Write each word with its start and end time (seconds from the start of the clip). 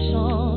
special. 0.00 0.49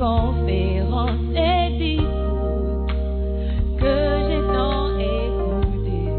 conférences 0.00 1.10
et 1.36 1.76
discours 1.76 2.86
que 3.78 3.96
j'ai 4.26 4.42
tant 4.54 4.98
écoutés. 4.98 6.12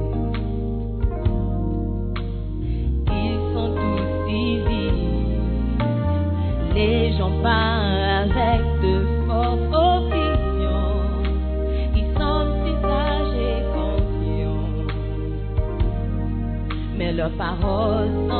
Ils 3.08 3.42
sont 3.54 3.72
tous 3.74 4.06
civils, 4.28 5.34
les 6.76 7.18
gens 7.18 7.32
parlent 7.42 8.32
avec 8.38 8.62
de 8.84 8.96
fortes 9.26 9.74
opinions. 9.74 11.02
Ils 11.96 12.12
sont 12.20 12.44
si 12.62 12.74
sages 12.84 13.36
et 13.50 13.62
confiants, 13.74 14.70
mais 17.00 17.12
leurs 17.14 17.32
paroles 17.32 18.31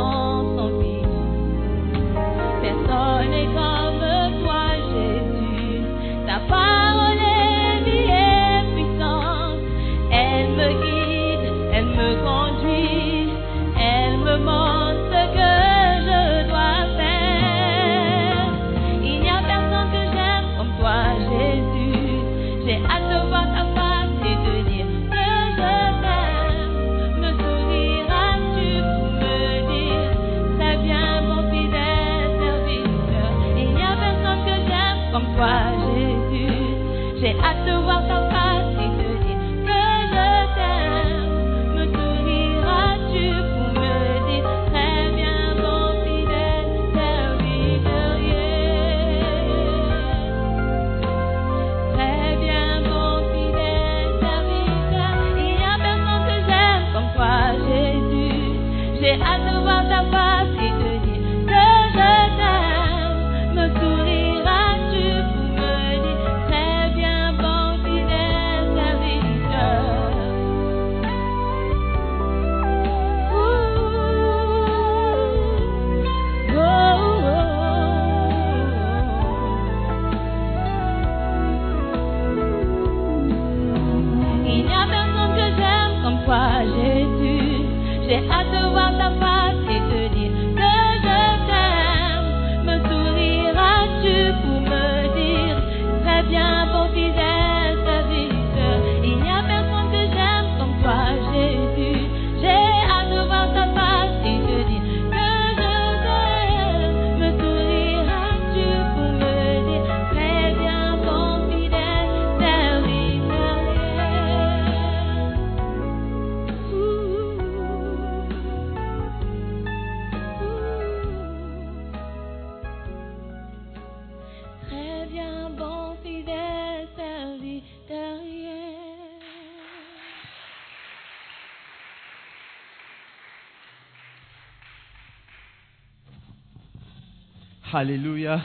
Alléluia. 137.74 138.42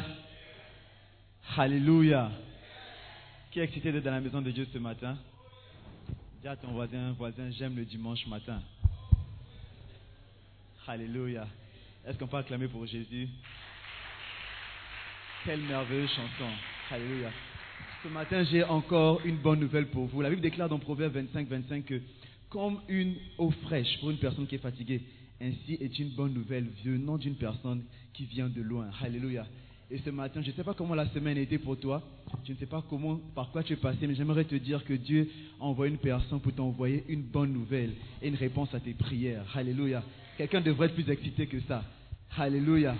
Alléluia. 1.56 2.30
Qui 3.50 3.58
est 3.58 3.64
excité 3.64 3.90
d'être 3.90 4.04
dans 4.04 4.12
la 4.12 4.20
maison 4.20 4.40
de 4.40 4.52
Dieu 4.52 4.68
ce 4.72 4.78
matin? 4.78 5.18
Dis 6.40 6.46
à 6.46 6.54
ton 6.54 6.68
voisin, 6.68 7.10
voisin, 7.18 7.50
j'aime 7.50 7.74
le 7.74 7.84
dimanche 7.84 8.24
matin. 8.28 8.62
Alléluia. 10.86 11.48
Est-ce 12.06 12.16
qu'on 12.18 12.28
peut 12.28 12.36
acclamer 12.36 12.68
pour 12.68 12.86
Jésus? 12.86 13.28
Quelle 15.44 15.60
merveilleuse 15.62 16.10
chanson. 16.10 16.50
Alléluia. 16.92 17.30
Ce 18.04 18.08
matin, 18.08 18.44
j'ai 18.44 18.62
encore 18.62 19.20
une 19.24 19.38
bonne 19.38 19.58
nouvelle 19.58 19.88
pour 19.88 20.06
vous. 20.06 20.22
La 20.22 20.30
Bible 20.30 20.42
déclare 20.42 20.68
dans 20.68 20.78
Proverbe 20.78 21.14
25, 21.14 21.48
25 21.48 21.84
que 21.84 22.00
comme 22.48 22.80
une 22.86 23.16
eau 23.38 23.50
fraîche 23.50 23.98
pour 23.98 24.10
une 24.10 24.18
personne 24.18 24.46
qui 24.46 24.54
est 24.54 24.58
fatiguée, 24.58 25.02
ainsi 25.40 25.78
est 25.80 25.98
une 25.98 26.10
bonne 26.10 26.32
nouvelle 26.32 26.66
venant 26.84 27.18
d'une 27.18 27.34
personne 27.34 27.82
qui 28.14 28.24
vient 28.24 28.48
de 28.48 28.62
loin. 28.62 28.86
Alléluia. 29.02 29.46
Et 29.90 29.98
ce 29.98 30.10
matin, 30.10 30.40
je 30.42 30.50
ne 30.50 30.52
sais 30.54 30.64
pas 30.64 30.74
comment 30.74 30.94
la 30.94 31.06
semaine 31.10 31.38
a 31.38 31.40
été 31.40 31.58
pour 31.58 31.78
toi. 31.78 32.02
Je 32.44 32.52
ne 32.52 32.56
sais 32.58 32.66
pas 32.66 32.82
comment, 32.90 33.20
par 33.34 33.50
quoi 33.50 33.62
tu 33.62 33.74
es 33.74 33.76
passé, 33.76 34.06
mais 34.06 34.16
j'aimerais 34.16 34.44
te 34.44 34.56
dire 34.56 34.84
que 34.84 34.94
Dieu 34.94 35.30
a 35.60 35.64
envoyé 35.64 35.92
une 35.92 35.98
personne 35.98 36.40
pour 36.40 36.52
t'envoyer 36.52 37.04
une 37.08 37.22
bonne 37.22 37.52
nouvelle 37.52 37.92
et 38.20 38.28
une 38.28 38.34
réponse 38.34 38.74
à 38.74 38.80
tes 38.80 38.94
prières. 38.94 39.44
Alléluia. 39.54 40.02
Quelqu'un 40.38 40.60
devrait 40.60 40.86
être 40.86 40.94
plus 40.94 41.08
excité 41.08 41.46
que 41.46 41.60
ça. 41.60 41.84
Alléluia. 42.36 42.96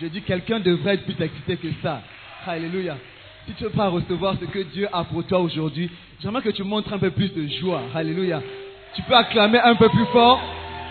Je 0.00 0.06
dis 0.06 0.22
quelqu'un 0.22 0.58
devrait 0.58 0.94
être 0.94 1.04
plus 1.04 1.24
excité 1.24 1.56
que 1.56 1.68
ça. 1.80 2.02
Alléluia. 2.44 2.98
Si 3.46 3.54
tu 3.54 3.64
veux 3.64 3.70
pas 3.70 3.88
recevoir 3.88 4.36
ce 4.40 4.46
que 4.46 4.60
Dieu 4.72 4.88
a 4.92 5.04
pour 5.04 5.24
toi 5.26 5.40
aujourd'hui, 5.40 5.90
j'aimerais 6.20 6.42
que 6.42 6.50
tu 6.50 6.64
montres 6.64 6.92
un 6.92 6.98
peu 6.98 7.10
plus 7.12 7.32
de 7.32 7.46
joie. 7.60 7.82
Alléluia. 7.94 8.42
Tu 8.96 9.02
peux 9.02 9.14
acclamer 9.14 9.60
un 9.60 9.76
peu 9.76 9.88
plus 9.88 10.06
fort. 10.06 10.40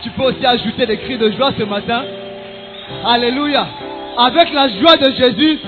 Tu 0.04 0.10
peux 0.12 0.24
aussi 0.24 0.46
ajouter 0.46 0.86
des 0.86 0.98
cris 0.98 1.18
de 1.18 1.32
joie 1.32 1.52
ce 1.58 1.64
matin. 1.64 2.04
Alléluia. 3.06 3.68
Avec 4.18 4.54
la 4.54 4.68
joie 4.70 4.98
de 4.98 5.12
Jésus, 5.16 5.60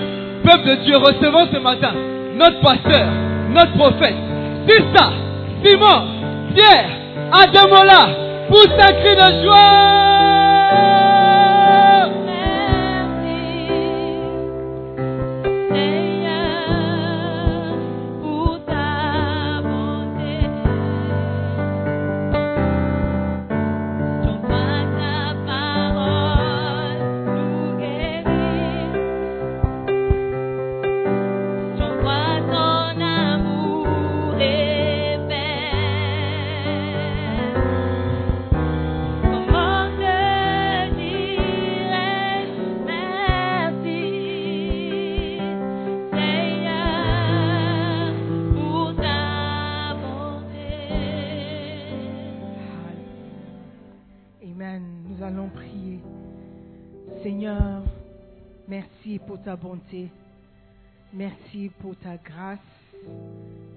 peuple 0.44 0.68
de 0.68 0.74
Dieu, 0.84 0.96
recevons 0.96 1.48
ce 1.52 1.58
matin 1.58 1.92
notre 2.34 2.60
pasteur, 2.60 3.06
notre 3.50 3.72
prophète, 3.72 4.14
ça, 4.94 5.10
Simon, 5.64 6.06
Pierre, 6.54 6.90
Adamola, 7.32 8.08
pousse 8.48 8.68
un 8.78 8.92
cri 8.92 9.16
de 9.16 9.44
joie. 9.44 11.01
Ta 59.44 59.54
bonté. 59.54 60.08
Merci 61.12 61.70
pour 61.80 61.94
ta 61.96 62.16
grâce. 62.16 62.58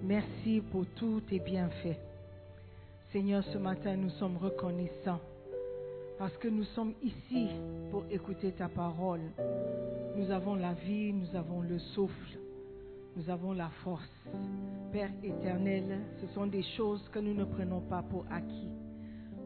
Merci 0.03 0.63
pour 0.71 0.85
tous 0.95 1.21
tes 1.21 1.39
bienfaits. 1.39 1.99
Seigneur, 3.11 3.43
ce 3.43 3.59
matin, 3.59 3.95
nous 3.95 4.09
sommes 4.11 4.37
reconnaissants 4.37 5.19
parce 6.17 6.35
que 6.37 6.47
nous 6.47 6.63
sommes 6.75 6.93
ici 7.03 7.49
pour 7.91 8.03
écouter 8.09 8.51
ta 8.51 8.67
parole. 8.67 9.21
Nous 10.17 10.31
avons 10.31 10.55
la 10.55 10.73
vie, 10.73 11.13
nous 11.13 11.35
avons 11.35 11.61
le 11.61 11.77
souffle, 11.77 12.39
nous 13.17 13.29
avons 13.29 13.53
la 13.53 13.69
force. 13.83 14.25
Père 14.91 15.11
éternel, 15.23 15.99
ce 16.21 16.27
sont 16.33 16.47
des 16.47 16.63
choses 16.75 17.07
que 17.11 17.19
nous 17.19 17.35
ne 17.35 17.45
prenons 17.45 17.81
pas 17.81 18.01
pour 18.01 18.25
acquis. 18.31 18.69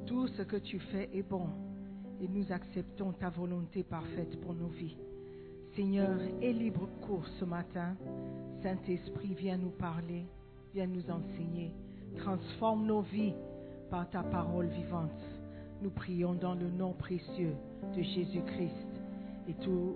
Tout 0.06 0.28
ce 0.30 0.44
que 0.44 0.57
tu 0.57 0.80
fais 0.80 1.10
est 1.13 1.28
bon 1.28 1.48
et 2.21 2.27
nous 2.27 2.51
acceptons 2.51 3.13
ta 3.13 3.30
volonté 3.30 3.83
parfaite 3.83 4.39
pour 4.42 4.54
nos 4.54 4.68
vies. 4.68 4.98
Seigneur, 5.75 6.19
et 6.42 6.51
libre 6.51 6.89
cours 7.01 7.25
ce 7.39 7.45
matin. 7.45 7.95
Saint-Esprit, 8.62 9.36
viens 9.38 9.57
nous 9.57 9.69
parler, 9.69 10.25
viens 10.74 10.88
nous 10.88 11.10
enseigner. 11.10 11.71
Transforme 12.18 12.86
nos 12.86 13.01
vies 13.01 13.33
par 13.89 14.10
ta 14.10 14.24
parole 14.24 14.68
vivante. 14.68 15.21
Nous 15.81 15.92
prions 15.92 16.33
dans 16.33 16.56
le 16.56 16.69
nom 16.69 16.94
précieux 16.94 17.56
de 17.95 18.01
Jésus-Christ. 18.01 18.88
Et 19.48 19.54
tous 19.54 19.95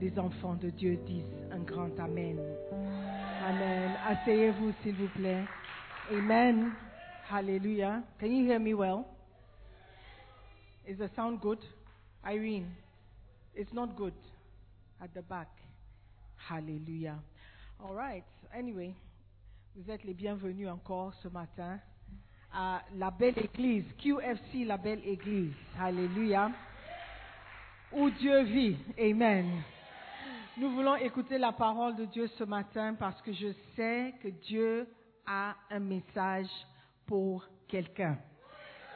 les 0.00 0.18
enfants 0.18 0.56
de 0.56 0.70
Dieu 0.70 0.98
disent 1.06 1.24
un 1.50 1.60
grand 1.60 1.98
Amen. 1.98 2.38
Amen. 3.42 3.90
Asseyez-vous, 4.06 4.72
s'il 4.82 4.94
vous 4.94 5.08
plaît. 5.14 5.44
Amen. 6.12 6.72
Hallelujah. 7.30 8.02
Can 8.20 8.26
you 8.26 8.44
hear 8.44 8.60
me 8.60 8.74
well? 8.74 9.13
Is 10.86 10.98
the 10.98 11.10
sound 11.16 11.40
good? 11.40 11.58
Irene, 12.24 12.74
it's 13.54 13.72
not 13.72 13.96
good. 13.96 14.14
at 15.04 15.12
the 15.14 15.22
back. 15.22 15.48
Hallelujah. 16.48 17.18
All 17.82 17.94
right. 17.94 18.24
Anyway, 18.54 18.94
vous 19.76 19.90
êtes 19.90 20.04
les 20.04 20.14
bienvenus 20.14 20.68
encore 20.68 21.12
ce 21.22 21.28
matin 21.28 21.78
à 22.52 22.82
la 22.96 23.10
belle 23.10 23.38
église, 23.38 23.84
QFC, 23.98 24.64
la 24.64 24.76
belle 24.76 25.02
église. 25.04 25.52
Hallelujah. 25.78 26.52
Où 27.92 28.10
Dieu 28.10 28.42
vit. 28.44 28.76
Amen. 28.98 29.62
Nous 30.56 30.70
voulons 30.70 30.96
écouter 30.96 31.36
la 31.36 31.52
parole 31.52 31.96
de 31.96 32.04
Dieu 32.04 32.28
ce 32.38 32.44
matin 32.44 32.94
parce 32.94 33.20
que 33.22 33.32
je 33.32 33.52
sais 33.74 34.14
que 34.22 34.28
Dieu 34.28 34.88
a 35.26 35.54
un 35.70 35.80
message 35.80 36.48
pour 37.06 37.44
quelqu'un. 37.68 38.16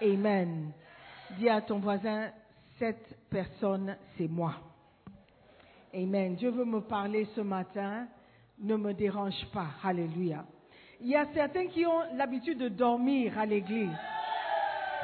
Amen. 0.01 0.73
Dis 1.37 1.49
à 1.49 1.61
ton 1.61 1.79
voisin, 1.79 2.31
cette 2.79 3.19
personne, 3.29 3.97
c'est 4.17 4.29
moi. 4.29 4.55
Amen. 5.95 6.35
Dieu 6.37 6.51
veut 6.51 6.65
me 6.65 6.81
parler 6.81 7.27
ce 7.35 7.41
matin. 7.41 8.07
Ne 8.59 8.77
me 8.77 8.95
dérange 8.95 9.47
pas. 9.53 9.69
Alléluia. 9.83 10.45
Il 11.01 11.09
y 11.09 11.17
a 11.17 11.27
certains 11.33 11.67
qui 11.67 11.87
ont 11.87 12.17
l'habitude 12.17 12.59
de 12.59 12.69
dormir 12.69 13.39
à 13.39 13.47
l'église. 13.47 13.97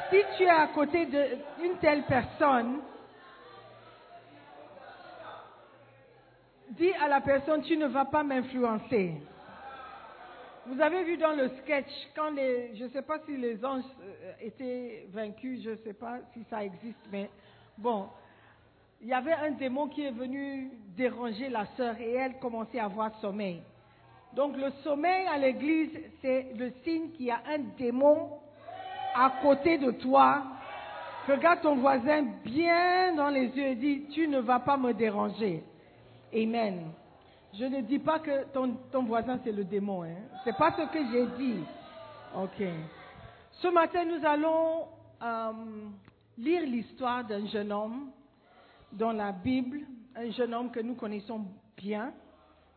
Si 0.09 0.17
tu 0.37 0.43
es 0.43 0.49
à 0.49 0.67
côté 0.67 1.05
d'une 1.05 1.77
telle 1.79 2.03
personne, 2.03 2.79
dis 6.71 6.91
à 7.01 7.07
la 7.07 7.21
personne, 7.21 7.61
tu 7.61 7.77
ne 7.77 7.87
vas 7.87 8.05
pas 8.05 8.23
m'influencer. 8.23 9.15
Vous 10.67 10.81
avez 10.81 11.03
vu 11.03 11.15
dans 11.17 11.33
le 11.33 11.49
sketch, 11.61 11.91
quand 12.15 12.31
les, 12.31 12.75
je 12.75 12.85
ne 12.85 12.89
sais 12.89 13.03
pas 13.03 13.19
si 13.27 13.37
les 13.37 13.63
anges 13.63 13.83
euh, 14.01 14.33
étaient 14.41 15.05
vaincus, 15.11 15.61
je 15.63 15.69
ne 15.71 15.75
sais 15.75 15.93
pas 15.93 16.17
si 16.33 16.43
ça 16.49 16.63
existe, 16.63 17.05
mais 17.11 17.29
bon, 17.77 18.07
il 18.99 19.07
y 19.07 19.13
avait 19.13 19.33
un 19.33 19.51
démon 19.51 19.87
qui 19.87 20.03
est 20.03 20.11
venu 20.11 20.71
déranger 20.97 21.49
la 21.49 21.67
sœur 21.77 21.99
et 21.99 22.13
elle 22.13 22.39
commençait 22.39 22.79
à 22.79 22.85
avoir 22.85 23.13
sommeil. 23.21 23.61
Donc 24.33 24.57
le 24.57 24.71
sommeil 24.83 25.27
à 25.27 25.37
l'église, 25.37 25.91
c'est 26.23 26.47
le 26.55 26.71
signe 26.83 27.11
qu'il 27.11 27.27
y 27.27 27.31
a 27.31 27.41
un 27.47 27.59
démon 27.77 28.31
à 29.13 29.33
côté 29.43 29.77
de 29.77 29.91
toi. 29.91 30.43
Regarde 31.27 31.61
ton 31.61 31.75
voisin 31.75 32.23
bien 32.43 33.13
dans 33.13 33.29
les 33.29 33.47
yeux 33.49 33.67
et 33.67 33.75
dis, 33.75 34.07
tu 34.11 34.27
ne 34.27 34.39
vas 34.39 34.59
pas 34.59 34.77
me 34.77 34.93
déranger. 34.93 35.63
Amen. 36.33 36.91
Je 37.57 37.65
ne 37.65 37.81
dis 37.81 37.99
pas 37.99 38.19
que 38.19 38.45
ton, 38.51 39.03
voisin 39.03 39.39
c'est 39.43 39.51
le 39.51 39.63
démon. 39.63 40.03
Hein. 40.03 40.15
Ce 40.43 40.49
n'est 40.49 40.57
pas 40.57 40.71
ce 40.71 40.81
que 40.91 40.99
j'ai 41.11 41.27
dit. 41.37 41.63
Ok. 42.35 42.63
Ce 43.51 43.67
matin, 43.69 44.03
nous 44.03 44.25
allons 44.25 44.87
euh, 45.21 45.53
lire 46.37 46.63
l'histoire 46.63 47.23
d'un 47.23 47.45
jeune 47.47 47.71
homme 47.71 48.11
dans 48.91 49.13
la 49.13 49.31
Bible, 49.31 49.79
un 50.15 50.29
jeune 50.31 50.53
homme 50.53 50.69
que 50.69 50.81
nous 50.81 50.95
connaissons 50.95 51.45
bien. 51.77 52.13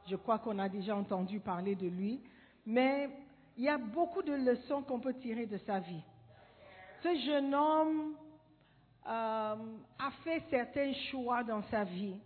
Je 0.09 0.15
crois 0.15 0.39
qu'on 0.39 0.59
a 0.61 0.69
déjà 0.69 0.97
entendu 0.97 1.41
parler 1.41 1.75
de 1.75 1.89
lui. 1.89 2.21
Mais 2.65 3.11
il 3.57 3.65
y 3.65 3.69
a 3.69 3.79
beaucoup 3.79 4.23
de 4.23 4.33
leçons 4.33 4.83
qu'on 4.83 5.01
peut 5.01 5.15
tirer 5.15 5.47
de 5.47 5.59
sa 5.59 5.81
vie. 5.81 6.03
Ce 7.03 7.17
jeune 7.27 7.53
homme 7.53 8.15
euh, 9.09 9.57
a 9.99 10.11
fait 10.23 10.45
certains 10.51 10.93
choix 11.11 11.43
dans 11.43 11.63
sa 11.65 11.83
vie 11.83 12.17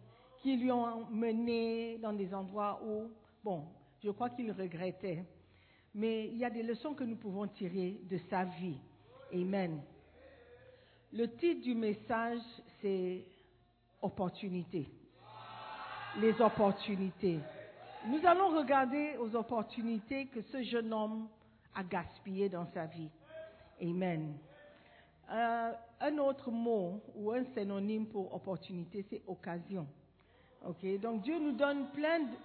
qui 0.43 0.57
lui 0.57 0.71
ont 0.73 1.07
mené 1.11 1.99
dans 1.99 2.13
des 2.13 2.35
endroits 2.35 2.81
où, 2.85 3.11
bon, 3.45 3.65
je 4.03 4.11
crois 4.11 4.31
qu'il 4.31 4.51
regrettait. 4.53 5.25
Mais 5.95 6.27
il 6.27 6.39
y 6.39 6.45
a 6.45 6.51
des 6.51 6.63
leçons 6.63 6.95
que 6.95 7.05
nous 7.05 7.17
pouvons 7.17 7.47
tirer 7.47 8.01
de 8.11 8.19
sa 8.29 8.45
vie. 8.45 8.79
Amen. 9.33 9.81
Le 11.13 11.29
titre 11.37 11.63
du 11.63 11.75
message, 11.75 12.41
c'est 12.81 13.25
opportunité. 14.01 14.89
les 16.21 16.39
opportunités. 16.41 17.39
Nous 18.07 18.27
allons 18.27 18.57
regarder 18.59 19.17
aux 19.19 19.35
opportunités 19.37 20.27
que 20.27 20.43
ce 20.43 20.63
jeune 20.63 20.93
homme 20.93 21.29
a 21.75 21.83
gaspillées 21.83 22.49
dans 22.49 22.67
sa 22.73 22.87
vie. 22.87 23.09
Amen. 23.81 24.37
Euh, 25.31 25.73
un 26.01 26.19
autre 26.19 26.51
mot 26.51 27.01
ou 27.15 27.33
un 27.33 27.45
synonyme 27.55 28.07
pour 28.07 28.35
opportunité, 28.35 29.07
c'est 29.09 29.23
occasion. 29.27 29.87
Ok, 30.65 31.01
donc 31.01 31.23
Dieu 31.23 31.39
nous 31.41 31.53
donne 31.53 31.91
plein 31.91 32.21
de, 32.21 32.37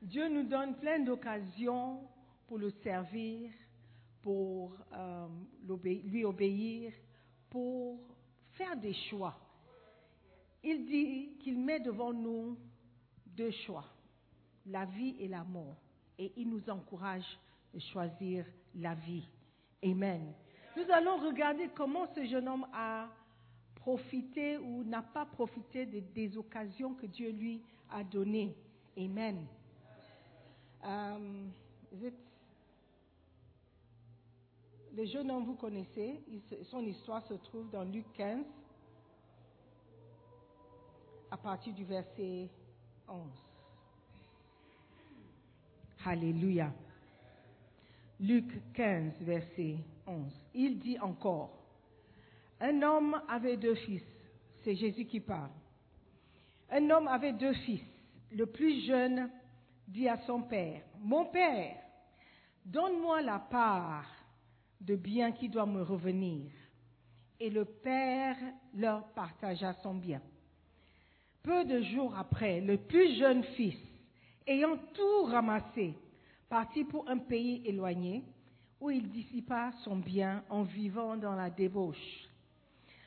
Dieu 0.00 0.28
nous 0.28 0.44
donne 0.44 0.74
plein 0.76 1.00
d'occasions 1.00 2.00
pour 2.46 2.58
le 2.58 2.70
servir, 2.82 3.50
pour 4.22 4.72
euh, 4.94 5.28
lui 5.84 6.24
obéir, 6.24 6.92
pour 7.50 7.98
faire 8.52 8.76
des 8.76 8.94
choix. 9.10 9.38
Il 10.64 10.86
dit 10.86 11.36
qu'il 11.40 11.58
met 11.58 11.80
devant 11.80 12.12
nous 12.12 12.56
deux 13.26 13.50
choix, 13.66 13.84
la 14.66 14.86
vie 14.86 15.16
et 15.18 15.28
la 15.28 15.44
mort. 15.44 15.76
Et 16.18 16.32
il 16.36 16.48
nous 16.48 16.68
encourage 16.70 17.26
de 17.74 17.80
choisir 17.80 18.46
la 18.74 18.94
vie. 18.94 19.28
Amen. 19.84 20.32
Nous 20.76 20.90
allons 20.90 21.18
regarder 21.18 21.68
comment 21.74 22.06
ce 22.14 22.24
jeune 22.24 22.48
homme 22.48 22.66
a 22.72 23.08
profité 23.82 24.58
ou 24.58 24.84
n'a 24.84 25.02
pas 25.02 25.26
profité 25.26 25.86
des 25.86 26.38
occasions 26.38 26.94
que 26.94 27.06
Dieu 27.06 27.30
lui 27.30 27.60
a 27.90 28.04
données. 28.04 28.54
Amen. 28.96 29.44
Euh, 30.84 31.46
le 34.94 35.04
jeune 35.04 35.30
homme, 35.32 35.44
vous 35.44 35.56
connaissez, 35.56 36.20
son 36.64 36.86
histoire 36.86 37.26
se 37.26 37.34
trouve 37.34 37.70
dans 37.70 37.82
Luc 37.82 38.06
15, 38.14 38.44
à 41.30 41.36
partir 41.36 41.74
du 41.74 41.84
verset 41.84 42.48
11. 43.08 43.20
Alléluia. 46.04 46.72
Luc 48.20 48.72
15, 48.74 49.14
verset 49.22 49.76
11. 50.06 50.40
Il 50.54 50.78
dit 50.78 51.00
encore, 51.00 51.61
un 52.62 52.80
homme 52.82 53.20
avait 53.28 53.56
deux 53.56 53.74
fils, 53.74 54.04
c'est 54.62 54.76
Jésus 54.76 55.04
qui 55.04 55.18
parle. 55.18 55.50
Un 56.70 56.88
homme 56.90 57.08
avait 57.08 57.32
deux 57.32 57.52
fils. 57.52 57.82
Le 58.30 58.46
plus 58.46 58.86
jeune 58.86 59.28
dit 59.88 60.08
à 60.08 60.16
son 60.18 60.42
père, 60.42 60.82
Mon 61.00 61.26
père, 61.26 61.76
donne-moi 62.64 63.20
la 63.22 63.40
part 63.40 64.06
de 64.80 64.94
bien 64.94 65.32
qui 65.32 65.48
doit 65.48 65.66
me 65.66 65.82
revenir. 65.82 66.52
Et 67.40 67.50
le 67.50 67.64
père 67.64 68.36
leur 68.74 69.12
partagea 69.12 69.74
son 69.82 69.94
bien. 69.94 70.22
Peu 71.42 71.64
de 71.64 71.82
jours 71.82 72.16
après, 72.16 72.60
le 72.60 72.76
plus 72.78 73.16
jeune 73.18 73.42
fils, 73.42 73.76
ayant 74.46 74.76
tout 74.94 75.24
ramassé, 75.24 75.94
partit 76.48 76.84
pour 76.84 77.10
un 77.10 77.18
pays 77.18 77.60
éloigné, 77.64 78.22
où 78.80 78.90
il 78.90 79.10
dissipa 79.10 79.72
son 79.82 79.96
bien 79.96 80.44
en 80.48 80.62
vivant 80.62 81.16
dans 81.16 81.34
la 81.34 81.50
débauche. 81.50 82.28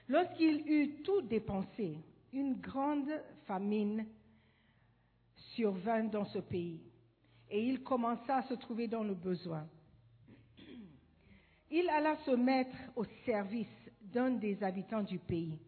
Lorsqu'il 0.07 0.69
eut 0.69 1.01
tout 1.03 1.21
dépensé, 1.21 1.97
une 2.31 2.55
grande 2.55 3.09
famine 3.45 4.05
survint 5.55 6.03
dans 6.03 6.25
ce 6.25 6.39
pays, 6.39 6.81
et 7.49 7.63
il 7.63 7.81
commença 7.81 8.37
à 8.37 8.43
se 8.43 8.53
trouver 8.55 8.87
dans 8.87 9.03
le 9.03 9.15
besoin. 9.15 9.67
Il 11.71 11.89
alla 11.89 12.17
se 12.17 12.31
mettre 12.31 12.75
au 12.95 13.05
service 13.25 13.67
d'un 14.01 14.31
des 14.31 14.63
habitants 14.63 15.03
du 15.03 15.17
pays, 15.17 15.59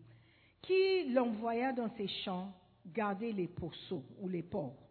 qui 0.62 1.10
l'envoya 1.12 1.74
dans 1.74 1.90
ses 1.96 2.08
champs 2.08 2.54
garder 2.86 3.32
les 3.32 3.48
pourceaux 3.48 4.04
ou 4.20 4.30
les 4.30 4.44
porcs. 4.44 4.88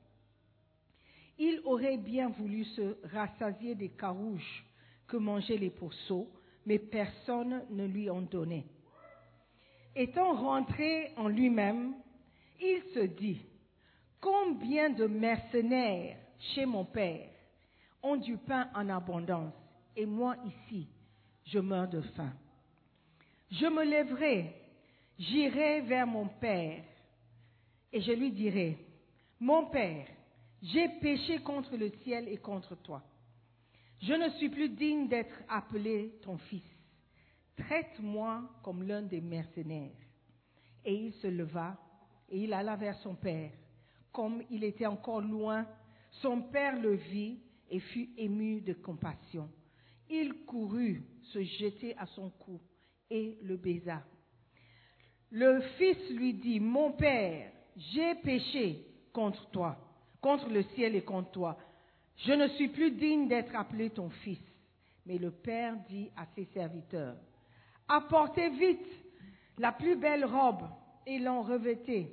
Il 1.38 1.60
aurait 1.64 1.98
bien 1.98 2.30
voulu 2.30 2.64
se 2.64 2.96
rassasier 3.08 3.74
des 3.74 3.90
carouges 3.90 4.64
que 5.06 5.16
mangeaient 5.16 5.58
les 5.58 5.70
pourceaux, 5.70 6.28
mais 6.64 6.78
personne 6.78 7.62
ne 7.70 7.86
lui 7.86 8.10
en 8.10 8.22
donnait. 8.22 8.66
Étant 9.98 10.34
rentré 10.34 11.14
en 11.16 11.26
lui-même, 11.26 11.94
il 12.60 12.82
se 12.92 13.00
dit, 13.00 13.40
combien 14.20 14.90
de 14.90 15.06
mercenaires 15.06 16.18
chez 16.54 16.66
mon 16.66 16.84
père 16.84 17.30
ont 18.02 18.16
du 18.16 18.36
pain 18.36 18.68
en 18.74 18.90
abondance, 18.90 19.54
et 19.96 20.04
moi 20.04 20.36
ici, 20.44 20.86
je 21.46 21.58
meurs 21.58 21.88
de 21.88 22.02
faim. 22.02 22.30
Je 23.50 23.64
me 23.64 23.84
lèverai, 23.84 24.52
j'irai 25.18 25.80
vers 25.80 26.06
mon 26.06 26.28
père, 26.28 26.84
et 27.90 28.02
je 28.02 28.12
lui 28.12 28.32
dirai, 28.32 28.76
mon 29.40 29.64
père, 29.70 30.06
j'ai 30.62 30.90
péché 31.00 31.38
contre 31.38 31.74
le 31.74 31.88
ciel 32.04 32.28
et 32.28 32.36
contre 32.36 32.74
toi. 32.82 33.02
Je 34.02 34.12
ne 34.12 34.28
suis 34.36 34.50
plus 34.50 34.68
digne 34.68 35.08
d'être 35.08 35.42
appelé 35.48 36.18
ton 36.22 36.36
fils. 36.36 36.75
Traite-moi 37.56 38.42
comme 38.62 38.82
l'un 38.82 39.02
des 39.02 39.20
mercenaires. 39.20 39.96
Et 40.84 40.94
il 40.94 41.12
se 41.14 41.26
leva 41.26 41.76
et 42.28 42.44
il 42.44 42.52
alla 42.52 42.76
vers 42.76 42.98
son 42.98 43.14
père. 43.14 43.50
Comme 44.12 44.42
il 44.50 44.64
était 44.64 44.86
encore 44.86 45.20
loin, 45.20 45.66
son 46.22 46.42
père 46.42 46.80
le 46.80 46.94
vit 46.94 47.38
et 47.70 47.80
fut 47.80 48.10
ému 48.16 48.60
de 48.60 48.72
compassion. 48.74 49.50
Il 50.08 50.44
courut 50.44 51.02
se 51.32 51.42
jeter 51.42 51.96
à 51.98 52.06
son 52.06 52.30
cou 52.30 52.60
et 53.10 53.38
le 53.42 53.56
baisa. 53.56 54.02
Le 55.30 55.60
fils 55.76 56.10
lui 56.10 56.34
dit, 56.34 56.60
Mon 56.60 56.92
père, 56.92 57.50
j'ai 57.76 58.14
péché 58.16 58.86
contre 59.12 59.50
toi, 59.50 59.76
contre 60.20 60.48
le 60.48 60.62
ciel 60.74 60.94
et 60.94 61.02
contre 61.02 61.30
toi. 61.32 61.58
Je 62.18 62.32
ne 62.32 62.48
suis 62.48 62.68
plus 62.68 62.92
digne 62.92 63.28
d'être 63.28 63.54
appelé 63.54 63.90
ton 63.90 64.08
fils. 64.08 64.40
Mais 65.04 65.18
le 65.18 65.30
père 65.30 65.76
dit 65.88 66.10
à 66.16 66.26
ses 66.34 66.46
serviteurs, 66.46 67.16
Apportez 67.88 68.50
vite 68.50 68.86
la 69.58 69.72
plus 69.72 69.96
belle 69.96 70.24
robe 70.24 70.62
et 71.06 71.18
l'en 71.18 71.42
revêtez. 71.42 72.12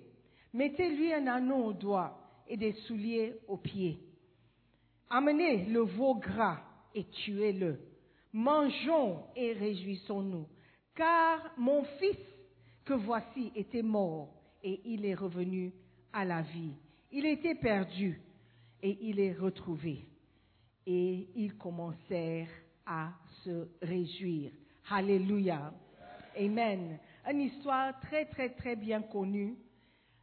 Mettez-lui 0.53 1.13
un 1.13 1.27
anneau 1.27 1.65
au 1.65 1.73
doigt 1.73 2.19
et 2.47 2.57
des 2.57 2.73
souliers 2.87 3.35
aux 3.47 3.57
pieds. 3.57 3.99
Amenez 5.09 5.65
le 5.65 5.81
veau 5.81 6.15
gras 6.15 6.61
et 6.93 7.05
tuez-le. 7.05 7.79
Mangeons 8.33 9.23
et 9.35 9.53
réjouissons-nous, 9.53 10.47
car 10.95 11.51
mon 11.57 11.83
fils 11.99 12.17
que 12.85 12.93
voici 12.93 13.51
était 13.55 13.83
mort 13.83 14.33
et 14.63 14.81
il 14.85 15.05
est 15.05 15.15
revenu 15.15 15.71
à 16.11 16.25
la 16.25 16.41
vie. 16.41 16.73
Il 17.11 17.25
était 17.25 17.55
perdu 17.55 18.19
et 18.81 18.97
il 19.01 19.19
est 19.19 19.33
retrouvé. 19.33 20.05
Et 20.85 21.27
ils 21.35 21.55
commencèrent 21.57 22.49
à 22.85 23.11
se 23.43 23.67
réjouir. 23.81 24.51
Alléluia. 24.89 25.73
Amen. 26.37 26.99
Une 27.29 27.41
histoire 27.41 27.99
très, 28.01 28.25
très, 28.25 28.49
très 28.49 28.75
bien 28.75 29.01
connue, 29.01 29.55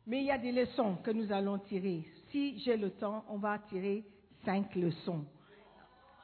mais 0.07 0.19
il 0.21 0.25
y 0.27 0.31
a 0.31 0.39
des 0.39 0.53
leçons 0.53 0.97
que 0.97 1.11
nous 1.11 1.33
allons 1.33 1.59
tirer. 1.59 2.05
Si 2.31 2.59
j'ai 2.61 2.77
le 2.77 2.91
temps, 2.91 3.25
on 3.29 3.39
va 3.39 3.59
tirer 3.59 4.05
cinq 4.45 4.75
leçons. 4.75 5.25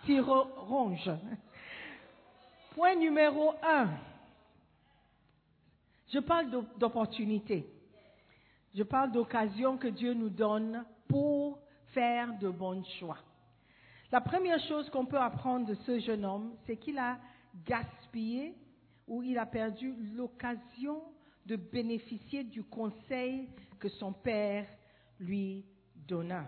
ronge. 0.09 1.11
Point 2.75 2.97
numéro 2.97 3.55
un. 3.62 3.88
Je 6.12 6.19
parle 6.19 6.50
d'opportunité. 6.78 7.66
Je 8.75 8.83
parle 8.83 9.12
d'occasion 9.12 9.78
que 9.78 9.88
Dieu 9.88 10.12
nous 10.12 10.28
donne 10.28 10.85
pour 11.09 11.59
faire 11.95 12.37
de 12.38 12.50
bons 12.50 12.85
choix. 13.00 13.19
La 14.12 14.21
première 14.21 14.61
chose 14.69 14.88
qu'on 14.90 15.07
peut 15.07 15.19
apprendre 15.19 15.66
de 15.66 15.75
ce 15.87 15.99
jeune 16.00 16.25
homme, 16.25 16.55
c'est 16.66 16.76
qu'il 16.76 16.99
a 16.99 17.19
gaspillé 17.64 18.06
ou 19.07 19.23
il 19.23 19.39
a 19.39 19.47
perdu 19.47 19.95
l'occasion 20.15 21.03
de 21.45 21.57
bénéficier 21.57 22.45
du 22.45 22.65
conseil 22.65 23.49
que 23.79 23.89
son 23.89 24.13
père 24.13 24.67
lui 25.21 25.65
donna. 25.95 26.47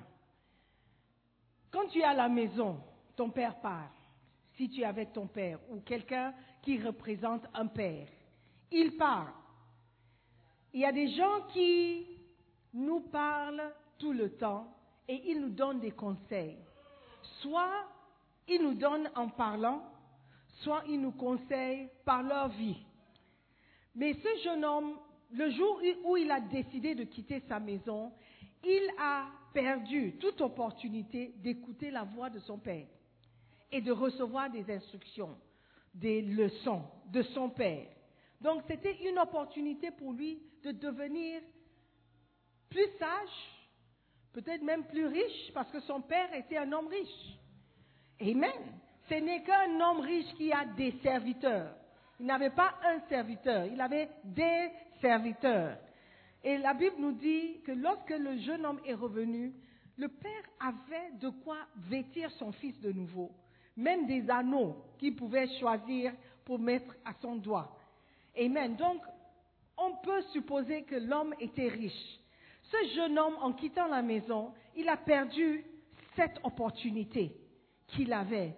Quand 1.70 1.86
tu 1.88 1.98
es 1.98 2.04
à 2.04 2.14
la 2.14 2.28
maison, 2.28 2.80
ton 3.16 3.30
père 3.30 3.60
part. 3.60 3.92
Si 4.56 4.68
tu 4.68 4.80
es 4.80 4.84
avec 4.84 5.12
ton 5.12 5.26
père 5.26 5.60
ou 5.70 5.80
quelqu'un 5.80 6.34
qui 6.62 6.80
représente 6.80 7.46
un 7.54 7.66
père, 7.66 8.08
il 8.72 8.96
part. 8.96 9.34
Il 10.72 10.80
y 10.80 10.84
a 10.84 10.92
des 10.92 11.08
gens 11.08 11.42
qui 11.52 12.06
nous 12.72 13.00
parlent 13.00 13.72
tout 13.98 14.12
le 14.12 14.30
temps 14.36 14.74
et 15.06 15.30
ils 15.30 15.40
nous 15.40 15.50
donnent 15.50 15.80
des 15.80 15.92
conseils. 15.92 16.58
Soit 17.40 17.86
ils 18.48 18.62
nous 18.62 18.74
donnent 18.74 19.10
en 19.14 19.28
parlant, 19.28 19.82
soit 20.62 20.82
ils 20.88 21.00
nous 21.00 21.12
conseillent 21.12 21.88
par 22.04 22.22
leur 22.22 22.48
vie. 22.48 22.76
Mais 23.94 24.14
ce 24.14 24.42
jeune 24.44 24.64
homme, 24.64 24.98
le 25.32 25.50
jour 25.50 25.80
où 26.04 26.16
il 26.16 26.30
a 26.30 26.40
décidé 26.40 26.94
de 26.94 27.04
quitter 27.04 27.42
sa 27.48 27.60
maison, 27.60 28.12
il 28.64 28.90
a 28.98 29.26
perdu 29.52 30.16
toute 30.18 30.40
opportunité 30.40 31.34
d'écouter 31.38 31.90
la 31.90 32.04
voix 32.04 32.30
de 32.30 32.38
son 32.40 32.58
père 32.58 32.86
et 33.70 33.80
de 33.80 33.92
recevoir 33.92 34.50
des 34.50 34.70
instructions, 34.70 35.36
des 35.94 36.22
leçons 36.22 36.82
de 37.06 37.22
son 37.22 37.50
père. 37.50 37.86
Donc 38.40 38.62
c'était 38.68 38.96
une 39.08 39.18
opportunité 39.18 39.90
pour 39.90 40.12
lui 40.12 40.40
de 40.62 40.72
devenir 40.72 41.40
plus 42.70 42.88
sage, 42.98 43.28
peut-être 44.32 44.62
même 44.62 44.84
plus 44.84 45.06
riche, 45.06 45.52
parce 45.54 45.70
que 45.70 45.80
son 45.80 46.00
père 46.02 46.32
était 46.34 46.56
un 46.56 46.70
homme 46.72 46.88
riche. 46.88 47.38
Amen. 48.20 48.78
Ce 49.08 49.14
n'est 49.14 49.42
qu'un 49.42 49.80
homme 49.80 50.00
riche 50.00 50.34
qui 50.36 50.52
a 50.52 50.64
des 50.64 50.92
serviteurs. 51.02 51.74
Il 52.20 52.26
n'avait 52.26 52.50
pas 52.50 52.74
un 52.84 53.00
serviteur, 53.08 53.66
il 53.66 53.80
avait 53.80 54.08
des 54.24 54.70
serviteurs. 55.00 55.78
Et 56.42 56.58
la 56.58 56.74
Bible 56.74 56.96
nous 56.98 57.12
dit 57.12 57.60
que 57.64 57.72
lorsque 57.72 58.10
le 58.10 58.36
jeune 58.38 58.66
homme 58.66 58.80
est 58.84 58.94
revenu, 58.94 59.52
le 59.96 60.08
père 60.08 60.42
avait 60.60 61.12
de 61.20 61.28
quoi 61.28 61.58
vêtir 61.88 62.30
son 62.32 62.52
fils 62.52 62.78
de 62.80 62.92
nouveau, 62.92 63.30
même 63.76 64.06
des 64.06 64.28
anneaux 64.30 64.76
qu'il 64.98 65.16
pouvait 65.16 65.48
choisir 65.58 66.12
pour 66.44 66.58
mettre 66.58 66.94
à 67.04 67.12
son 67.20 67.36
doigt. 67.36 67.76
Amen. 68.38 68.76
Donc, 68.76 69.02
on 69.76 69.96
peut 69.96 70.22
supposer 70.32 70.82
que 70.82 70.96
l'homme 70.96 71.34
était 71.40 71.68
riche. 71.68 72.20
Ce 72.62 72.94
jeune 72.94 73.18
homme, 73.18 73.36
en 73.40 73.52
quittant 73.52 73.86
la 73.88 74.02
maison, 74.02 74.52
il 74.76 74.88
a 74.88 74.96
perdu 74.96 75.64
cette 76.14 76.38
opportunité 76.42 77.32
qu'il 77.88 78.12
avait 78.12 78.54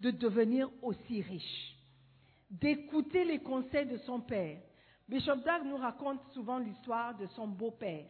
de 0.00 0.10
devenir 0.10 0.70
aussi 0.82 1.22
riche, 1.22 1.76
d'écouter 2.50 3.24
les 3.24 3.38
conseils 3.38 3.86
de 3.86 3.98
son 3.98 4.20
père. 4.20 4.60
Bishop 5.08 5.36
Dag 5.36 5.64
nous 5.64 5.76
raconte 5.76 6.20
souvent 6.32 6.58
l'histoire 6.58 7.16
de 7.16 7.26
son 7.28 7.46
beau-père. 7.46 8.06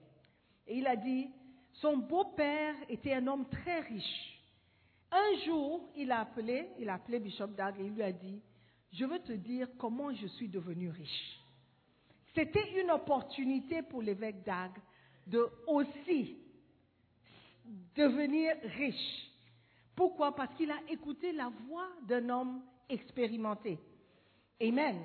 Et 0.66 0.78
il 0.78 0.86
a 0.86 0.96
dit, 0.96 1.28
son 1.72 1.96
beau-père 1.96 2.74
était 2.88 3.14
un 3.14 3.26
homme 3.26 3.48
très 3.48 3.80
riche. 3.80 4.40
Un 5.10 5.44
jour, 5.44 5.88
il 5.96 6.10
a 6.10 6.20
appelé, 6.20 6.68
il 6.78 6.88
a 6.88 6.94
appelé 6.94 7.20
Bishop 7.20 7.48
Dag 7.48 7.78
et 7.78 7.84
il 7.84 7.94
lui 7.94 8.02
a 8.02 8.12
dit, 8.12 8.40
je 8.92 9.04
veux 9.04 9.20
te 9.20 9.32
dire 9.32 9.68
comment 9.78 10.12
je 10.14 10.26
suis 10.26 10.48
devenu 10.48 10.90
riche. 10.90 11.40
C'était 12.34 12.80
une 12.80 12.90
opportunité 12.90 13.82
pour 13.82 14.02
l'évêque 14.02 14.42
Dag 14.44 14.72
de 15.26 15.46
aussi 15.66 16.36
devenir 17.94 18.54
riche. 18.76 19.30
Pourquoi? 19.96 20.34
Parce 20.34 20.54
qu'il 20.54 20.70
a 20.70 20.78
écouté 20.88 21.32
la 21.32 21.50
voix 21.68 21.88
d'un 22.06 22.28
homme 22.28 22.62
expérimenté. 22.88 23.78
Amen. 24.60 24.96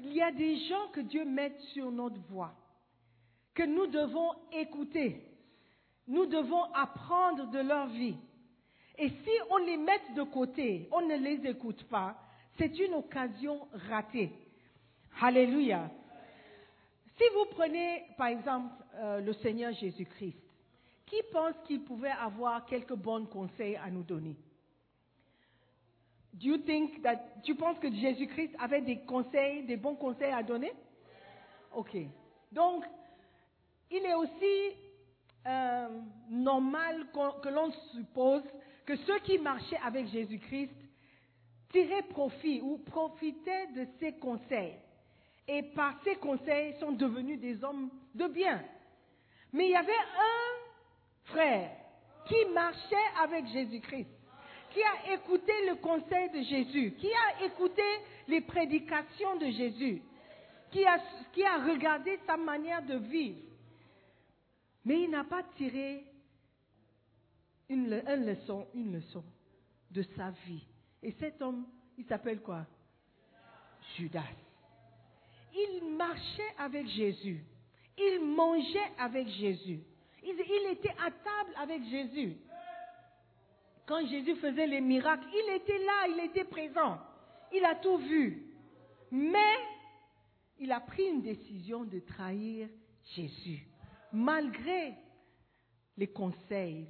Il 0.00 0.12
y 0.12 0.22
a 0.22 0.30
des 0.30 0.56
gens 0.68 0.88
que 0.92 1.00
Dieu 1.00 1.24
met 1.24 1.56
sur 1.72 1.90
notre 1.90 2.20
voie, 2.28 2.54
que 3.54 3.62
nous 3.62 3.86
devons 3.86 4.32
écouter. 4.52 5.22
Nous 6.06 6.26
devons 6.26 6.64
apprendre 6.74 7.50
de 7.50 7.58
leur 7.58 7.88
vie. 7.88 8.16
Et 8.98 9.08
si 9.08 9.30
on 9.50 9.56
les 9.58 9.76
met 9.76 10.00
de 10.14 10.22
côté, 10.22 10.88
on 10.92 11.00
ne 11.02 11.16
les 11.16 11.48
écoute 11.50 11.82
pas, 11.84 12.16
c'est 12.58 12.78
une 12.78 12.94
occasion 12.94 13.66
ratée. 13.88 14.32
Alléluia. 15.20 15.90
Si 17.16 17.24
vous 17.34 17.46
prenez, 17.50 18.04
par 18.16 18.28
exemple, 18.28 18.72
euh, 18.94 19.20
le 19.20 19.32
Seigneur 19.34 19.72
Jésus-Christ, 19.72 20.36
qui 21.06 21.22
pense 21.32 21.54
qu'il 21.66 21.82
pouvait 21.84 22.10
avoir 22.10 22.66
quelques 22.66 22.94
bons 22.94 23.26
conseils 23.26 23.76
à 23.76 23.90
nous 23.90 24.02
donner? 24.02 24.36
Do 26.34 26.48
you 26.48 26.58
think 26.58 27.02
that, 27.02 27.16
tu 27.44 27.54
penses 27.54 27.78
que 27.78 27.90
Jésus-Christ 27.90 28.54
avait 28.58 28.82
des 28.82 28.98
conseils, 28.98 29.64
des 29.64 29.76
bons 29.76 29.94
conseils 29.94 30.32
à 30.32 30.42
donner? 30.42 30.72
Ok. 31.72 31.96
Donc, 32.52 32.84
il 33.90 34.04
est 34.04 34.14
aussi 34.14 34.76
euh, 35.46 35.88
normal 36.28 37.06
que 37.42 37.48
l'on 37.48 37.70
suppose 37.94 38.42
que 38.84 38.96
ceux 38.96 39.18
qui 39.20 39.38
marchaient 39.38 39.80
avec 39.82 40.08
Jésus-Christ 40.08 40.74
tiraient 41.70 42.02
profit 42.02 42.60
ou 42.60 42.78
profitaient 42.78 43.68
de 43.68 43.86
ses 43.98 44.12
conseils. 44.14 44.74
Et 45.48 45.62
par 45.62 45.94
ses 46.04 46.16
conseils 46.16 46.74
sont 46.80 46.92
devenus 46.92 47.40
des 47.40 47.62
hommes 47.64 47.90
de 48.14 48.26
bien. 48.26 48.62
Mais 49.52 49.68
il 49.68 49.70
y 49.70 49.76
avait 49.76 49.92
un 49.92 50.65
frère 51.26 51.70
qui 52.26 52.44
marchait 52.52 52.96
avec 53.22 53.46
Jésus-Christ, 53.46 54.08
qui 54.70 54.82
a 54.82 55.14
écouté 55.14 55.52
le 55.68 55.76
conseil 55.76 56.30
de 56.30 56.42
Jésus, 56.42 56.92
qui 56.98 57.08
a 57.08 57.44
écouté 57.44 57.82
les 58.28 58.40
prédications 58.40 59.36
de 59.36 59.46
Jésus, 59.46 60.02
qui 60.70 60.84
a, 60.84 61.58
regardé 61.64 62.18
sa 62.26 62.36
manière 62.36 62.82
de 62.82 62.96
vivre. 62.96 63.40
Mais 64.84 65.02
il 65.02 65.10
n'a 65.10 65.24
pas 65.24 65.42
tiré 65.56 66.04
une, 67.68 67.88
leçon, 67.88 68.66
une 68.74 68.92
leçon 68.92 69.24
de 69.90 70.02
sa 70.16 70.30
vie. 70.46 70.64
Et 71.02 71.12
cet 71.18 71.40
homme, 71.40 71.66
il 71.96 72.04
s'appelle 72.04 72.40
quoi? 72.40 72.66
Judas. 73.96 74.22
Il 75.54 75.96
marchait 75.96 76.54
avec 76.58 76.86
Jésus. 76.88 77.42
Il 77.96 78.20
mangeait 78.20 78.92
avec 78.98 79.28
Jésus. 79.28 79.80
Il, 80.26 80.72
était 80.72 80.94
à 80.98 81.10
table 81.10 81.54
avec 81.56 81.84
Jésus. 81.84 82.36
Quand 83.86 84.04
Jésus 84.06 84.34
faisait 84.36 84.66
les 84.66 84.80
miracles, 84.80 85.26
il 85.32 85.54
était 85.54 85.78
là, 85.78 86.08
il 86.08 86.24
était 86.24 86.44
présent. 86.44 86.98
Il 87.52 87.64
a 87.64 87.76
tout 87.76 87.98
vu. 87.98 88.52
Mais 89.12 89.54
il 90.58 90.72
a 90.72 90.80
pris 90.80 91.04
une 91.04 91.22
décision 91.22 91.84
de 91.84 92.00
trahir 92.00 92.68
Jésus 93.14 93.68
malgré 94.12 94.94
les 95.96 96.08
conseils, 96.08 96.88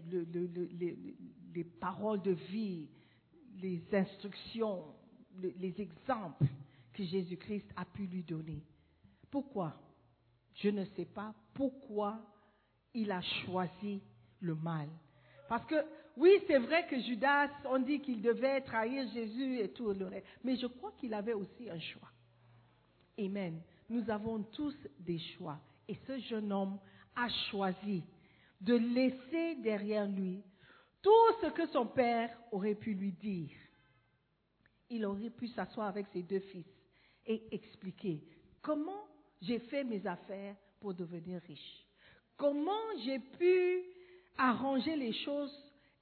les, 1.54 1.64
paroles 1.64 2.22
de 2.22 2.32
vie, 2.32 2.88
les 3.60 3.82
instructions, 3.92 4.84
les 5.40 5.80
exemples 5.80 6.46
que 6.92 7.04
Jésus-Christ 7.04 7.66
a 7.76 7.84
pu 7.84 8.06
lui 8.06 8.22
donner. 8.22 8.62
Pourquoi? 9.30 9.74
Je 10.54 10.70
ne 10.70 10.84
sais 10.96 11.04
pas 11.04 11.34
pourquoi 11.52 12.20
il 12.96 13.12
a 13.12 13.20
choisi 13.20 14.00
le 14.40 14.54
mal. 14.54 14.88
Parce 15.48 15.64
que 15.66 15.76
oui, 16.16 16.30
c'est 16.46 16.58
vrai 16.58 16.86
que 16.88 16.98
Judas, 16.98 17.50
on 17.66 17.78
dit 17.78 18.00
qu'il 18.00 18.22
devait 18.22 18.62
trahir 18.62 19.06
Jésus 19.12 19.58
et 19.58 19.68
tout 19.68 19.92
le 19.92 20.06
reste, 20.06 20.26
mais 20.42 20.56
je 20.56 20.66
crois 20.66 20.92
qu'il 20.98 21.12
avait 21.12 21.34
aussi 21.34 21.68
un 21.70 21.78
choix. 21.78 22.08
Amen. 23.18 23.60
Nous 23.88 24.10
avons 24.10 24.42
tous 24.42 24.74
des 24.98 25.18
choix. 25.18 25.58
Et 25.86 25.94
ce 26.06 26.18
jeune 26.20 26.52
homme 26.52 26.78
a 27.14 27.28
choisi 27.50 28.02
de 28.60 28.74
laisser 28.74 29.56
derrière 29.56 30.06
lui 30.06 30.42
tout 31.02 31.32
ce 31.42 31.48
que 31.48 31.66
son 31.68 31.86
père 31.86 32.36
aurait 32.50 32.74
pu 32.74 32.94
lui 32.94 33.12
dire. 33.12 33.50
Il 34.88 35.04
aurait 35.04 35.30
pu 35.30 35.48
s'asseoir 35.48 35.88
avec 35.88 36.06
ses 36.12 36.22
deux 36.22 36.40
fils 36.40 36.66
et 37.26 37.42
expliquer 37.54 38.22
comment 38.62 39.06
j'ai 39.42 39.58
fait 39.58 39.84
mes 39.84 40.04
affaires 40.06 40.56
pour 40.80 40.94
devenir 40.94 41.40
riche. 41.42 41.85
Comment 42.36 42.72
j'ai 43.04 43.18
pu 43.18 43.82
arranger 44.36 44.94
les 44.96 45.12
choses 45.24 45.54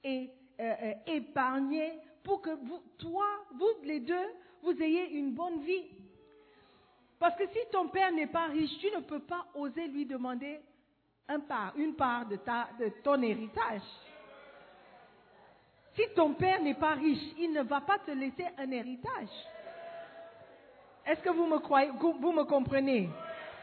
et 0.03 0.29
euh, 0.59 0.73
euh, 0.81 0.93
épargner 1.07 1.93
pour 2.23 2.41
que 2.41 2.49
vous, 2.49 2.81
toi, 2.97 3.25
vous 3.53 3.85
les 3.85 4.01
deux, 4.01 4.27
vous 4.61 4.81
ayez 4.81 5.11
une 5.11 5.33
bonne 5.33 5.61
vie? 5.61 5.85
Parce 7.19 7.35
que 7.37 7.47
si 7.47 7.59
ton 7.71 7.87
père 7.87 8.11
n'est 8.11 8.27
pas 8.27 8.47
riche, 8.47 8.77
tu 8.79 8.87
ne 8.91 9.01
peux 9.01 9.21
pas 9.21 9.45
oser 9.55 9.87
lui 9.87 10.05
demander 10.05 10.59
un 11.27 11.39
part, 11.39 11.73
une 11.77 11.95
part 11.95 12.27
de, 12.27 12.35
ta, 12.35 12.69
de 12.79 12.89
ton 13.03 13.21
héritage. 13.21 13.81
Si 15.95 16.03
ton 16.13 16.33
père 16.33 16.61
n'est 16.61 16.75
pas 16.75 16.95
riche, 16.95 17.33
il 17.39 17.53
ne 17.53 17.63
va 17.63 17.79
pas 17.79 17.99
te 17.99 18.11
laisser 18.11 18.45
un 18.57 18.69
héritage. 18.69 19.29
Est-ce 21.05 21.21
que 21.21 21.29
vous 21.29 21.45
me 21.45 21.59
croyez, 21.59 21.89
vous 21.91 22.31
me 22.33 22.43
comprenez? 22.43 23.09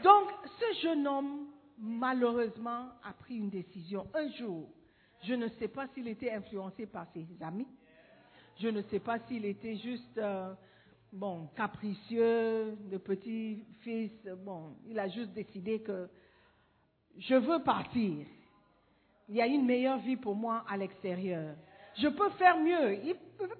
Donc, 0.03 0.29
ce 0.59 0.81
jeune 0.81 1.07
homme, 1.07 1.42
malheureusement, 1.83 2.87
a 3.05 3.13
pris 3.13 3.37
une 3.37 3.51
décision. 3.51 4.07
Un 4.15 4.31
jour, 4.31 4.69
je 5.25 5.35
ne 5.35 5.49
sais 5.59 5.69
pas 5.69 5.89
s'il 5.89 6.09
était 6.09 6.31
influencé 6.31 6.87
par 6.87 7.07
ses 7.13 7.27
amis. 7.43 7.67
Je 8.61 8.69
ne 8.69 8.83
sais 8.83 9.01
pas 9.01 9.19
s'il 9.27 9.45
était 9.45 9.77
juste, 9.77 10.19
euh, 10.19 10.55
bon, 11.13 11.49
capricieux, 11.57 12.77
de 12.91 12.99
petit-fils. 12.99 14.13
Bon, 14.45 14.77
il 14.87 14.99
a 14.99 15.09
juste 15.09 15.33
décidé 15.33 15.81
que 15.81 16.09
je 17.19 17.35
veux 17.35 17.63
partir. 17.63 18.27
Il 19.29 19.37
y 19.37 19.43
a 19.43 19.47
une 19.47 19.67
meilleure 19.67 19.99
vie 19.99 20.17
pour 20.17 20.37
moi 20.37 20.65
à 20.69 20.77
l'extérieur. 20.77 21.57
Je 21.99 22.09
peux 22.09 22.31
faire 22.31 22.59
mieux. 22.59 22.99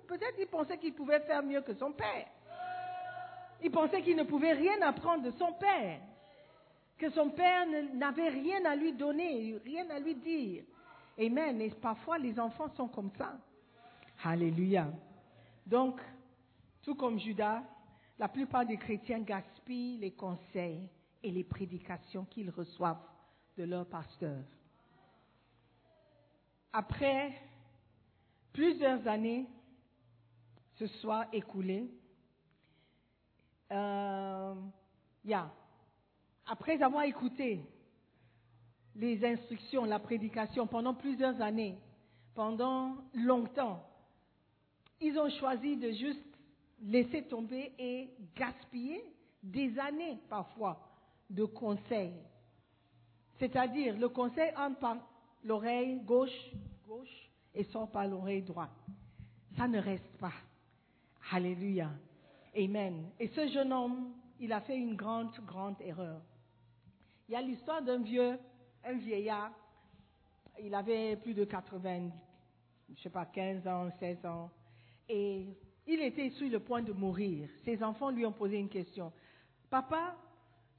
Peut-être 0.07 0.35
il 0.39 0.47
pensait 0.47 0.79
qu'il 0.79 0.95
pouvait 0.95 1.21
faire 1.21 1.43
mieux 1.43 1.61
que 1.61 1.75
son 1.75 1.93
père. 1.93 2.27
Il 3.63 3.71
pensait 3.71 4.03
qu'il 4.03 4.17
ne 4.17 4.25
pouvait 4.25 4.53
rien 4.53 4.81
apprendre 4.83 5.25
de 5.25 5.31
son 5.33 5.53
père. 5.53 6.01
Que 7.03 7.11
son 7.11 7.31
père 7.31 7.67
n'avait 7.95 8.29
rien 8.29 8.65
à 8.65 8.77
lui 8.77 8.93
donner, 8.93 9.59
rien 9.65 9.91
à 9.91 9.99
lui 9.99 10.15
dire. 10.15 10.63
Amen. 11.19 11.61
Et 11.61 11.71
parfois 11.71 12.17
les 12.17 12.39
enfants 12.39 12.69
sont 12.77 12.87
comme 12.87 13.11
ça. 13.19 13.41
Alléluia. 14.23 14.87
Donc, 15.67 16.01
tout 16.81 16.95
comme 16.95 17.19
Judas, 17.19 17.61
la 18.21 18.29
plupart 18.29 18.65
des 18.65 18.77
chrétiens 18.77 19.19
gaspillent 19.19 19.99
les 19.99 20.13
conseils 20.13 20.89
et 21.25 21.33
les 21.33 21.43
prédications 21.43 22.25
qu'ils 22.27 22.51
reçoivent 22.51 23.03
de 23.59 23.65
leur 23.65 23.85
pasteur. 23.87 24.39
Après 26.73 27.33
plusieurs 28.53 29.09
années 29.09 29.49
se 30.77 30.87
soient 30.87 31.27
écoulées, 31.33 31.91
euh, 33.73 34.55
après 36.47 36.83
avoir 36.83 37.05
écouté 37.05 37.61
les 38.95 39.25
instructions, 39.25 39.85
la 39.85 39.99
prédication 39.99 40.67
pendant 40.67 40.95
plusieurs 40.95 41.41
années, 41.41 41.79
pendant 42.35 42.97
longtemps. 43.15 43.83
Ils 45.01 45.19
ont 45.19 45.31
choisi 45.31 45.77
de 45.77 45.91
juste 45.93 46.39
laisser 46.83 47.23
tomber 47.25 47.73
et 47.79 48.11
gaspiller 48.37 49.03
des 49.43 49.79
années 49.79 50.19
parfois 50.29 50.79
de 51.31 51.45
conseils. 51.45 52.15
C'est-à-dire, 53.39 53.97
le 53.99 54.09
conseil 54.09 54.53
entre 54.57 54.79
par 54.79 54.97
l'oreille 55.45 56.01
gauche, 56.01 56.51
gauche 56.87 57.31
et 57.55 57.65
sort 57.65 57.91
par 57.91 58.07
l'oreille 58.07 58.43
droite. 58.43 58.71
Ça 59.57 59.67
ne 59.67 59.79
reste 59.79 60.17
pas. 60.19 60.33
Alléluia. 61.31 61.91
Amen. 62.57 63.11
Et 63.19 63.29
ce 63.29 63.49
jeune 63.49 63.73
homme, 63.73 64.13
il 64.39 64.53
a 64.53 64.61
fait 64.61 64.77
une 64.77 64.95
grande, 64.95 65.33
grande 65.47 65.81
erreur. 65.81 66.21
Il 67.33 67.37
y 67.37 67.39
a 67.39 67.41
l'histoire 67.41 67.81
d'un 67.81 68.03
vieux, 68.03 68.39
un 68.85 68.93
vieillard. 68.99 69.53
Il 70.63 70.75
avait 70.75 71.17
plus 71.17 71.33
de 71.33 71.47
80, 71.47 72.11
je 72.95 73.03
sais 73.03 73.09
pas, 73.09 73.25
15 73.25 73.67
ans, 73.67 73.89
16 73.99 74.27
ans. 74.27 74.51
Et 75.09 75.47
il 75.87 76.03
était 76.03 76.29
sur 76.33 76.51
le 76.51 76.61
point 76.61 76.83
de 76.83 76.93
mourir. 76.93 77.49
Ses 77.65 77.83
enfants 77.83 78.11
lui 78.11 78.27
ont 78.27 78.33
posé 78.33 78.59
une 78.59 78.69
question. 78.69 79.15
Papa, 79.71 80.15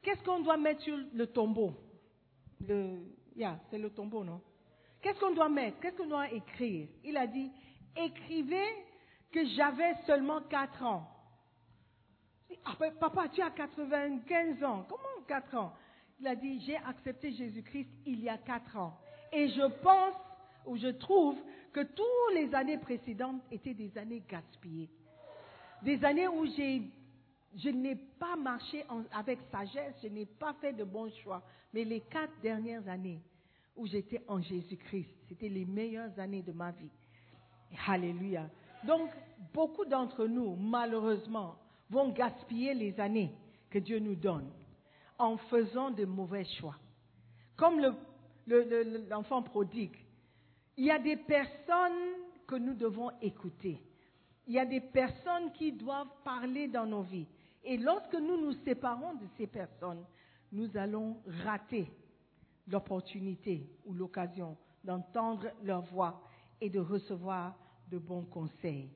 qu'est-ce 0.03 0.21
qu'on 0.21 0.41
doit 0.41 0.57
mettre 0.57 0.83
sur 0.83 0.95
le 0.95 1.25
tombeau? 1.25 1.73
Le, 2.67 2.99
C'est 3.71 3.79
le 3.79 3.89
tombeau, 3.89 4.23
non? 4.23 4.39
Qu'est-ce 5.01 5.19
qu'on 5.19 5.33
doit 5.33 5.49
mettre? 5.49 5.79
Qu'est-ce 5.79 5.97
qu'on 5.97 6.05
doit 6.05 6.31
écrire? 6.31 6.87
Il 7.03 7.17
a 7.17 7.25
dit, 7.25 7.51
écrivez 7.95 8.85
que 9.31 9.43
j'avais 9.55 9.95
seulement 10.05 10.41
4 10.41 10.83
ans. 10.83 11.09
Ah, 12.63 12.75
ben, 12.79 12.93
papa, 12.93 13.27
tu 13.29 13.41
as 13.41 13.49
95 13.49 14.63
ans. 14.63 14.85
Comment 14.87 15.25
4 15.27 15.55
ans? 15.57 15.73
Il 16.19 16.27
a 16.27 16.35
dit, 16.35 16.61
j'ai 16.61 16.77
accepté 16.77 17.31
Jésus-Christ 17.31 17.89
il 18.05 18.21
y 18.23 18.29
a 18.29 18.37
4 18.37 18.77
ans. 18.77 18.97
Et 19.31 19.49
je 19.49 19.67
pense, 19.81 20.15
ou 20.65 20.77
je 20.77 20.87
trouve, 20.87 21.37
que 21.73 21.81
toutes 21.81 22.35
les 22.35 22.53
années 22.53 22.77
précédentes 22.77 23.41
étaient 23.51 23.73
des 23.73 23.97
années 23.97 24.23
gaspillées. 24.29 24.89
Des 25.81 26.03
années 26.05 26.27
où 26.27 26.45
je 26.45 27.69
n'ai 27.69 27.95
pas 28.19 28.35
marché 28.35 28.85
avec 29.11 29.39
sagesse, 29.51 29.95
je 30.01 30.07
n'ai 30.07 30.25
pas 30.25 30.53
fait 30.61 30.73
de 30.73 30.83
bons 30.83 31.11
choix. 31.23 31.41
Mais 31.73 31.83
les 31.83 32.01
quatre 32.01 32.39
dernières 32.41 32.87
années 32.87 33.19
où 33.75 33.87
j'étais 33.87 34.21
en 34.27 34.39
Jésus-Christ, 34.39 35.09
c'était 35.27 35.49
les 35.49 35.65
meilleures 35.65 36.17
années 36.19 36.43
de 36.43 36.51
ma 36.51 36.71
vie. 36.71 36.91
Alléluia. 37.87 38.47
Donc, 38.85 39.09
beaucoup 39.51 39.85
d'entre 39.85 40.27
nous, 40.27 40.55
malheureusement, 40.55 41.55
vont 41.89 42.09
gaspiller 42.09 42.75
les 42.75 42.99
années 42.99 43.33
que 43.71 43.79
Dieu 43.79 43.97
nous 43.97 44.15
donne 44.15 44.49
en 45.17 45.37
faisant 45.37 45.91
de 45.91 46.05
mauvais 46.05 46.45
choix. 46.59 46.75
Comme 47.55 47.81
l'enfant 49.09 49.43
prodigue, 49.43 49.95
il 50.77 50.85
y 50.85 50.91
a 50.91 50.99
des 50.99 51.17
personnes 51.17 51.91
que 52.47 52.55
nous 52.55 52.73
devons 52.73 53.11
écouter. 53.21 53.81
Il 54.47 54.53
y 54.53 54.59
a 54.59 54.65
des 54.65 54.81
personnes 54.81 55.51
qui 55.53 55.71
doivent 55.71 56.11
parler 56.23 56.67
dans 56.67 56.85
nos 56.85 57.03
vies. 57.03 57.27
Et 57.63 57.77
lorsque 57.77 58.15
nous 58.15 58.37
nous 58.37 58.53
séparons 58.65 59.13
de 59.13 59.25
ces 59.37 59.47
personnes, 59.47 60.03
nous 60.51 60.75
allons 60.75 61.17
rater 61.45 61.89
l'opportunité 62.67 63.69
ou 63.85 63.93
l'occasion 63.93 64.57
d'entendre 64.83 65.47
leur 65.63 65.81
voix 65.83 66.21
et 66.59 66.69
de 66.69 66.79
recevoir 66.79 67.55
de 67.89 67.97
bons 67.97 68.25
conseils. 68.25 68.89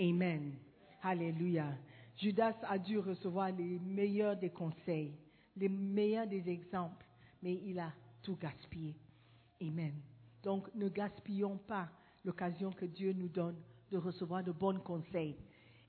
Amen. 0.00 0.54
Alléluia. 1.02 1.66
Judas 2.16 2.54
a 2.62 2.78
dû 2.78 2.98
recevoir 2.98 3.50
les 3.52 3.78
meilleurs 3.78 4.36
des 4.36 4.50
conseils, 4.50 5.14
les 5.60 5.68
meilleurs 5.68 6.26
des 6.26 6.48
exemples, 6.48 7.06
mais 7.42 7.60
il 7.64 7.78
a 7.78 7.92
tout 8.22 8.36
gaspillé. 8.36 8.96
Amen. 9.62 9.92
Donc 10.42 10.74
ne 10.74 10.88
gaspillons 10.88 11.58
pas 11.58 11.88
l'occasion 12.24 12.72
que 12.72 12.86
Dieu 12.86 13.12
nous 13.12 13.28
donne 13.28 13.56
de 13.92 13.98
recevoir 13.98 14.42
de 14.42 14.52
bons 14.52 14.80
conseils. 14.80 15.36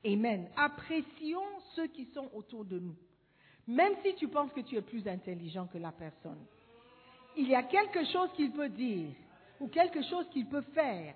Amen. 0.05 0.49
Apprécions 0.57 1.41
ceux 1.75 1.87
qui 1.87 2.05
sont 2.13 2.29
autour 2.33 2.65
de 2.65 2.79
nous. 2.79 2.95
Même 3.67 3.93
si 4.03 4.15
tu 4.15 4.27
penses 4.27 4.51
que 4.51 4.61
tu 4.61 4.75
es 4.75 4.81
plus 4.81 5.07
intelligent 5.07 5.67
que 5.67 5.77
la 5.77 5.91
personne. 5.91 6.43
Il 7.37 7.47
y 7.47 7.55
a 7.55 7.63
quelque 7.63 8.03
chose 8.11 8.29
qu'il 8.35 8.51
peut 8.51 8.69
dire 8.69 9.11
ou 9.59 9.67
quelque 9.67 10.03
chose 10.03 10.27
qu'il 10.31 10.47
peut 10.47 10.65
faire 10.73 11.15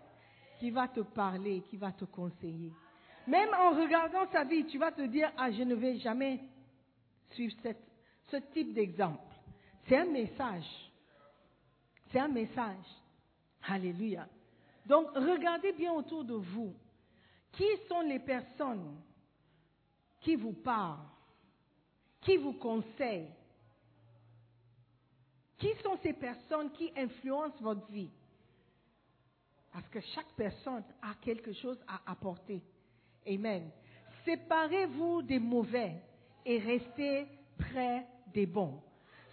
qui 0.59 0.69
va 0.69 0.87
te 0.87 1.01
parler, 1.01 1.61
qui 1.69 1.75
va 1.75 1.91
te 1.91 2.05
conseiller. 2.05 2.71
Même 3.27 3.49
en 3.53 3.71
regardant 3.71 4.31
sa 4.31 4.43
vie, 4.43 4.65
tu 4.65 4.77
vas 4.77 4.91
te 4.91 5.01
dire, 5.01 5.31
ah, 5.35 5.51
je 5.51 5.63
ne 5.63 5.75
vais 5.75 5.97
jamais 5.97 6.39
suivre 7.31 7.55
type 8.39 8.73
d'exemple. 8.73 9.21
C'est 9.87 9.97
un 9.97 10.05
message. 10.05 10.91
C'est 12.11 12.19
un 12.19 12.27
message. 12.27 12.85
Alléluia. 13.67 14.27
Donc, 14.85 15.07
regardez 15.15 15.73
bien 15.73 15.93
autour 15.93 16.23
de 16.23 16.35
vous. 16.35 16.73
Qui 17.51 17.65
sont 17.87 18.01
les 18.01 18.19
personnes 18.19 18.97
qui 20.21 20.35
vous 20.35 20.53
parlent, 20.53 21.07
qui 22.21 22.37
vous 22.37 22.53
conseillent? 22.53 23.31
Qui 25.57 25.73
sont 25.81 25.97
ces 26.03 26.13
personnes 26.13 26.71
qui 26.71 26.91
influencent 26.95 27.61
votre 27.61 27.89
vie? 27.91 28.11
Parce 29.71 29.87
que 29.89 30.01
chaque 30.01 30.31
personne 30.35 30.83
a 31.01 31.13
quelque 31.21 31.53
chose 31.53 31.77
à 31.87 32.11
apporter. 32.11 32.61
Amen. 33.27 33.69
Séparez-vous 34.25 35.21
des 35.21 35.39
mauvais 35.39 36.01
et 36.45 36.59
restez 36.59 37.27
près 37.57 38.05
des 38.35 38.45
bons. 38.45 38.81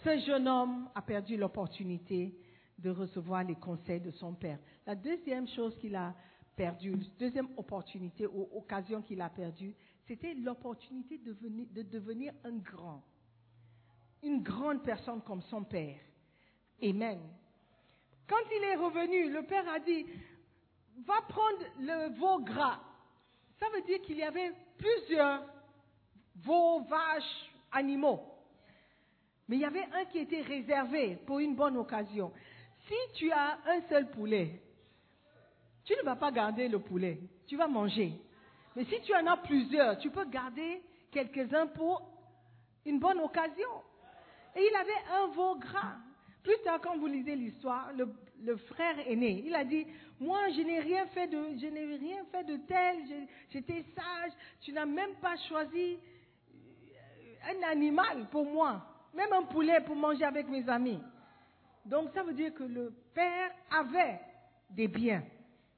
Ce 0.04 0.18
jeune 0.20 0.48
homme 0.48 0.88
a 0.94 1.02
perdu 1.02 1.36
l'opportunité 1.36 2.34
de 2.78 2.90
recevoir 2.90 3.44
les 3.44 3.56
conseils 3.56 4.00
de 4.00 4.12
son 4.12 4.32
père. 4.34 4.58
La 4.86 4.94
deuxième 4.94 5.46
chose 5.48 5.76
qu'il 5.78 5.94
a 5.96 6.14
perdue, 6.56 6.94
deuxième 7.18 7.48
opportunité 7.56 8.26
ou 8.26 8.48
occasion 8.54 9.02
qu'il 9.02 9.20
a 9.20 9.28
perdue, 9.28 9.74
c'était 10.06 10.34
l'opportunité 10.34 11.18
de, 11.18 11.36
de 11.72 11.82
devenir 11.82 12.32
un 12.44 12.56
grand, 12.56 13.02
une 14.22 14.42
grande 14.42 14.82
personne 14.82 15.20
comme 15.22 15.42
son 15.42 15.64
père. 15.64 15.98
Amen. 16.82 17.20
Quand 18.28 18.44
il 18.56 18.64
est 18.64 18.76
revenu, 18.76 19.30
le 19.32 19.42
père 19.42 19.68
a 19.68 19.80
dit, 19.80 20.06
va 21.04 21.20
prendre 21.28 21.64
le 21.80 22.18
veau 22.18 22.40
gras. 22.40 22.80
Ça 23.58 23.66
veut 23.74 23.82
dire 23.82 24.00
qu'il 24.02 24.16
y 24.16 24.22
avait 24.22 24.52
plusieurs 24.78 25.44
veaux, 26.36 26.82
vaches, 26.82 27.52
animaux. 27.72 28.31
Mais 29.52 29.58
il 29.58 29.60
y 29.60 29.66
avait 29.66 29.86
un 29.92 30.06
qui 30.06 30.16
était 30.16 30.40
réservé 30.40 31.18
pour 31.26 31.38
une 31.38 31.54
bonne 31.54 31.76
occasion. 31.76 32.32
Si 32.88 32.94
tu 33.16 33.30
as 33.30 33.58
un 33.66 33.82
seul 33.82 34.10
poulet, 34.10 34.62
tu 35.84 35.92
ne 35.94 36.02
vas 36.06 36.16
pas 36.16 36.30
garder 36.30 36.68
le 36.68 36.78
poulet, 36.78 37.20
tu 37.46 37.58
vas 37.58 37.66
manger. 37.68 38.14
Mais 38.74 38.86
si 38.86 38.98
tu 39.02 39.14
en 39.14 39.26
as 39.26 39.36
plusieurs, 39.36 39.98
tu 39.98 40.08
peux 40.08 40.24
garder 40.24 40.80
quelques-uns 41.10 41.66
pour 41.66 42.00
une 42.86 42.98
bonne 42.98 43.20
occasion. 43.20 43.68
Et 44.56 44.66
il 44.70 44.74
avait 44.74 45.22
un 45.22 45.26
veau 45.34 45.56
gras. 45.56 45.96
Plus 46.42 46.56
tard, 46.64 46.80
quand 46.80 46.96
vous 46.96 47.08
lisez 47.08 47.36
l'histoire, 47.36 47.90
le, 47.94 48.56
frère 48.56 49.06
aîné, 49.06 49.42
il 49.44 49.54
a 49.54 49.66
dit, 49.66 49.86
moi, 50.18 50.48
je 50.48 50.62
n'ai 50.62 50.80
rien 50.80 51.04
fait 51.08 51.26
de, 51.26 51.58
je 51.60 51.66
n'ai 51.66 51.94
rien 51.96 52.24
fait 52.32 52.44
de 52.44 52.56
tel, 52.66 53.28
j'étais 53.50 53.84
sage, 53.94 54.32
tu 54.62 54.72
n'as 54.72 54.86
même 54.86 55.14
pas 55.16 55.36
choisi 55.46 55.98
un 57.50 57.70
animal 57.70 58.28
pour 58.30 58.46
moi, 58.46 58.91
même 59.14 59.32
un 59.32 59.42
poulet 59.44 59.80
pour 59.82 59.96
manger 59.96 60.24
avec 60.24 60.48
mes 60.48 60.68
amis. 60.68 61.00
Donc 61.84 62.10
ça 62.14 62.22
veut 62.22 62.34
dire 62.34 62.54
que 62.54 62.64
le 62.64 62.92
père 63.14 63.50
avait 63.70 64.20
des 64.70 64.88
biens. 64.88 65.24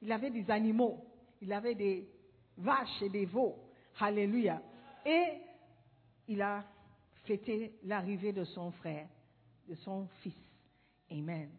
Il 0.02 0.12
avait 0.12 0.30
des 0.30 0.50
animaux. 0.50 1.04
Il 1.40 1.52
avait 1.52 1.74
des 1.74 2.08
vaches 2.56 3.02
et 3.02 3.08
des 3.08 3.24
veaux. 3.24 3.56
Alléluia. 4.00 4.60
Et 5.04 5.38
il 6.28 6.40
a 6.42 6.64
fêté 7.24 7.78
l'arrivée 7.84 8.32
de 8.32 8.44
son 8.44 8.70
frère, 8.72 9.08
de 9.68 9.74
son 9.76 10.06
fils. 10.22 10.34
Amen. 11.10 11.50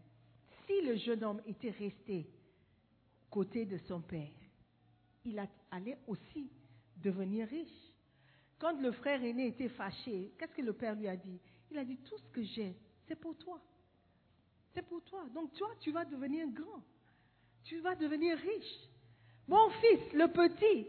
Si 0.65 0.81
le 0.81 0.95
jeune 0.97 1.23
homme 1.23 1.41
était 1.45 1.71
resté 1.71 2.27
côté 3.29 3.65
de 3.65 3.77
son 3.79 4.01
père, 4.01 4.29
il 5.23 5.41
allait 5.71 5.97
aussi 6.07 6.49
devenir 6.97 7.47
riche. 7.47 7.69
Quand 8.59 8.79
le 8.79 8.91
frère 8.93 9.23
aîné 9.23 9.47
était 9.47 9.69
fâché, 9.69 10.31
qu'est-ce 10.37 10.53
que 10.53 10.61
le 10.61 10.73
père 10.73 10.95
lui 10.95 11.07
a 11.07 11.15
dit? 11.15 11.39
Il 11.75 11.79
a 11.79 11.83
dit, 11.83 11.97
tout 11.97 12.17
ce 12.17 12.29
que 12.29 12.41
j'ai, 12.41 12.73
c'est 13.05 13.17
pour 13.17 13.35
toi. 13.37 13.59
C'est 14.73 14.81
pour 14.81 15.03
toi. 15.03 15.25
Donc 15.33 15.51
toi, 15.55 15.67
tu 15.81 15.91
vas 15.91 16.05
devenir 16.05 16.47
grand. 16.47 16.81
Tu 17.65 17.81
vas 17.81 17.95
devenir 17.95 18.37
riche. 18.37 18.79
Mon 19.45 19.69
fils, 19.81 20.13
le 20.13 20.27
petit, 20.31 20.87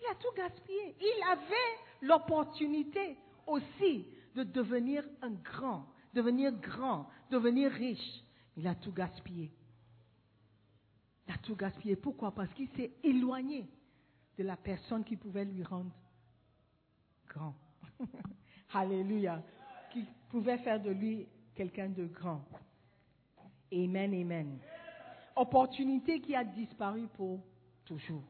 il 0.00 0.06
a 0.10 0.14
tout 0.14 0.34
gaspillé. 0.34 0.96
Il 0.98 1.22
avait 1.30 2.06
l'opportunité 2.06 3.18
aussi 3.46 4.06
de 4.34 4.44
devenir 4.44 5.04
un 5.20 5.32
grand, 5.32 5.92
devenir 6.14 6.52
grand, 6.52 7.10
devenir 7.30 7.70
riche. 7.70 8.24
Il 8.56 8.66
a 8.66 8.74
tout 8.74 8.92
gaspillé. 8.92 9.52
Il 11.28 11.34
a 11.34 11.36
tout 11.36 11.54
gaspillé. 11.54 11.96
Pourquoi? 11.96 12.34
Parce 12.34 12.52
qu'il 12.54 12.70
s'est 12.70 12.92
éloigné 13.02 13.68
de 14.38 14.42
la 14.42 14.56
personne 14.56 15.04
qui 15.04 15.16
pouvait 15.16 15.44
lui 15.44 15.62
rendre 15.62 15.92
grand. 17.28 17.54
Alléluia. 18.72 19.44
Pouvait 20.34 20.58
faire 20.58 20.82
de 20.82 20.90
lui 20.90 21.28
quelqu'un 21.54 21.88
de 21.90 22.06
grand. 22.06 22.44
Amen, 23.72 24.12
amen. 24.12 24.58
Opportunité 25.36 26.20
qui 26.20 26.34
a 26.34 26.42
disparu 26.42 27.06
pour 27.14 27.38
toujours. 27.84 28.24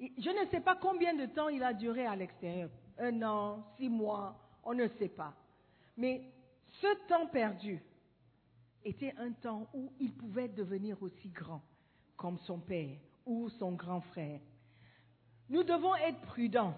Je 0.00 0.30
ne 0.30 0.48
sais 0.50 0.60
pas 0.60 0.76
combien 0.76 1.12
de 1.12 1.26
temps 1.26 1.50
il 1.50 1.62
a 1.62 1.74
duré 1.74 2.06
à 2.06 2.16
l'extérieur. 2.16 2.70
Un 2.98 3.22
an, 3.22 3.62
six 3.76 3.90
mois, 3.90 4.34
on 4.62 4.72
ne 4.72 4.88
sait 4.98 5.10
pas. 5.10 5.34
Mais 5.98 6.22
ce 6.80 7.06
temps 7.06 7.26
perdu 7.26 7.82
était 8.82 9.12
un 9.18 9.32
temps 9.32 9.68
où 9.74 9.92
il 10.00 10.10
pouvait 10.10 10.48
devenir 10.48 11.02
aussi 11.02 11.28
grand 11.28 11.60
comme 12.16 12.38
son 12.46 12.60
père 12.60 12.96
ou 13.26 13.50
son 13.50 13.72
grand 13.72 14.00
frère. 14.00 14.40
Nous 15.50 15.64
devons 15.64 15.96
être 15.96 16.22
prudents 16.22 16.74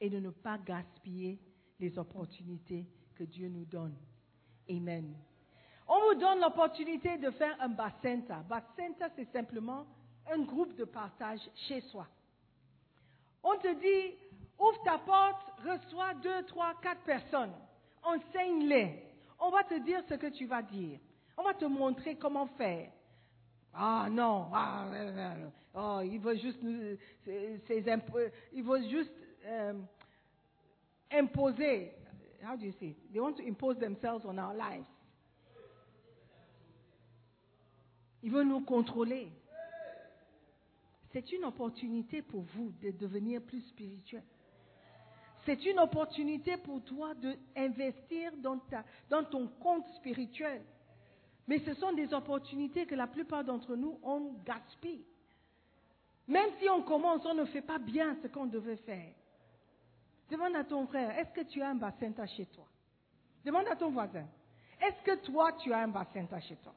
et 0.00 0.10
de 0.10 0.18
ne 0.18 0.30
pas 0.30 0.58
gaspiller 0.58 1.38
les 1.78 1.96
opportunités 1.96 2.88
Dieu 3.24 3.48
nous 3.48 3.64
donne. 3.64 3.94
Amen. 4.70 5.14
On 5.88 6.00
vous 6.08 6.20
donne 6.20 6.40
l'opportunité 6.40 7.18
de 7.18 7.30
faire 7.30 7.56
un 7.60 7.68
Bacenta. 7.68 8.44
Bacenta, 8.48 9.08
c'est 9.16 9.30
simplement 9.32 9.86
un 10.30 10.40
groupe 10.42 10.74
de 10.76 10.84
partage 10.84 11.40
chez 11.66 11.80
soi. 11.82 12.06
On 13.42 13.56
te 13.58 13.74
dit, 13.74 14.16
ouvre 14.58 14.82
ta 14.84 14.98
porte, 14.98 15.52
reçois 15.64 16.14
deux, 16.14 16.44
trois, 16.44 16.74
quatre 16.80 17.02
personnes. 17.02 17.52
Enseigne-les. 18.02 19.02
On 19.40 19.50
va 19.50 19.64
te 19.64 19.74
dire 19.80 20.02
ce 20.08 20.14
que 20.14 20.28
tu 20.28 20.46
vas 20.46 20.62
dire. 20.62 21.00
On 21.36 21.42
va 21.42 21.54
te 21.54 21.64
montrer 21.64 22.14
comment 22.16 22.46
faire. 22.46 22.90
Ah 23.74 24.06
non, 24.10 24.48
ah, 24.52 24.86
euh, 24.92 25.16
euh, 25.16 25.48
oh, 25.74 26.00
il 26.04 26.18
veut 26.20 26.36
juste, 26.36 26.62
impo- 26.62 28.30
il 28.52 28.62
veut 28.62 28.86
juste 28.88 29.12
euh, 29.46 29.72
imposer. 31.10 31.92
How 32.42 32.56
do 32.56 32.66
you 32.66 32.72
say? 32.80 32.96
They 33.12 33.20
want 33.20 33.36
to 33.36 33.46
impose 33.46 33.78
themselves 33.78 34.24
on 34.26 34.38
our 34.38 34.54
lives. 34.54 34.86
Il 38.22 38.30
veut 38.30 38.44
nous 38.44 38.60
contrôler. 38.60 39.28
C'est 41.12 41.30
une 41.32 41.44
opportunité 41.44 42.22
pour 42.22 42.42
vous 42.54 42.72
de 42.82 42.90
devenir 42.90 43.42
plus 43.42 43.60
spirituel. 43.62 44.22
C'est 45.44 45.64
une 45.66 45.78
opportunité 45.80 46.56
pour 46.56 46.82
toi 46.84 47.14
d'investir 47.14 48.32
dans, 48.38 48.60
dans 49.10 49.24
ton 49.24 49.48
compte 49.60 49.86
spirituel. 49.96 50.62
Mais 51.48 51.58
ce 51.60 51.74
sont 51.74 51.92
des 51.92 52.14
opportunités 52.14 52.86
que 52.86 52.94
la 52.94 53.08
plupart 53.08 53.44
d'entre 53.44 53.74
nous, 53.74 53.98
on 54.02 54.34
gaspille. 54.44 55.04
Même 56.28 56.50
si 56.60 56.68
on 56.68 56.82
commence, 56.82 57.26
on 57.26 57.34
ne 57.34 57.44
fait 57.46 57.62
pas 57.62 57.78
bien 57.78 58.16
ce 58.22 58.28
qu'on 58.28 58.46
devait 58.46 58.76
faire. 58.76 59.12
Demande 60.32 60.56
à 60.56 60.64
ton 60.64 60.86
frère, 60.86 61.10
est-ce 61.18 61.30
que 61.30 61.46
tu 61.46 61.60
as 61.60 61.68
un 61.68 61.74
bassin 61.74 62.10
chez 62.34 62.46
toi? 62.46 62.64
Demande 63.44 63.66
à 63.70 63.76
ton 63.76 63.90
voisin, 63.90 64.24
est-ce 64.80 65.02
que 65.04 65.22
toi, 65.26 65.52
tu 65.62 65.70
as 65.74 65.80
un 65.80 65.88
bassin 65.88 66.26
chez 66.40 66.56
toi? 66.56 66.72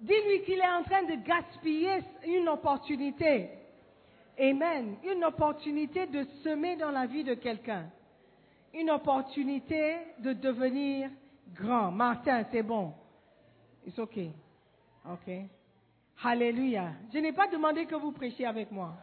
Dis-lui 0.00 0.42
qu'il 0.42 0.58
est 0.58 0.68
en 0.68 0.82
train 0.82 1.04
de 1.04 1.24
gaspiller 1.24 2.00
une 2.26 2.48
opportunité. 2.48 3.48
Amen. 4.36 4.96
Une 5.04 5.24
opportunité 5.24 6.08
de 6.08 6.24
semer 6.42 6.74
dans 6.74 6.90
la 6.90 7.06
vie 7.06 7.22
de 7.22 7.34
quelqu'un. 7.34 7.88
Une 8.74 8.90
opportunité 8.90 9.98
de 10.18 10.32
devenir 10.32 11.10
grand. 11.54 11.92
Martin, 11.92 12.44
c'est 12.50 12.64
bon. 12.64 12.92
It's 13.86 14.00
okay. 14.00 14.32
OK. 15.08 15.30
Alléluia. 16.24 16.94
Je 17.14 17.18
n'ai 17.18 17.32
pas 17.32 17.46
demandé 17.46 17.86
que 17.86 17.94
vous 17.94 18.10
prêchiez 18.10 18.46
avec 18.46 18.72
moi. 18.72 18.94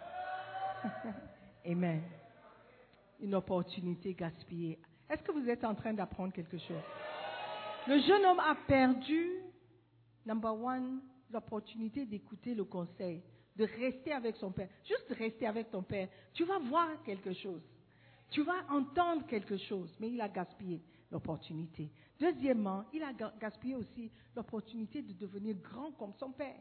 Amen. 1.66 2.02
Une 3.20 3.36
opportunité 3.36 4.14
gaspillée. 4.14 4.80
Est-ce 5.10 5.22
que 5.24 5.32
vous 5.32 5.50
êtes 5.50 5.64
en 5.64 5.76
train 5.76 5.94
d'apprendre 5.94 6.34
quelque 6.34 6.58
chose? 6.58 6.82
Le 7.88 8.00
jeune 8.02 8.26
homme 8.26 8.40
a 8.40 8.56
perdu, 8.68 9.30
number 10.26 10.54
one, 10.54 11.02
l'opportunité 11.32 12.06
d'écouter 12.06 12.54
le 12.54 12.64
conseil, 12.64 13.22
de 13.56 13.66
rester 13.66 14.14
avec 14.14 14.36
son 14.38 14.52
père. 14.52 14.70
Juste 14.88 15.08
rester 15.18 15.48
avec 15.48 15.70
ton 15.72 15.84
père. 15.84 16.08
Tu 16.34 16.44
vas 16.46 16.60
voir 16.60 17.02
quelque 17.04 17.34
chose. 17.34 17.62
Tu 18.30 18.44
vas 18.44 18.64
entendre 18.70 19.26
quelque 19.26 19.58
chose. 19.58 19.94
Mais 20.00 20.12
il 20.12 20.22
a 20.22 20.30
gaspillé 20.30 20.82
l'opportunité. 21.12 21.90
Deuxièmement, 22.20 22.86
il 22.94 23.02
a 23.04 23.12
ga- 23.14 23.34
gaspillé 23.40 23.76
aussi 23.76 24.12
l'opportunité 24.36 25.02
de 25.02 25.14
devenir 25.14 25.56
grand 25.56 25.92
comme 25.94 26.14
son 26.20 26.32
père. 26.32 26.60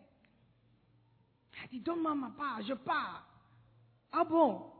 Il 1.54 1.64
a 1.64 1.68
dit, 1.68 1.80
donne-moi 1.80 2.14
ma 2.14 2.30
part, 2.30 2.62
je 2.62 2.74
pars. 2.74 3.28
Ah 4.12 4.24
bon? 4.24 4.72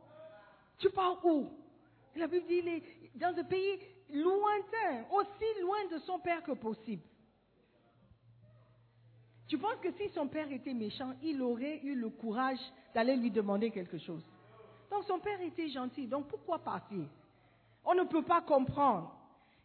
Tu 0.79 0.89
pars 0.89 1.23
où? 1.25 1.49
La 2.15 2.27
Bible 2.27 2.47
dit, 2.47 2.55
il 2.55 2.67
est 2.67 2.83
dans 3.15 3.37
un 3.37 3.43
pays 3.43 3.79
lointain, 4.11 5.05
aussi 5.11 5.61
loin 5.61 5.85
de 5.91 5.99
son 5.99 6.19
père 6.19 6.41
que 6.43 6.53
possible. 6.53 7.03
Tu 9.47 9.57
penses 9.57 9.79
que 9.81 9.91
si 9.93 10.09
son 10.09 10.27
père 10.27 10.51
était 10.51 10.73
méchant, 10.73 11.13
il 11.21 11.41
aurait 11.41 11.79
eu 11.83 11.95
le 11.95 12.09
courage 12.09 12.59
d'aller 12.93 13.15
lui 13.15 13.31
demander 13.31 13.71
quelque 13.71 13.97
chose? 13.97 14.23
Donc 14.89 15.03
son 15.05 15.19
père 15.19 15.41
était 15.41 15.69
gentil, 15.69 16.07
donc 16.07 16.27
pourquoi 16.27 16.59
partir? 16.59 17.05
On 17.83 17.93
ne 17.93 18.03
peut 18.03 18.23
pas 18.23 18.41
comprendre. 18.41 19.15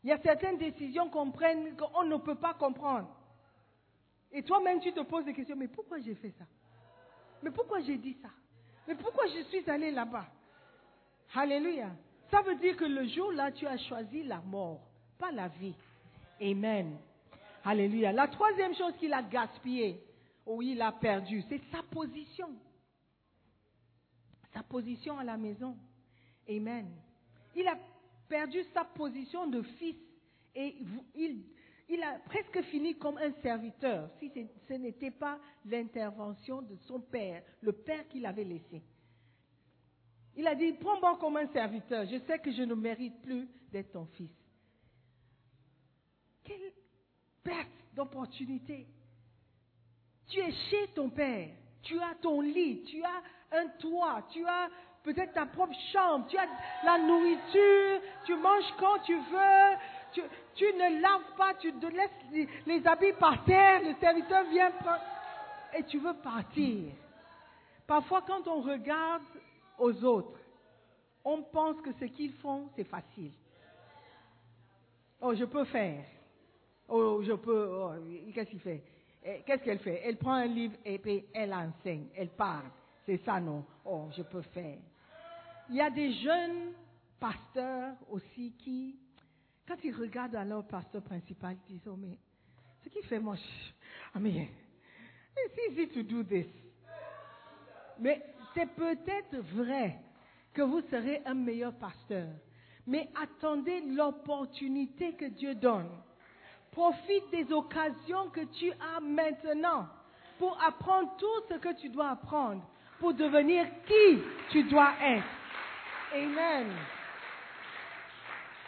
Il 0.03 0.11
y 0.11 0.13
a 0.13 0.19
certaines 0.19 0.59
décisions 0.59 1.09
qu'on 1.09 1.31
prenne 1.31 1.77
qu'on 1.77 2.05
ne 2.05 2.17
peut 2.17 2.35
pas 2.35 2.55
comprendre. 2.55 3.09
Et 4.33 4.43
toi-même, 4.43 4.81
tu 4.81 4.93
te 4.93 5.01
poses 5.01 5.25
des 5.25 5.33
questions, 5.33 5.57
mais 5.57 5.69
pourquoi 5.69 6.01
j'ai 6.01 6.15
fait 6.15 6.33
ça? 6.39 6.45
Mais 7.43 7.51
pourquoi 7.51 7.81
j'ai 7.81 7.97
dit 7.97 8.17
ça? 8.21 8.29
Mais 8.89 8.95
pourquoi 8.95 9.27
je 9.29 9.43
suis 9.45 9.71
allé 9.71 9.91
là-bas? 9.91 10.27
Alléluia. 11.35 11.91
Ça 12.31 12.43
veut 12.43 12.57
dire 12.57 12.77
que 12.77 12.85
le 12.85 13.07
jour-là, 13.09 13.53
tu 13.53 13.67
as 13.67 13.79
choisi 13.79 14.23
la 14.23 14.41
mort, 14.41 14.81
pas 15.19 15.33
la 15.33 15.49
vie. 15.49 15.75
Amen. 16.41 16.97
Alléluia. 17.65 18.13
La 18.13 18.29
troisième 18.29 18.75
chose 18.75 18.95
qu'il 18.99 19.13
a 19.13 19.23
gaspillée, 19.23 20.01
ou 20.47 20.63
il 20.63 20.81
a 20.81 20.93
perdu, 20.93 21.43
c'est 21.49 21.61
sa 21.71 21.83
position. 21.83 22.51
Sa 24.53 24.63
position 24.63 25.19
à 25.19 25.25
la 25.25 25.37
maison. 25.37 25.77
Amen. 26.49 26.89
Il 27.57 27.67
a 27.67 27.79
perdu 28.29 28.63
sa 28.73 28.85
position 28.85 29.47
de 29.47 29.63
fils 29.63 29.97
et 30.55 30.77
il, 31.15 31.43
il 31.89 32.03
a 32.03 32.19
presque 32.27 32.63
fini 32.63 32.97
comme 32.97 33.19
un 33.19 33.33
serviteur 33.43 34.11
si 34.19 34.31
ce 34.69 34.75
n'était 34.75 35.11
pas 35.11 35.39
l'intervention 35.65 36.63
de 36.63 36.77
son 36.87 37.01
père, 37.01 37.43
le 37.61 37.73
père 37.73 38.07
qu'il 38.09 38.27
avait 38.27 38.45
laissé. 38.45 38.83
Il 40.37 40.47
a 40.47 40.55
dit, 40.55 40.73
prends-moi 40.73 41.17
comme 41.21 41.37
un 41.37 41.47
serviteur, 41.49 42.07
je 42.07 42.19
sais 42.27 42.39
que 42.39 42.53
je 42.53 42.63
ne 42.63 42.75
mérite 42.75 43.21
plus 43.23 43.49
d'être 43.71 43.93
ton 43.93 44.07
fils. 44.07 44.31
Quelle 46.43 46.73
perte 47.43 47.69
d'opportunité. 47.95 48.87
Tu 50.29 50.41
es 50.41 50.53
chez 50.71 50.89
ton 50.95 51.11
père, 51.11 51.51
tu 51.83 52.01
as 52.01 52.15
ton 52.21 52.41
lit, 52.41 52.83
tu 52.85 53.03
as 53.05 53.59
un 53.59 53.69
toit, 53.79 54.27
tu 54.31 54.45
as 54.47 54.69
peut-être 55.03 55.35
ta 55.35 55.47
propre 55.47 55.75
chambre, 55.93 56.27
tu 56.29 56.37
as 56.37 56.49
la 56.85 56.99
nourriture, 56.99 58.01
tu 58.25 58.35
manges 58.37 58.75
quand 58.79 58.99
tu 59.05 59.15
veux, 59.15 60.23
tu, 60.55 60.65
ne 60.65 61.01
laves 61.01 61.37
pas, 61.37 61.55
tu 61.55 61.71
laisses 61.71 62.11
les, 62.33 62.49
les 62.67 62.87
habits 62.87 63.13
par 63.21 63.45
terre, 63.45 63.83
le 63.83 63.95
serviteur 64.01 64.45
vient 64.51 64.71
prendre. 64.73 65.03
Et 65.77 65.83
tu 65.85 65.99
veux 65.99 66.15
partir. 66.15 66.93
Parfois, 67.87 68.23
quand 68.23 68.47
on 68.47 68.63
regarde 68.63 69.23
aux 69.79 70.05
autres, 70.05 70.39
on 71.25 71.43
pense 71.43 71.81
que 71.83 71.93
ce 71.95 72.05
qu'ils 72.07 72.33
font, 72.35 72.69
c'est 72.77 72.85
facile. 72.85 73.33
Oh, 75.21 75.35
je 75.35 75.45
peux 75.45 75.65
faire. 75.65 76.05
Oh, 76.89 77.23
je 77.23 77.33
peux. 77.33 77.67
oh, 77.73 77.93
Qu'est-ce 78.35 78.51
qu'il 78.51 78.61
fait? 78.61 78.83
Eh, 79.25 79.43
Qu'est-ce 79.47 79.63
qu'elle 79.65 79.79
fait? 79.79 80.03
Elle 80.05 80.19
prend 80.19 80.35
un 80.35 80.47
livre 80.47 80.77
et 80.85 80.99
puis 80.99 81.25
elle 81.33 81.53
enseigne, 81.55 82.07
elle 82.15 82.29
parle. 82.31 82.67
C'est 83.07 83.17
ça, 83.25 83.41
non? 83.41 83.65
Oh, 83.85 84.09
je 84.17 84.23
peux 84.23 84.43
faire. 84.43 84.79
Il 85.71 85.77
y 85.77 85.81
a 85.81 85.89
des 85.91 86.13
jeunes 86.13 86.73
pasteurs 87.19 87.95
aussi 88.11 88.53
qui, 88.59 88.97
quand 89.67 89.77
ils 89.83 89.95
regardent 89.97 90.37
à 90.37 90.45
leur 90.45 90.67
pasteur 90.67 91.03
principal, 91.03 91.57
ils 91.71 91.79
disent 91.79 91.89
Oh, 91.89 91.97
mais 91.97 92.19
ce 92.83 92.91
qu'il 92.91 93.03
fait, 93.05 93.19
moi, 93.19 93.37
je- 93.37 93.73
ah, 94.15 94.19
mais 94.21 94.31
it's 95.47 95.59
easy 95.71 95.89
to 95.89 96.03
do 96.03 96.23
this. 96.23 96.47
Mais 97.99 98.23
c'est 98.55 98.71
peut-être 98.75 99.37
vrai 99.55 99.99
que 100.53 100.63
vous 100.63 100.81
serez 100.91 101.23
un 101.27 101.35
meilleur 101.35 101.73
pasteur. 101.75 102.29
Mais 102.87 103.09
attendez 103.21 103.81
l'opportunité 103.81 105.15
que 105.15 105.25
Dieu 105.27 105.55
donne. 105.55 105.91
Profite 106.71 107.31
des 107.31 107.53
occasions 107.53 108.31
que 108.31 108.45
tu 108.59 108.71
as 108.73 109.01
maintenant 109.01 109.87
pour 110.39 110.61
apprendre 110.63 111.17
tout 111.17 111.47
ce 111.49 111.55
que 111.55 111.81
tu 111.81 111.89
dois 111.89 112.11
apprendre, 112.11 112.63
pour 112.99 113.15
devenir 113.15 113.67
qui 113.87 114.19
tu 114.51 114.65
dois 114.65 114.93
être. 115.01 115.27
Amen. 116.15 116.67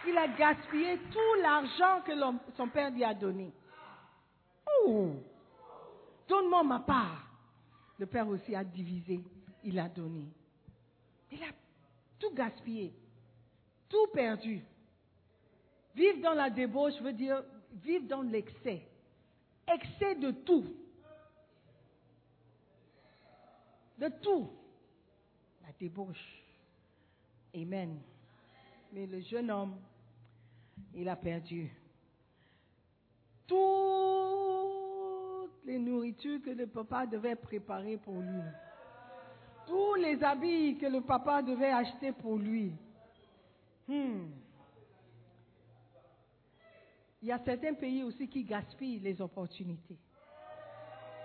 Il 0.09 0.17
a 0.17 0.29
gaspillé 0.29 0.99
tout 1.11 1.43
l'argent 1.43 2.01
que 2.05 2.13
son 2.57 2.69
père 2.69 2.91
lui 2.91 3.05
a 3.05 3.13
donné. 3.13 3.53
Oh, 4.87 5.11
donne-moi 6.29 6.63
ma 6.63 6.81
part. 6.81 7.26
Le 7.99 8.07
père 8.07 8.29
aussi 8.29 8.55
a 8.55 8.65
divisé, 8.65 9.21
il 9.65 9.79
a 9.79 9.89
donné. 9.89 10.27
Il 11.31 11.43
a 11.43 11.53
tout 12.19 12.35
gaspillé, 12.35 12.93
tout 13.89 14.07
perdu. 14.13 14.63
Vivre 15.95 16.21
dans 16.23 16.35
la 16.35 16.51
débauche 16.51 17.01
veut 17.01 17.13
dire 17.13 17.43
vivent 17.83 18.07
dans 18.07 18.23
l'excès. 18.23 18.83
Excès 19.67 20.15
de 20.17 20.31
tout. 20.31 20.65
De 23.99 24.09
tout. 24.23 24.51
La 25.63 25.73
débauche. 25.79 26.43
Amen. 27.55 27.99
Mais 28.93 29.07
le 29.07 29.21
jeune 29.21 29.51
homme, 29.51 29.77
il 30.95 31.09
a 31.09 31.17
perdu 31.17 31.71
toutes 33.47 34.76
les 35.67 35.79
nourritures 35.79 36.41
que 36.43 36.51
le 36.51 36.69
papa 36.69 37.07
devait 37.07 37.35
préparer 37.35 37.97
pour 37.97 38.21
lui. 38.21 38.41
Tous 39.67 39.97
les 39.97 40.23
habits 40.23 40.79
que 40.79 40.87
le 40.87 41.01
papa 41.01 41.43
devait 41.43 41.73
acheter 41.73 42.13
pour 42.13 42.37
lui. 42.37 42.73
Hmm. 43.89 44.29
Il 47.21 47.29
y 47.29 47.33
a 47.33 47.41
certains 47.45 47.75
pays 47.75 48.05
aussi 48.05 48.29
qui 48.29 48.45
gaspillent 48.45 49.01
les 49.01 49.21
opportunités. 49.21 49.99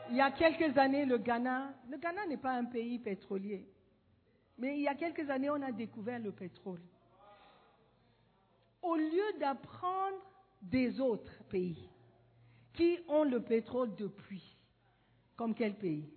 Il 0.10 0.16
y 0.16 0.22
a 0.22 0.32
quelques 0.32 0.76
années, 0.76 1.06
le 1.06 1.20
Ghana, 1.20 1.74
le 1.90 1.98
Ghana 1.98 2.26
n'est 2.26 2.38
pas 2.38 2.54
un 2.54 2.66
pays 2.66 2.98
pétrolier, 2.98 3.68
mais 4.58 4.76
il 4.76 4.82
y 4.82 4.88
a 4.88 4.96
quelques 4.96 5.30
années, 5.30 5.52
on 5.52 5.62
a 5.62 5.72
découvert 5.72 6.20
le 6.20 6.32
pétrole. 6.32 6.82
Au 8.82 8.96
lieu 8.96 9.40
d'apprendre 9.40 10.18
des 10.64 11.00
autres 11.00 11.44
pays 11.50 11.91
qui 12.74 13.00
ont 13.08 13.24
le 13.24 13.42
pétrole 13.42 13.94
depuis, 13.96 14.44
comme 15.36 15.54
quel 15.54 15.76
pays? 15.76 16.10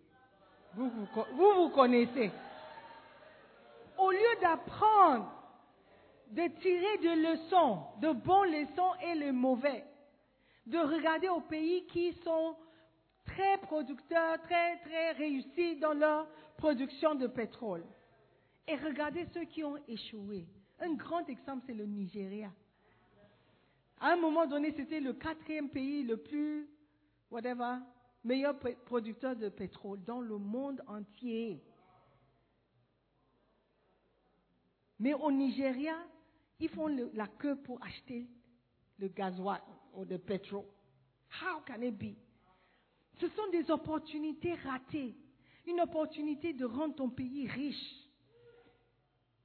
Vous 0.75 0.91
vous, 0.91 1.07
vous, 1.35 1.53
vous 1.57 1.69
connaissez. 1.71 2.31
Au 3.99 4.11
lieu 4.11 4.41
d'apprendre 4.41 5.31
de 6.31 6.49
tirer 6.61 6.99
des 6.99 7.17
leçons, 7.17 7.83
de 8.01 8.13
bonnes 8.13 8.51
leçons 8.51 8.93
et 9.07 9.15
les 9.15 9.33
mauvais, 9.33 9.85
de 10.67 10.79
regarder 10.79 11.29
aux 11.29 11.43
pays 11.43 11.87
qui 11.87 12.13
sont 12.25 12.57
très 13.25 13.59
producteurs, 13.59 14.41
très, 14.43 14.79
très 14.79 15.13
réussis 15.13 15.77
dans 15.77 15.93
leur 15.93 16.27
production 16.57 17.15
de 17.15 17.27
pétrole. 17.27 17.85
Et 18.67 18.77
regarder 18.77 19.27
ceux 19.35 19.45
qui 19.45 19.63
ont 19.63 19.77
échoué. 19.87 20.47
Un 20.81 20.95
grand 20.95 21.29
exemple, 21.29 21.65
c'est 21.67 21.75
le 21.75 21.85
Nigeria. 21.85 22.51
À 24.05 24.09
un 24.09 24.17
moment 24.17 24.45
donné, 24.47 24.71
c'était 24.77 25.01
le 25.01 25.15
quatrième 25.15 25.71
pays 25.71 26.03
le 26.03 26.19
plus, 26.19 26.69
whatever, 27.31 27.79
meilleur 28.23 28.55
producteur 28.85 29.35
de 29.35 29.49
pétrole 29.49 30.05
dans 30.05 30.21
le 30.21 30.37
monde 30.37 30.83
entier. 30.87 31.65
Mais 34.99 35.15
au 35.15 35.33
Nigeria, 35.33 35.97
ils 36.61 36.69
font 36.69 36.89
la 37.15 37.27
queue 37.29 37.57
pour 37.63 37.83
acheter 37.83 38.29
le 38.99 39.09
gasoil 39.09 39.63
ou 39.95 40.05
le 40.05 40.19
pétrole. 40.19 40.67
How 41.41 41.63
can 41.67 41.81
it 41.81 41.97
be? 41.97 42.15
Ce 43.19 43.29
sont 43.29 43.49
des 43.53 43.71
opportunités 43.71 44.53
ratées. 44.53 45.17
Une 45.67 45.81
opportunité 45.81 46.53
de 46.53 46.67
rendre 46.67 46.95
ton 46.95 47.09
pays 47.09 47.47
riche. 47.47 48.07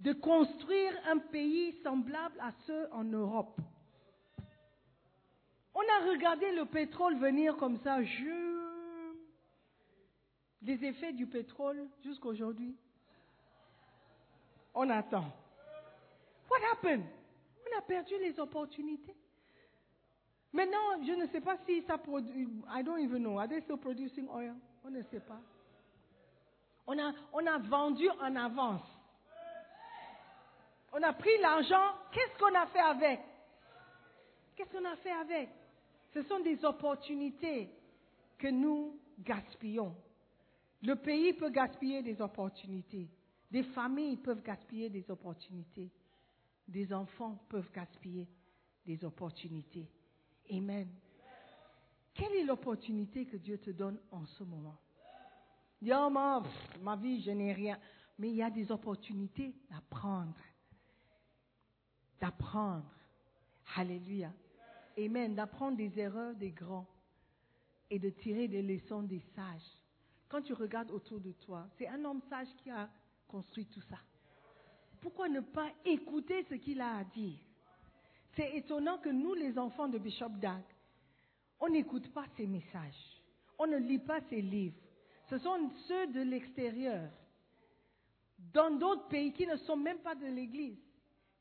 De 0.01 0.11
construire 0.11 0.91
un 1.07 1.19
pays 1.19 1.81
semblable 1.81 2.37
à 2.41 2.51
ceux 2.67 2.91
en 2.91 3.05
Europe. 3.05 3.61
A 5.89 6.05
regardé 6.07 6.51
le 6.51 6.65
pétrole 6.65 7.17
venir 7.17 7.57
comme 7.57 7.79
ça. 7.79 8.03
Je... 8.03 8.59
Les 10.61 10.85
effets 10.85 11.13
du 11.13 11.25
pétrole 11.25 11.87
jusqu'aujourd'hui. 12.03 12.75
On 14.73 14.89
attend. 14.89 15.25
What 16.49 16.59
happened? 16.71 17.03
On 17.65 17.77
a 17.77 17.81
perdu 17.81 18.13
les 18.19 18.39
opportunités. 18.39 19.15
Maintenant, 20.51 21.03
je 21.05 21.11
ne 21.11 21.27
sais 21.27 21.41
pas 21.41 21.57
si 21.65 21.81
ça 21.83 21.97
produit. 21.97 22.47
I 22.69 22.83
don't 22.83 22.99
even 22.99 23.23
know. 23.23 23.39
Are 23.39 23.47
they 23.47 23.61
still 23.61 23.77
producing 23.77 24.27
oil? 24.29 24.55
On 24.83 24.89
ne 24.89 25.01
sait 25.03 25.19
pas. 25.19 25.39
On 26.87 26.97
a, 26.97 27.13
on 27.33 27.45
a 27.45 27.57
vendu 27.59 28.09
en 28.21 28.35
avance. 28.35 28.81
On 30.91 31.01
a 31.03 31.13
pris 31.13 31.37
l'argent. 31.39 31.93
Qu'est-ce 32.11 32.37
qu'on 32.37 32.55
a 32.55 32.65
fait 32.67 32.79
avec? 32.79 33.19
Qu'est-ce 34.55 34.71
qu'on 34.71 34.85
a 34.85 34.95
fait 34.97 35.11
avec? 35.11 35.49
Ce 36.13 36.21
sont 36.23 36.39
des 36.39 36.63
opportunités 36.65 37.69
que 38.37 38.47
nous 38.47 38.99
gaspillons. 39.19 39.95
Le 40.81 40.95
pays 40.95 41.33
peut 41.33 41.49
gaspiller 41.49 42.01
des 42.01 42.21
opportunités. 42.21 43.09
Des 43.51 43.63
familles 43.63 44.17
peuvent 44.17 44.41
gaspiller 44.41 44.89
des 44.89 45.09
opportunités. 45.11 45.91
Des 46.67 46.93
enfants 46.93 47.39
peuvent 47.49 47.71
gaspiller 47.71 48.27
des 48.85 49.03
opportunités. 49.03 49.87
Amen. 50.51 50.87
Quelle 52.13 52.33
est 52.33 52.43
l'opportunité 52.43 53.25
que 53.25 53.37
Dieu 53.37 53.57
te 53.57 53.71
donne 53.71 53.99
en 54.11 54.25
ce 54.25 54.43
moment? 54.43 54.77
Dis-moi, 55.81 56.09
ma, 56.09 56.43
ma 56.81 56.95
vie, 56.95 57.21
je 57.21 57.31
n'ai 57.31 57.53
rien. 57.53 57.79
Mais 58.17 58.29
il 58.29 58.35
y 58.35 58.43
a 58.43 58.49
des 58.49 58.71
opportunités 58.71 59.55
d'apprendre. 59.69 60.35
D'apprendre. 62.19 62.91
Alléluia. 63.75 64.33
Amen. 65.05 65.35
D'apprendre 65.35 65.77
des 65.77 65.97
erreurs 65.99 66.35
des 66.35 66.51
grands 66.51 66.87
et 67.89 67.99
de 67.99 68.09
tirer 68.09 68.47
des 68.47 68.61
leçons 68.61 69.03
des 69.03 69.21
sages. 69.35 69.77
Quand 70.27 70.41
tu 70.41 70.53
regardes 70.53 70.91
autour 70.91 71.19
de 71.19 71.31
toi, 71.31 71.67
c'est 71.77 71.87
un 71.87 72.03
homme 72.05 72.21
sage 72.29 72.47
qui 72.57 72.69
a 72.69 72.89
construit 73.27 73.65
tout 73.65 73.81
ça. 73.81 73.97
Pourquoi 75.01 75.29
ne 75.29 75.39
pas 75.39 75.71
écouter 75.85 76.43
ce 76.49 76.55
qu'il 76.55 76.81
a 76.81 76.97
à 76.97 77.03
dire? 77.03 77.39
C'est 78.35 78.55
étonnant 78.55 78.99
que 78.99 79.09
nous, 79.09 79.33
les 79.33 79.57
enfants 79.57 79.87
de 79.87 79.97
Bishop 79.97 80.29
Dag, 80.41 80.61
on 81.59 81.69
n'écoute 81.69 82.11
pas 82.13 82.25
ses 82.37 82.45
messages. 82.45 83.21
On 83.57 83.67
ne 83.67 83.77
lit 83.77 83.99
pas 83.99 84.21
ses 84.29 84.41
livres. 84.41 84.77
Ce 85.29 85.37
sont 85.37 85.69
ceux 85.87 86.07
de 86.07 86.21
l'extérieur, 86.21 87.09
dans 88.53 88.71
d'autres 88.71 89.07
pays 89.07 89.33
qui 89.33 89.45
ne 89.45 89.57
sont 89.57 89.77
même 89.77 89.99
pas 89.99 90.15
de 90.15 90.25
l'Église, 90.25 90.79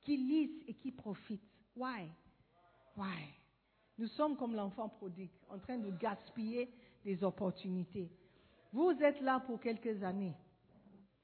qui 0.01 0.17
lisent 0.17 0.63
et 0.67 0.75
qui 0.75 0.93
profitent. 0.93 1.43
Why? 1.77 2.11
Why? 2.97 3.38
Nous 3.99 4.07
sommes 4.09 4.37
comme 4.37 4.55
l'enfant 4.55 4.89
prodigue, 4.89 5.31
en 5.49 5.59
train 5.59 5.77
de 5.77 5.91
gaspiller 5.91 6.71
des 7.05 7.23
opportunités. 7.25 8.09
Vous 8.73 8.93
êtes 9.01 9.21
là 9.21 9.41
pour 9.41 9.61
quelques 9.61 10.03
années. 10.03 10.35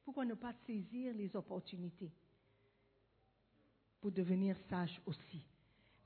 Pourquoi 0.05 0.25
ne 0.25 0.35
pas 0.35 0.53
saisir 0.67 1.15
les 1.15 1.35
opportunités 1.37 2.11
pour 4.01 4.11
devenir 4.11 4.57
sage 4.69 5.01
aussi? 5.07 5.47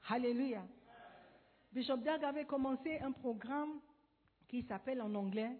Alléluia. 0.09 0.65
Bishop 1.73 1.99
Dag 1.99 2.23
avait 2.25 2.45
commencé 2.45 2.99
un 2.99 3.13
programme 3.13 3.81
qui 4.47 4.63
s'appelle 4.63 5.03
en 5.03 5.15
anglais 5.15 5.59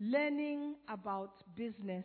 Learning 0.00 0.74
about 0.86 1.30
Business 1.48 2.04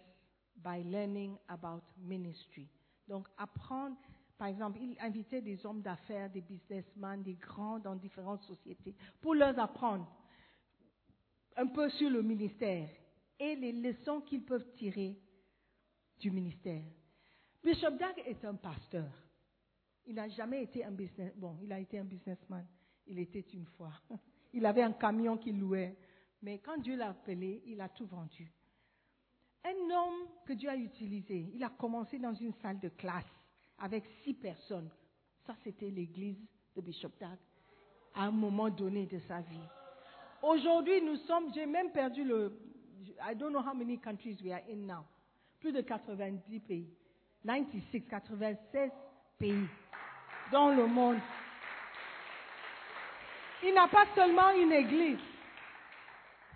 by 0.58 0.84
Learning 0.84 1.38
about 1.48 1.82
Ministry. 1.98 2.68
Donc, 3.08 3.28
apprendre, 3.38 3.98
par 4.40 4.48
exemple, 4.48 4.80
il 4.82 4.96
invitait 5.02 5.42
des 5.42 5.66
hommes 5.66 5.82
d'affaires, 5.82 6.30
des 6.30 6.40
businessmen, 6.40 7.22
des 7.22 7.34
grands 7.34 7.78
dans 7.78 7.98
différentes 7.98 8.42
sociétés 8.44 8.96
pour 9.20 9.36
leur 9.36 9.60
apprendre 9.60 10.10
un 11.58 11.68
peu 11.68 11.90
sur 11.90 12.10
le 12.10 12.22
ministère 12.22 12.88
et 13.38 13.58
les 13.58 13.74
leçons 13.74 14.22
qu'ils 14.22 14.46
peuvent 14.46 14.74
tirer 14.78 15.20
du 16.20 16.32
ministère. 16.32 16.86
Bishop 17.62 17.98
Dag 18.00 18.24
est 18.26 18.46
un 18.46 18.56
pasteur. 18.56 19.12
Il 20.06 20.16
n'a 20.16 20.30
jamais 20.30 20.64
été 20.64 20.86
un 20.86 20.92
business. 20.92 21.34
Bon, 21.36 21.58
il 21.62 21.74
a 21.74 21.80
été 21.80 22.00
un 22.00 22.06
businessman. 22.06 22.66
Il 23.08 23.20
était 23.20 23.46
une 23.54 23.66
fois. 23.66 23.92
Il 24.54 24.66
avait 24.66 24.82
un 24.82 24.94
camion 24.94 25.38
qu'il 25.38 25.60
louait. 25.60 25.98
Mais 26.42 26.60
quand 26.60 26.78
Dieu 26.78 26.96
l'a 26.96 27.10
appelé, 27.10 27.62
il 27.68 27.80
a 27.82 27.90
tout 27.90 28.08
vendu. 28.08 28.52
Un 29.64 29.94
homme 29.94 30.28
que 30.46 30.54
Dieu 30.54 30.70
a 30.70 30.76
utilisé, 30.76 31.52
il 31.54 31.64
a 31.64 31.70
commencé 31.70 32.18
dans 32.18 32.34
une 32.34 32.54
salle 32.54 32.80
de 32.80 32.90
classe 32.90 33.39
avec 33.82 34.06
six 34.24 34.34
personnes. 34.34 34.90
Ça, 35.46 35.56
c'était 35.64 35.90
l'église 35.90 36.38
de 36.76 36.82
Bishop 36.82 37.12
Dag 37.20 37.38
à 38.16 38.24
un 38.24 38.32
moment 38.32 38.70
donné 38.70 39.06
de 39.06 39.20
sa 39.28 39.42
vie. 39.42 39.68
Aujourd'hui, 40.42 41.02
nous 41.02 41.18
sommes, 41.18 41.54
j'ai 41.54 41.66
même 41.66 41.92
perdu 41.92 42.24
le, 42.24 42.58
I 43.22 43.36
don't 43.36 43.52
know 43.52 43.62
how 43.62 43.74
many 43.74 43.98
countries 43.98 44.38
we 44.44 44.52
are 44.52 44.62
in 44.70 44.86
now. 44.88 45.06
Plus 45.60 45.72
de 45.72 45.82
90 45.82 46.60
pays. 46.62 46.88
96, 47.46 48.04
96 48.10 48.92
pays 49.38 49.68
dans 50.52 50.70
le 50.70 50.86
monde. 50.88 51.18
Il 53.64 53.74
n'a 53.74 53.88
pas 53.88 54.06
seulement 54.16 54.52
une 54.52 54.72
église. 54.72 55.20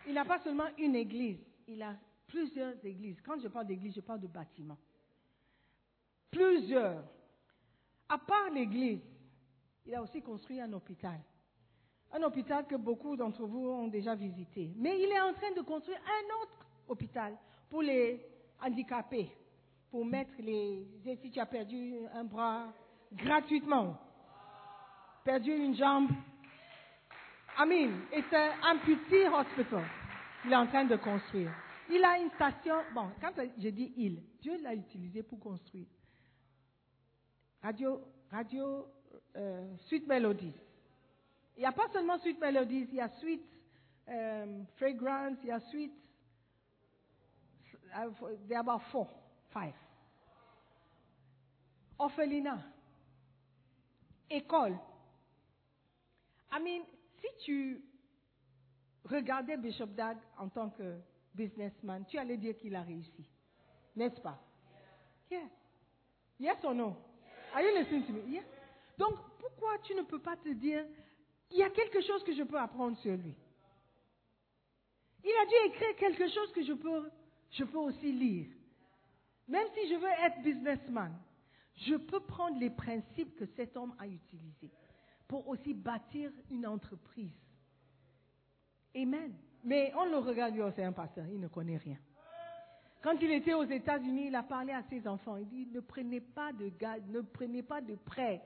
Il 0.07 0.13
n'a 0.13 0.25
pas 0.25 0.39
seulement 0.39 0.67
une 0.77 0.95
église. 0.95 1.39
Il 1.67 1.81
a 1.81 1.95
plusieurs 2.27 2.73
églises. 2.85 3.21
Quand 3.25 3.39
je 3.41 3.47
parle 3.47 3.67
d'église, 3.67 3.95
je 3.95 4.01
parle 4.01 4.21
de 4.21 4.27
bâtiments. 4.27 4.77
Plusieurs. 6.33 7.03
À 8.09 8.17
part 8.17 8.49
l'église, 8.51 9.01
il 9.85 9.93
a 9.93 10.01
aussi 10.01 10.21
construit 10.21 10.59
un 10.59 10.73
hôpital. 10.73 11.19
Un 12.11 12.23
hôpital 12.23 12.65
que 12.65 12.75
beaucoup 12.75 13.15
d'entre 13.15 13.45
vous 13.45 13.69
ont 13.69 13.87
déjà 13.87 14.15
visité. 14.15 14.71
Mais 14.75 14.99
il 14.99 15.09
est 15.11 15.21
en 15.21 15.33
train 15.33 15.51
de 15.55 15.61
construire 15.61 15.99
un 15.99 16.41
autre 16.41 16.65
hôpital 16.87 17.37
pour 17.69 17.83
les 17.83 18.19
handicapés. 18.61 19.29
Pour 19.91 20.05
mettre 20.05 20.33
les. 20.39 20.87
Si 21.21 21.29
tu 21.29 21.39
as 21.39 21.45
perdu 21.45 21.93
un 22.15 22.23
bras 22.23 22.73
gratuitement, 23.11 23.95
perdu 25.23 25.51
une 25.51 25.75
jambe, 25.75 26.09
I 27.59 27.65
mean, 27.67 28.01
it's 28.11 28.33
an 28.33 28.53
amputee 28.63 29.27
hospital. 29.27 29.85
Il 30.45 30.51
est 30.51 30.55
en 30.55 30.65
train 30.65 30.85
de 30.85 30.95
construire. 30.95 31.51
Il 31.91 32.03
a 32.03 32.17
une 32.17 32.31
station. 32.31 32.75
Bon, 32.95 33.11
quand 33.21 33.33
je 33.59 33.69
dis 33.69 33.93
il, 33.97 34.23
Dieu 34.41 34.57
l'a 34.63 34.73
utilisé 34.73 35.21
pour 35.21 35.39
construire. 35.39 35.85
Radio, 37.63 38.01
radio, 38.29 38.85
euh, 39.37 39.77
Sweet 39.87 40.05
Melodies. 40.05 40.53
Il 41.55 41.61
n'y 41.61 41.65
a 41.65 41.71
pas 41.71 41.87
seulement 41.93 42.19
Sweet 42.19 42.37
Melodies, 42.37 42.89
il 42.91 42.95
y 42.95 42.99
a 42.99 43.07
Sweet 43.07 43.41
euh, 44.09 44.63
Fragrance, 44.75 45.37
il 45.43 45.47
y 45.47 45.51
a 45.51 45.61
Sweet. 45.61 45.93
Uh, 47.95 48.09
there 48.49 48.57
are 48.57 48.63
about 48.63 48.81
four, 48.91 49.07
five. 49.53 49.73
Orphelinat. 51.97 52.59
École. 54.29 54.77
I 56.51 56.59
mean, 56.59 56.81
si 57.21 57.45
tu 57.45 57.81
regardais 59.05 59.55
Bishop 59.55 59.95
Dag 59.95 60.17
en 60.37 60.49
tant 60.49 60.69
que 60.69 60.97
businessman, 61.33 62.03
tu 62.07 62.17
allais 62.17 62.37
dire 62.37 62.57
qu'il 62.57 62.75
a 62.75 62.81
réussi. 62.81 63.29
N'est-ce 63.95 64.19
pas? 64.19 64.37
Yeah. 65.31 65.47
Yes 66.39 66.57
or 66.65 66.73
no? 66.73 66.97
Are 67.53 67.61
you 67.61 67.77
listening 67.77 68.03
to 68.05 68.13
me? 68.13 68.21
Yeah. 68.33 68.41
Donc, 68.97 69.15
pourquoi 69.39 69.77
tu 69.83 69.93
ne 69.95 70.01
peux 70.01 70.19
pas 70.19 70.35
te 70.37 70.49
dire, 70.49 70.85
il 71.51 71.57
y 71.57 71.63
a 71.63 71.69
quelque 71.69 72.01
chose 72.01 72.23
que 72.23 72.33
je 72.33 72.43
peux 72.43 72.59
apprendre 72.59 72.97
sur 72.97 73.15
lui? 73.15 73.35
Il 75.23 75.31
a 75.31 75.45
dû 75.45 75.73
écrire 75.73 75.95
quelque 75.97 76.27
chose 76.29 76.51
que 76.51 76.63
je 76.63 76.73
peux, 76.73 77.09
je 77.51 77.63
peux 77.63 77.77
aussi 77.77 78.11
lire. 78.11 78.47
Même 79.47 79.67
si 79.73 79.87
je 79.89 79.95
veux 79.95 80.25
être 80.25 80.41
businessman, 80.41 81.13
je 81.75 81.95
peux 81.95 82.19
prendre 82.19 82.59
les 82.59 82.69
principes 82.69 83.35
que 83.35 83.45
cet 83.55 83.75
homme 83.77 83.95
a 83.99 84.07
utilisés 84.07 84.71
pour 85.27 85.47
aussi 85.47 85.73
bâtir 85.73 86.31
une 86.49 86.67
entreprise. 86.67 87.31
Amen. 88.95 89.33
Mais 89.63 89.91
on 89.95 90.05
le 90.05 90.17
regarde, 90.17 90.55
c'est 90.75 90.83
un 90.83 90.91
pasteur, 90.91 91.25
il 91.27 91.39
ne 91.39 91.47
connaît 91.47 91.77
rien. 91.77 91.97
Quand 93.03 93.17
il 93.21 93.31
était 93.31 93.53
aux 93.53 93.65
États-Unis, 93.65 94.27
il 94.27 94.35
a 94.35 94.43
parlé 94.43 94.71
à 94.71 94.81
ses 94.83 95.05
enfants. 95.05 95.35
Il 95.35 95.47
dit 95.49 95.67
ne 95.73 95.81
prenez 95.81 96.21
pas 96.21 96.53
de 96.53 96.69
garde, 96.69 97.03
ne 97.09 97.19
prenez 97.19 97.61
pas 97.61 97.81
de 97.81 97.95
prêt, 97.95 98.41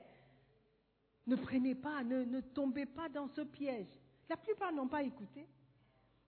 ne 1.28 1.36
prenez 1.36 1.76
pas, 1.76 2.02
ne, 2.02 2.24
ne 2.24 2.40
tombez 2.40 2.84
pas 2.84 3.08
dans 3.08 3.28
ce 3.28 3.42
piège. 3.42 3.86
La 4.28 4.36
plupart 4.36 4.72
n'ont 4.72 4.88
pas 4.88 5.04
écouté. 5.04 5.46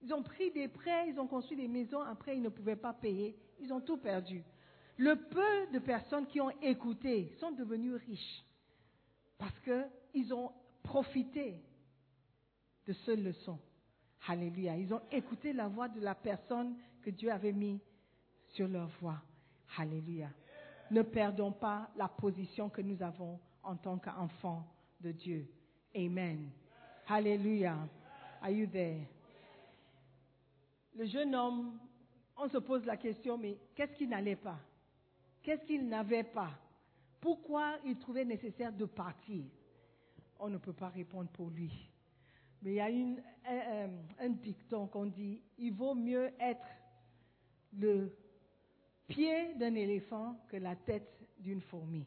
Ils 0.00 0.14
ont 0.14 0.22
pris 0.22 0.52
des 0.52 0.68
prêts, 0.68 1.08
ils 1.08 1.18
ont 1.18 1.26
construit 1.26 1.56
des 1.56 1.66
maisons, 1.66 2.02
après 2.02 2.36
ils 2.36 2.42
ne 2.42 2.48
pouvaient 2.48 2.76
pas 2.76 2.92
payer, 2.92 3.36
ils 3.60 3.72
ont 3.72 3.80
tout 3.80 3.98
perdu. 3.98 4.44
Le 4.96 5.16
peu 5.16 5.72
de 5.72 5.80
personnes 5.80 6.26
qui 6.28 6.40
ont 6.40 6.52
écouté 6.62 7.32
sont 7.40 7.50
devenues 7.50 7.96
riches 7.96 8.44
parce 9.38 9.58
qu'ils 9.60 10.32
ont 10.32 10.52
profité 10.84 11.60
de 12.86 12.92
ce 12.92 13.10
leçon. 13.10 13.58
Alléluia. 14.28 14.76
Ils 14.76 14.94
ont 14.94 15.02
écouté 15.10 15.52
la 15.52 15.66
voix 15.66 15.88
de 15.88 16.00
la 16.00 16.14
personne 16.14 16.76
que 17.02 17.10
Dieu 17.10 17.32
avait 17.32 17.52
mis 17.52 17.80
sur 18.52 18.68
leur 18.68 18.88
voie. 19.00 19.20
Alléluia. 19.76 20.30
Ne 20.90 21.02
perdons 21.02 21.52
pas 21.52 21.90
la 21.96 22.08
position 22.08 22.68
que 22.68 22.82
nous 22.82 23.00
avons 23.02 23.38
en 23.62 23.76
tant 23.76 23.98
qu'enfants 23.98 24.66
de 25.00 25.12
Dieu. 25.12 25.46
Amen. 25.94 26.50
Alléluia. 27.06 27.76
Are 28.42 28.50
you 28.50 28.66
there? 28.66 29.06
Le 30.96 31.06
jeune 31.06 31.34
homme, 31.34 31.78
on 32.36 32.48
se 32.48 32.58
pose 32.58 32.84
la 32.84 32.96
question, 32.96 33.38
mais 33.38 33.56
qu'est-ce 33.74 33.94
qui 33.94 34.06
n'allait 34.06 34.36
pas? 34.36 34.58
Qu'est-ce 35.42 35.64
qu'il 35.64 35.88
n'avait 35.88 36.24
pas? 36.24 36.50
Pourquoi 37.20 37.76
il 37.84 37.98
trouvait 37.98 38.24
nécessaire 38.24 38.72
de 38.72 38.86
partir? 38.86 39.44
On 40.38 40.48
ne 40.48 40.58
peut 40.58 40.72
pas 40.72 40.88
répondre 40.88 41.30
pour 41.30 41.50
lui. 41.50 41.70
Mais 42.62 42.72
il 42.72 42.76
y 42.76 42.80
a 42.80 42.86
un, 42.86 43.90
un 44.18 44.28
dicton 44.30 44.86
qu'on 44.86 45.06
dit, 45.06 45.40
il 45.58 45.72
vaut 45.72 45.94
mieux 45.94 46.32
être 46.38 46.66
le 47.72 48.12
pied 49.10 49.54
d'un 49.54 49.74
éléphant 49.74 50.36
que 50.48 50.56
la 50.56 50.76
tête 50.76 51.12
d'une 51.38 51.60
fourmi. 51.62 52.06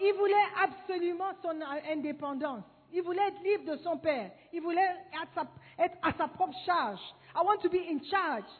Il 0.00 0.14
voulait 0.14 0.34
absolument 0.60 1.32
son 1.42 1.60
indépendance. 1.90 2.64
Il 2.92 3.02
voulait 3.02 3.28
être 3.28 3.42
libre 3.42 3.72
de 3.72 3.76
son 3.82 3.98
père. 3.98 4.32
Il 4.52 4.60
voulait 4.60 4.96
être, 5.22 5.46
à 6.02 6.12
sa 6.12 6.28
propre 6.28 6.56
charge. 6.66 7.00
I 7.34 7.40
want 7.44 7.58
to 7.62 7.68
be 7.68 7.76
in 7.88 8.02
charge. 8.10 8.50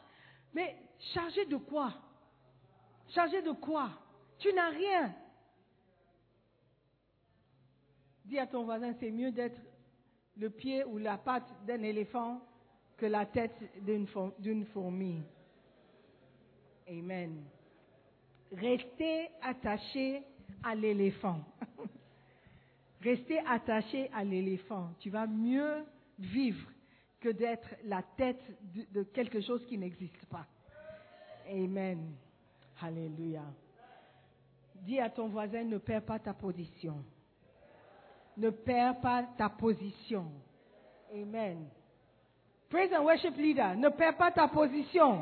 Mais 0.53 0.75
chargé 1.13 1.45
de 1.45 1.57
quoi? 1.57 1.93
Chargé 3.09 3.41
de 3.41 3.51
quoi? 3.51 3.89
Tu 4.39 4.53
n'as 4.53 4.69
rien. 4.69 5.13
Dis 8.25 8.39
à 8.39 8.47
ton 8.47 8.63
voisin, 8.63 8.93
c'est 8.99 9.11
mieux 9.11 9.31
d'être 9.31 9.59
le 10.37 10.49
pied 10.49 10.83
ou 10.85 10.97
la 10.97 11.17
patte 11.17 11.47
d'un 11.65 11.83
éléphant 11.83 12.41
que 12.97 13.05
la 13.05 13.25
tête 13.25 13.55
d'une 13.83 14.65
fourmi. 14.67 15.23
Amen. 16.87 17.43
Restez 18.51 19.29
attaché 19.41 20.23
à 20.63 20.75
l'éléphant. 20.75 21.39
Restez 23.01 23.39
attaché 23.39 24.09
à 24.13 24.23
l'éléphant. 24.23 24.91
Tu 24.99 25.09
vas 25.09 25.27
mieux 25.27 25.85
vivre 26.19 26.69
que 27.19 27.29
d'être 27.29 27.67
la 27.85 28.03
tête 28.17 28.41
de, 28.73 28.85
de 28.99 29.03
quelque 29.03 29.41
chose 29.41 29.65
qui 29.67 29.77
n'existe 29.77 30.25
pas. 30.25 30.45
Amen. 31.49 32.13
Alléluia. 32.81 33.43
Dis 34.75 34.99
à 34.99 35.09
ton 35.09 35.29
voisin, 35.29 35.63
ne 35.63 35.77
perds 35.77 36.03
pas 36.03 36.19
ta 36.19 36.33
position. 36.33 37.03
Ne 38.35 38.49
perds 38.49 38.99
pas 38.99 39.23
ta 39.37 39.49
position. 39.49 40.25
Amen. 41.13 41.65
Praise 42.69 42.91
and 42.91 43.03
worship 43.03 43.37
leader, 43.37 43.75
ne 43.75 43.89
perds 43.89 44.17
pas 44.17 44.31
ta 44.31 44.47
position. 44.47 45.21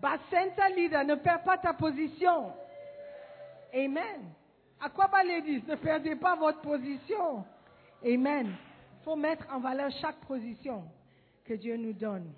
Bacenta 0.00 0.68
leader, 0.70 1.04
ne 1.04 1.14
perds 1.14 1.42
pas 1.42 1.58
ta 1.58 1.74
position. 1.74 2.52
Amen. 3.74 4.32
À 4.80 4.88
quoi 4.88 5.10
ladies, 5.22 5.62
ne 5.68 5.74
perdez 5.76 6.16
pas 6.16 6.36
votre 6.36 6.60
position. 6.62 7.44
Amen. 8.04 8.46
Il 8.46 9.04
faut 9.04 9.16
mettre 9.16 9.46
en 9.52 9.60
valeur 9.60 9.90
chaque 10.00 10.20
position 10.26 10.84
que 11.44 11.54
Dieu 11.54 11.76
nous 11.76 11.92
donne. 11.92 12.32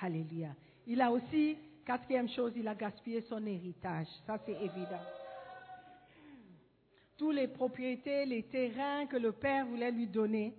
Alléluia. 0.00 0.48
Il 0.86 1.00
a 1.00 1.12
aussi, 1.12 1.56
quatrième 1.86 2.28
chose, 2.28 2.52
il 2.56 2.66
a 2.66 2.74
gaspillé 2.74 3.20
son 3.22 3.46
héritage. 3.46 4.08
Ça, 4.26 4.36
c'est 4.44 4.52
évident. 4.52 5.00
Tous 7.16 7.30
les 7.30 7.46
propriétés, 7.46 8.26
les 8.26 8.42
terrains 8.42 9.06
que 9.06 9.16
le 9.16 9.30
Père 9.30 9.64
voulait 9.66 9.92
lui 9.92 10.08
donner, 10.08 10.54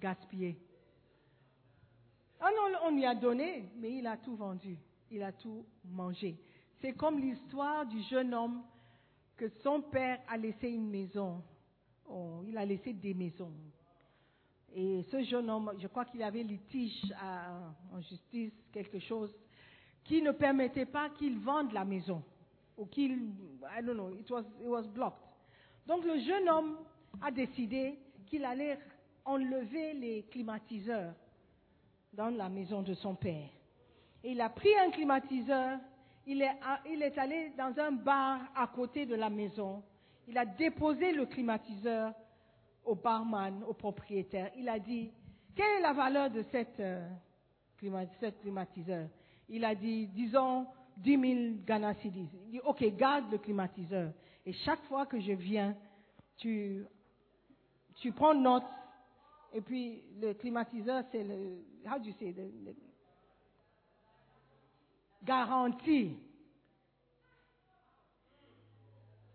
gaspillé. 0.00 0.56
Ah 2.40 2.48
non, 2.50 2.78
on 2.86 2.90
lui 2.90 3.06
a 3.06 3.14
donné, 3.14 3.70
mais 3.76 3.92
il 3.92 4.06
a 4.06 4.16
tout 4.16 4.34
vendu. 4.34 4.76
Il 5.10 5.22
a 5.22 5.32
tout 5.32 5.64
mangé. 5.84 6.36
C'est 6.80 6.92
comme 6.92 7.18
l'histoire 7.18 7.86
du 7.86 8.02
jeune 8.02 8.34
homme 8.34 8.62
que 9.36 9.48
son 9.62 9.82
père 9.82 10.20
a 10.28 10.36
laissé 10.36 10.68
une 10.68 10.88
maison. 10.88 11.42
Oh, 12.08 12.42
il 12.46 12.56
a 12.56 12.64
laissé 12.64 12.92
des 12.92 13.14
maisons. 13.14 13.52
Et 14.74 15.02
ce 15.10 15.22
jeune 15.24 15.48
homme, 15.48 15.72
je 15.78 15.86
crois 15.86 16.04
qu'il 16.04 16.22
avait 16.22 16.42
litige 16.42 17.02
en 17.92 18.00
justice, 18.02 18.52
quelque 18.72 18.98
chose, 18.98 19.34
qui 20.04 20.22
ne 20.22 20.32
permettait 20.32 20.86
pas 20.86 21.10
qu'il 21.10 21.38
vende 21.38 21.72
la 21.72 21.84
maison. 21.84 22.22
Ou 22.76 22.86
qu'il, 22.86 23.12
I 23.62 23.82
don't 23.82 23.94
know, 23.94 24.10
it 24.10 24.30
was, 24.30 24.44
it 24.60 24.68
was 24.68 24.86
blocked. 24.88 25.22
Donc 25.86 26.04
le 26.04 26.18
jeune 26.18 26.48
homme 26.48 26.76
a 27.22 27.30
décidé 27.30 27.98
qu'il 28.26 28.44
allait 28.44 28.78
enlever 29.24 29.94
les 29.94 30.22
climatiseurs 30.24 31.14
dans 32.12 32.28
la 32.28 32.48
maison 32.48 32.82
de 32.82 32.94
son 32.94 33.14
père. 33.14 33.48
Il 34.24 34.40
a 34.40 34.48
pris 34.48 34.76
un 34.78 34.90
climatiseur, 34.90 35.78
il 36.26 36.42
est, 36.42 37.18
allé 37.18 37.52
dans 37.56 37.78
un 37.78 37.92
bar 37.92 38.40
à 38.54 38.66
côté 38.66 39.06
de 39.06 39.14
la 39.14 39.30
maison, 39.30 39.82
il 40.26 40.36
a 40.36 40.44
déposé 40.44 41.12
le 41.12 41.26
climatiseur 41.26 42.12
au 42.84 42.94
barman, 42.94 43.62
au 43.64 43.74
propriétaire. 43.74 44.50
Il 44.56 44.68
a 44.68 44.78
dit, 44.78 45.12
quelle 45.54 45.78
est 45.78 45.82
la 45.82 45.92
valeur 45.92 46.30
de 46.30 46.42
cette, 46.50 46.80
euh, 46.80 47.08
climatiseur? 47.78 49.08
Il 49.48 49.64
a 49.64 49.74
dit, 49.74 50.08
disons, 50.08 50.66
10 50.96 51.20
000 51.20 51.54
Ghana 51.64 51.94
cedis. 51.94 52.28
Il 52.46 52.50
dit, 52.52 52.60
ok, 52.64 52.84
garde 52.96 53.30
le 53.30 53.38
climatiseur. 53.38 54.12
Et 54.44 54.52
chaque 54.52 54.82
fois 54.84 55.06
que 55.06 55.20
je 55.20 55.32
viens, 55.32 55.76
tu, 56.36 56.86
prends 58.14 58.34
note. 58.34 58.64
Et 59.52 59.60
puis, 59.60 60.02
le 60.20 60.34
climatiseur, 60.34 61.04
c'est 61.12 61.22
le, 61.22 61.64
how 61.84 61.98
do 61.98 62.06
you 62.06 62.14
say, 62.18 62.34
garantie. 65.26 66.16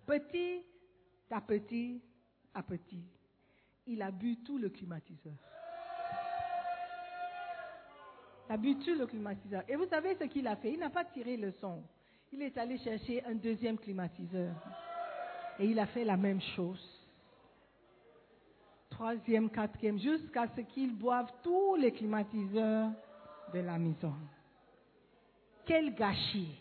Petit 0.06 0.64
à 1.30 1.42
petit 1.42 2.02
à 2.54 2.64
petit, 2.64 3.04
il 3.88 4.02
a 4.02 4.12
bu 4.12 4.38
tout 4.44 4.58
le 4.58 4.70
climatiseur. 4.70 5.34
Il 8.50 8.54
a 8.54 8.58
bu 8.58 8.78
tout 8.80 8.96
le 8.96 9.06
climatiseur. 9.06 9.64
Et 9.70 9.76
vous 9.76 9.86
savez 9.86 10.16
ce 10.16 10.26
qu'il 10.26 10.48
a 10.48 10.58
fait? 10.58 10.74
Il 10.74 10.80
n'a 10.80 10.90
pas 10.90 11.06
tiré 11.06 11.38
le 11.38 11.52
son. 11.54 11.84
Il 12.34 12.42
est 12.42 12.58
allé 12.58 12.78
chercher 12.80 13.24
un 13.26 13.36
deuxième 13.36 13.78
climatiseur. 13.78 14.54
Et 15.60 15.66
il 15.68 15.80
a 15.80 15.86
fait 15.86 16.04
la 16.04 16.18
même 16.18 16.42
chose. 16.56 16.86
Troisième, 18.90 19.50
quatrième, 19.50 20.00
jusqu'à 20.00 20.48
ce 20.56 20.62
qu'ils 20.62 20.94
boivent 20.94 21.32
tous 21.42 21.76
les 21.76 21.94
climatiseurs 21.94 22.92
de 23.54 23.60
la 23.60 23.78
maison. 23.78 24.14
Quel 25.66 25.94
gâchis. 25.94 26.60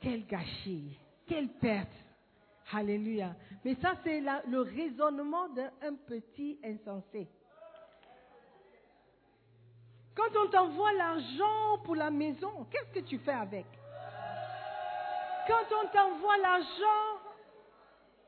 Quel 0.00 0.26
gâchis. 0.26 0.96
Quelle 1.26 1.48
perte. 1.48 1.88
Alléluia. 2.72 3.34
Mais 3.64 3.74
ça, 3.76 3.94
c'est 4.02 4.20
le 4.20 4.60
raisonnement 4.60 5.48
d'un 5.50 5.94
petit 6.06 6.58
insensé. 6.64 7.28
Quand 10.14 10.36
on 10.44 10.48
t'envoie 10.48 10.92
l'argent 10.92 11.78
pour 11.84 11.96
la 11.96 12.10
maison, 12.10 12.66
qu'est-ce 12.70 13.00
que 13.00 13.06
tu 13.06 13.18
fais 13.18 13.32
avec? 13.32 13.66
Quand 15.46 15.74
on 15.82 15.88
t'envoie 15.88 16.36
l'argent 16.38 17.20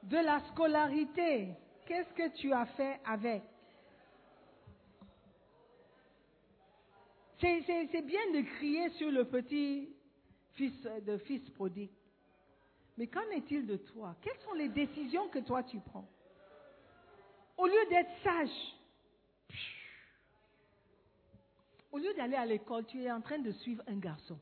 de 0.03 0.17
la 0.17 0.41
scolarité, 0.51 1.51
qu'est-ce 1.87 2.13
que 2.15 2.37
tu 2.37 2.53
as 2.53 2.67
fait 2.67 3.01
avec? 3.07 3.43
C'est 7.47 8.07
bien 8.07 8.31
de 8.33 8.41
crier 8.57 8.89
sur 8.91 9.11
le 9.11 9.27
petit 9.27 9.91
fils 10.55 10.83
de 11.07 11.19
fils 11.19 11.47
prodigue. 11.51 11.91
Mais 12.97 13.07
qu'en 13.07 13.29
est-il 13.33 13.67
de 13.67 13.77
toi? 13.77 14.17
Quelles 14.23 14.41
sont 14.47 14.55
les 14.55 14.69
décisions 14.69 15.29
que 15.29 15.41
toi 15.41 15.63
tu 15.63 15.79
prends? 15.81 16.09
Au 17.59 17.67
lieu 17.67 17.87
d'être 17.91 18.11
sage, 18.23 18.49
au 21.93 21.99
lieu 21.99 22.15
d'aller 22.15 22.37
à 22.37 22.47
l'école, 22.47 22.87
tu 22.87 23.03
es 23.03 23.13
en 23.13 23.21
train 23.21 23.39
de 23.39 23.53
suivre 23.53 23.83
un 23.89 23.99
garçon. 23.99 24.39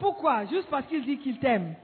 Pourquoi? 0.00 0.44
Juste 0.46 0.68
parce 0.68 0.86
qu'il 0.88 1.04
dit 1.04 1.18
qu'il 1.18 1.38
t'aime. 1.38 1.76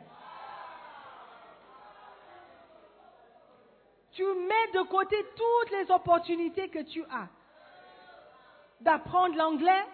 Mets 4.51 4.73
de 4.73 4.83
côté 4.89 5.17
toutes 5.37 5.71
les 5.71 5.91
opportunités 5.91 6.69
que 6.69 6.83
tu 6.83 7.03
as 7.05 7.29
d'apprendre 8.81 9.37
l'anglais, 9.37 9.85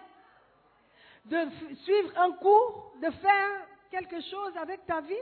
de 1.25 1.37
suivre 1.83 2.17
un 2.17 2.31
cours, 2.33 2.93
de 3.01 3.09
faire 3.09 3.67
quelque 3.91 4.21
chose 4.21 4.55
avec 4.57 4.85
ta 4.85 5.01
vie. 5.01 5.15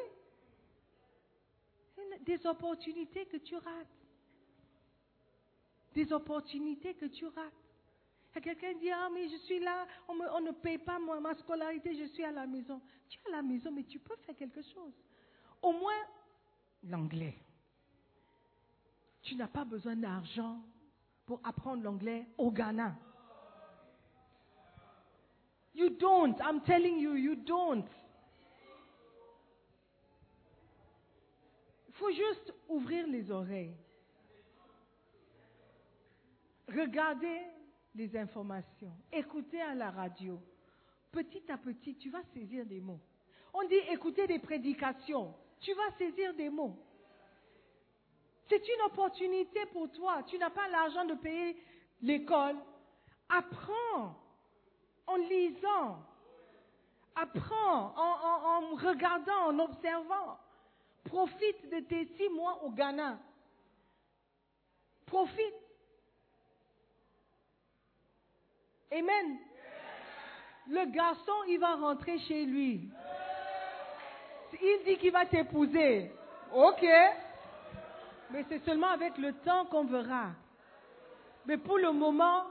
Des 2.22 2.46
opportunités 2.46 3.26
que 3.26 3.38
tu 3.38 3.56
rates. 3.56 3.88
Des 5.94 6.12
opportunités 6.14 6.94
que 6.94 7.06
tu 7.06 7.26
rates. 7.26 7.54
Et 8.36 8.42
quelqu'un 8.42 8.74
dit, 8.74 8.92
ah 8.92 9.10
mais 9.14 9.30
je 9.30 9.38
suis 9.38 9.60
là, 9.60 9.88
on, 10.10 10.42
ne 10.42 10.52
paye 10.52 10.78
pas 10.78 11.00
ma 11.00 11.34
scolarité, 11.36 11.96
je 11.96 12.06
suis 12.14 12.24
à 12.24 12.32
la 12.32 12.46
maison. 12.46 12.82
Tu 13.10 13.18
es 13.18 13.34
à 13.34 13.38
la 13.38 13.42
maison, 13.42 13.72
mais 13.72 13.84
tu 13.84 13.98
peux 13.98 14.16
faire 14.26 14.36
quelque 14.36 14.62
chose. 14.62 14.94
Au 15.62 15.72
moins 15.72 16.04
l'anglais. 16.84 17.36
Tu 19.26 19.36
n'as 19.36 19.48
pas 19.48 19.66
besoin 19.66 19.96
d'argent 19.96 20.62
pour 21.26 21.42
apprendre 21.44 21.82
l'anglais 21.82 22.28
au 22.38 22.52
Ghana. 22.52 22.96
You 25.74 25.90
don't. 25.90 26.40
I'm 26.40 26.62
telling 26.62 27.00
you, 27.00 27.16
you 27.16 27.36
don't. 27.36 27.88
Il 31.88 31.94
faut 31.96 32.12
juste 32.12 32.54
ouvrir 32.70 33.08
les 33.08 33.32
oreilles. 33.32 33.76
Regardez 36.68 37.42
les 37.96 38.16
informations. 38.16 38.94
Écoutez 39.12 39.62
à 39.62 39.74
la 39.74 39.90
radio. 39.90 40.40
Petit 41.12 41.52
à 41.52 41.58
petit, 41.58 41.96
tu 41.96 42.12
vas 42.12 42.24
saisir 42.32 42.64
des 42.66 42.80
mots. 42.80 43.02
On 43.54 43.68
dit 43.68 43.76
écouter 43.90 44.28
des 44.28 44.40
prédications. 44.40 45.34
Tu 45.62 45.74
vas 45.74 45.90
saisir 45.98 46.34
des 46.36 46.50
mots. 46.50 46.78
C'est 48.48 48.68
une 48.68 48.82
opportunité 48.86 49.66
pour 49.68 49.92
toi. 49.92 50.22
Tu 50.28 50.38
n'as 50.38 50.50
pas 50.50 50.68
l'argent 50.68 51.06
de 51.06 51.16
payer 51.16 51.58
l'école. 52.02 52.56
Apprends 53.30 54.16
en 55.08 55.16
lisant. 55.16 55.98
Apprends 57.16 57.94
en, 57.96 58.76
regardant, 58.76 59.48
en 59.48 59.60
observant. 59.60 60.38
Profite 61.06 61.70
de 61.70 61.80
tes 61.82 62.06
six 62.18 62.30
mois 62.30 62.64
au 62.64 62.72
Ghana. 62.72 63.20
Profite. 65.06 65.54
Amen. 68.92 69.40
Le 70.68 70.86
garçon, 70.92 71.34
il 71.48 71.60
va 71.60 71.76
rentrer 71.76 72.20
chez 72.20 72.46
lui. 72.46 72.90
Il 74.62 74.82
dit 74.86 74.98
qu'il 74.98 75.12
va 75.12 75.26
t'épouser. 75.26 76.12
Ok. 76.54 76.86
Mais 78.36 78.46
c'est 78.50 78.66
seulement 78.66 78.90
avec 78.90 79.18
le 79.18 79.32
temps 79.32 79.64
qu'on 79.68 79.86
verra. 79.86 80.32
Mais 81.46 81.56
pour 81.56 81.78
le 81.78 81.94
moment, 81.94 82.44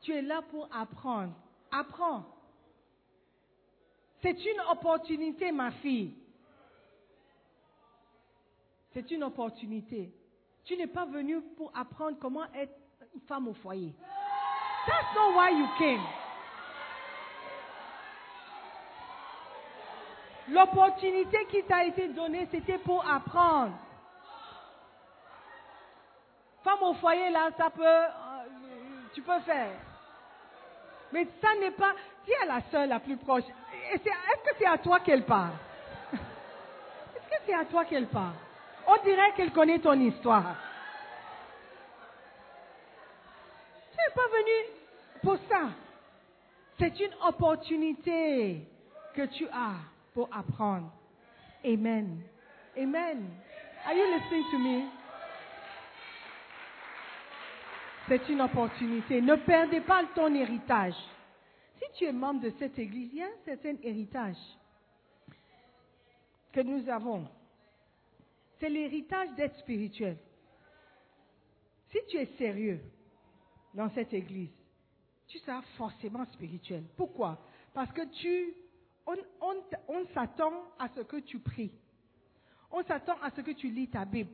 tu 0.00 0.10
es 0.14 0.22
là 0.22 0.40
pour 0.40 0.66
apprendre. 0.74 1.34
Apprends. 1.70 2.24
C'est 4.22 4.42
une 4.46 4.60
opportunité, 4.70 5.52
ma 5.52 5.72
fille. 5.72 6.14
C'est 8.94 9.10
une 9.10 9.24
opportunité. 9.24 10.10
Tu 10.64 10.74
n'es 10.74 10.86
pas 10.86 11.04
venu 11.04 11.42
pour 11.58 11.70
apprendre 11.76 12.16
comment 12.18 12.50
être 12.54 12.72
une 13.14 13.20
femme 13.28 13.46
au 13.46 13.52
foyer. 13.52 13.94
That's 14.86 15.14
not 15.14 15.36
why 15.36 15.50
you 15.50 15.66
came. 15.76 16.02
L'opportunité 20.48 21.44
qui 21.50 21.62
t'a 21.64 21.84
été 21.84 22.08
donnée, 22.08 22.48
c'était 22.50 22.78
pour 22.78 23.06
apprendre. 23.06 23.74
Femme 26.66 26.82
au 26.82 26.94
foyer, 26.94 27.30
là, 27.30 27.48
ça 27.56 27.70
peut, 27.70 27.84
euh, 27.86 28.06
tu 29.14 29.22
peux 29.22 29.38
faire. 29.42 29.70
Mais 31.12 31.28
ça 31.40 31.54
n'est 31.60 31.70
pas, 31.70 31.92
qui 32.24 32.32
est 32.32 32.44
la 32.44 32.60
seule 32.72 32.88
la 32.88 32.98
plus 32.98 33.16
proche? 33.16 33.44
Est-ce 33.92 34.02
que 34.02 34.56
c'est 34.58 34.66
à 34.66 34.76
toi 34.76 34.98
qu'elle 34.98 35.24
parle? 35.24 35.52
Est-ce 36.12 37.28
que 37.28 37.42
c'est 37.46 37.54
à 37.54 37.64
toi 37.66 37.84
qu'elle 37.84 38.08
parle? 38.08 38.34
On 38.84 39.00
dirait 39.04 39.32
qu'elle 39.36 39.52
connaît 39.52 39.78
ton 39.78 39.92
histoire. 39.92 40.56
Tu 43.92 43.98
n'es 43.98 44.14
pas 44.16 44.28
venu 44.36 44.72
pour 45.22 45.38
ça. 45.48 45.68
C'est 46.80 46.98
une 46.98 47.14
opportunité 47.28 48.66
que 49.14 49.22
tu 49.26 49.46
as 49.50 49.76
pour 50.12 50.28
apprendre. 50.36 50.90
Amen. 51.64 52.22
Amen. 52.76 53.30
Are 53.86 53.94
you 53.94 54.04
listening 54.04 54.44
to 54.50 54.58
me? 54.58 55.05
C'est 58.08 58.28
une 58.28 58.40
opportunité. 58.40 59.20
Ne 59.20 59.34
perdez 59.34 59.80
pas 59.80 60.04
ton 60.14 60.32
héritage. 60.32 60.94
Si 61.78 61.84
tu 61.94 62.04
es 62.04 62.12
membre 62.12 62.42
de 62.42 62.52
cette 62.58 62.78
église, 62.78 63.10
il 63.12 63.18
y 63.18 63.22
a 63.22 63.26
un 63.26 63.44
certain 63.44 63.74
héritage 63.82 64.36
que 66.52 66.60
nous 66.60 66.88
avons. 66.88 67.26
C'est 68.60 68.68
l'héritage 68.68 69.30
d'être 69.34 69.58
spirituel. 69.58 70.16
Si 71.90 71.98
tu 72.08 72.16
es 72.16 72.26
sérieux 72.38 72.80
dans 73.74 73.90
cette 73.90 74.14
église, 74.14 74.50
tu 75.26 75.38
seras 75.38 75.62
forcément 75.76 76.24
spirituel. 76.26 76.84
Pourquoi? 76.96 77.38
Parce 77.74 77.90
que 77.92 78.02
tu, 78.22 78.54
on 79.06 80.06
s'attend 80.14 80.52
à 80.78 80.88
ce 80.94 81.00
que 81.00 81.16
tu 81.16 81.40
pries. 81.40 81.72
On 82.70 82.82
s'attend 82.84 83.20
à 83.20 83.30
ce 83.30 83.40
que 83.40 83.50
tu 83.50 83.68
lis 83.68 83.88
ta 83.88 84.04
Bible 84.04 84.30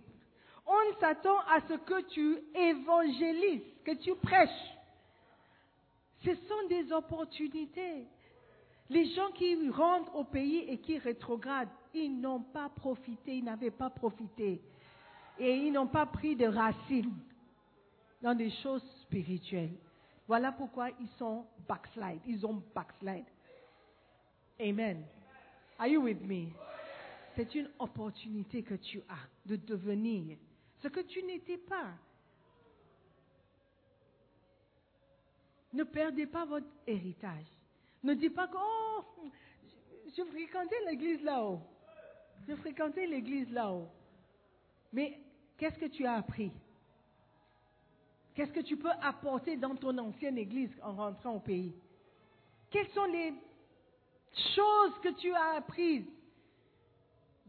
on 0.67 1.01
s'attend 1.01 1.39
à 1.41 1.61
ce 1.69 1.75
que 1.75 2.03
tu 2.11 2.39
évangélises, 2.55 3.63
que 3.85 3.93
tu 3.93 4.15
prêches. 4.17 4.51
Ce 6.25 6.35
sont 6.35 6.69
des 6.69 6.93
opportunités. 6.93 8.07
Les 8.89 9.13
gens 9.15 9.31
qui 9.33 9.69
rentrent 9.71 10.15
au 10.15 10.25
pays 10.25 10.65
et 10.69 10.79
qui 10.79 10.99
rétrogradent, 10.99 11.69
ils 11.95 12.21
n'ont 12.21 12.43
pas 12.43 12.69
profité, 12.69 13.37
ils 13.37 13.45
n'avaient 13.45 13.71
pas 13.71 13.91
profité. 13.91 14.61
Et 15.39 15.57
ils 15.57 15.73
n'ont 15.73 15.87
pas 15.89 16.07
pris 16.07 16.37
de 16.37 16.47
racines 16.47 17.15
dans 18.21 18.35
des 18.35 18.51
choses 18.63 18.85
spirituelles. 19.03 19.75
Voilà 20.29 20.53
pourquoi 20.53 20.91
ils 20.91 21.09
sont 21.19 21.45
backslide, 21.67 22.21
ils 22.27 22.45
ont 22.47 22.63
backslide. 22.75 23.25
Amen. 24.61 25.05
Are 25.79 25.89
you 25.89 26.03
with 26.03 26.21
me? 26.23 26.49
C'est 27.35 27.55
une 27.55 27.71
opportunité 27.79 28.63
que 28.63 28.75
tu 28.75 29.03
as 29.09 29.49
de 29.49 29.57
devenir 29.57 30.37
ce 30.83 30.89
que 30.89 31.01
tu 31.01 31.23
n'étais 31.23 31.59
pas. 31.59 31.93
Ne 35.73 35.85
perdez 35.85 36.27
pas 36.27 36.45
votre 36.45 36.67
héritage. 36.87 37.47
Ne 38.03 38.15
dis 38.15 38.31
pas 38.31 38.49
que, 38.49 38.57
oh, 38.57 39.05
je 40.17 40.23
fréquentais 40.25 40.85
l'église 40.87 41.23
là-haut. 41.23 41.61
Je 42.49 42.55
fréquentais 42.57 43.07
l'église 43.07 43.51
là-haut. 43.53 43.89
Mais 44.93 45.19
qu'est-ce 45.57 45.79
que 45.79 45.87
tu 45.87 46.05
as 46.05 46.15
appris? 46.15 46.53
Qu'est-ce 48.35 48.53
que 48.53 48.61
tu 48.61 48.77
peux 48.77 48.91
apporter 49.01 49.57
dans 49.57 49.77
ton 49.77 49.97
ancienne 49.99 50.37
église 50.37 50.71
en 50.83 50.95
rentrant 50.95 51.37
au 51.37 51.41
pays? 51.41 51.75
Quelles 52.71 52.89
sont 52.89 53.05
les, 53.05 53.35
chose 54.55 54.99
que 55.03 55.11
tu 55.21 55.33
as 55.33 55.57
apprise. 55.57 56.07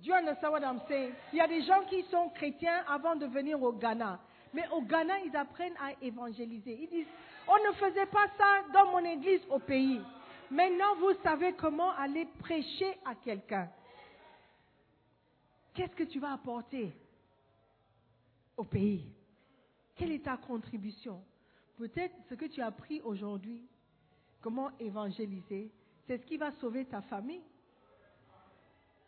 You 0.03 0.13
understand 0.13 0.51
what 0.51 0.63
I'm 0.63 0.81
saying? 0.89 1.13
Il 1.31 1.37
y 1.37 1.41
a 1.41 1.47
des 1.47 1.63
gens 1.63 1.85
qui 1.89 2.03
sont 2.11 2.29
chrétiens 2.35 2.83
avant 2.87 3.15
de 3.15 3.25
venir 3.25 3.61
au 3.61 3.71
Ghana. 3.71 4.19
Mais 4.53 4.67
au 4.69 4.81
Ghana, 4.81 5.19
ils 5.25 5.35
apprennent 5.35 5.77
à 5.77 5.93
évangéliser. 6.01 6.77
Ils 6.81 6.89
disent, 6.89 7.07
on 7.47 7.69
ne 7.69 7.73
faisait 7.75 8.05
pas 8.07 8.27
ça 8.37 8.63
dans 8.73 8.91
mon 8.91 8.99
église 9.05 9.41
au 9.49 9.59
pays. 9.59 10.01
Maintenant, 10.51 10.95
vous 10.99 11.13
savez 11.23 11.53
comment 11.53 11.91
aller 11.91 12.25
prêcher 12.39 12.97
à 13.05 13.15
quelqu'un. 13.15 13.69
Qu'est-ce 15.73 15.95
que 15.95 16.03
tu 16.03 16.19
vas 16.19 16.33
apporter 16.33 16.91
au 18.57 18.65
pays? 18.65 19.05
Quelle 19.95 20.11
est 20.11 20.25
ta 20.25 20.37
contribution? 20.37 21.23
Peut-être 21.77 22.13
ce 22.29 22.35
que 22.35 22.45
tu 22.45 22.61
as 22.61 22.67
appris 22.67 23.01
aujourd'hui, 23.01 23.63
comment 24.41 24.69
évangéliser, 24.79 25.71
c'est 26.05 26.17
ce 26.17 26.25
qui 26.25 26.37
va 26.37 26.51
sauver 26.59 26.85
ta 26.85 27.01
famille. 27.01 27.41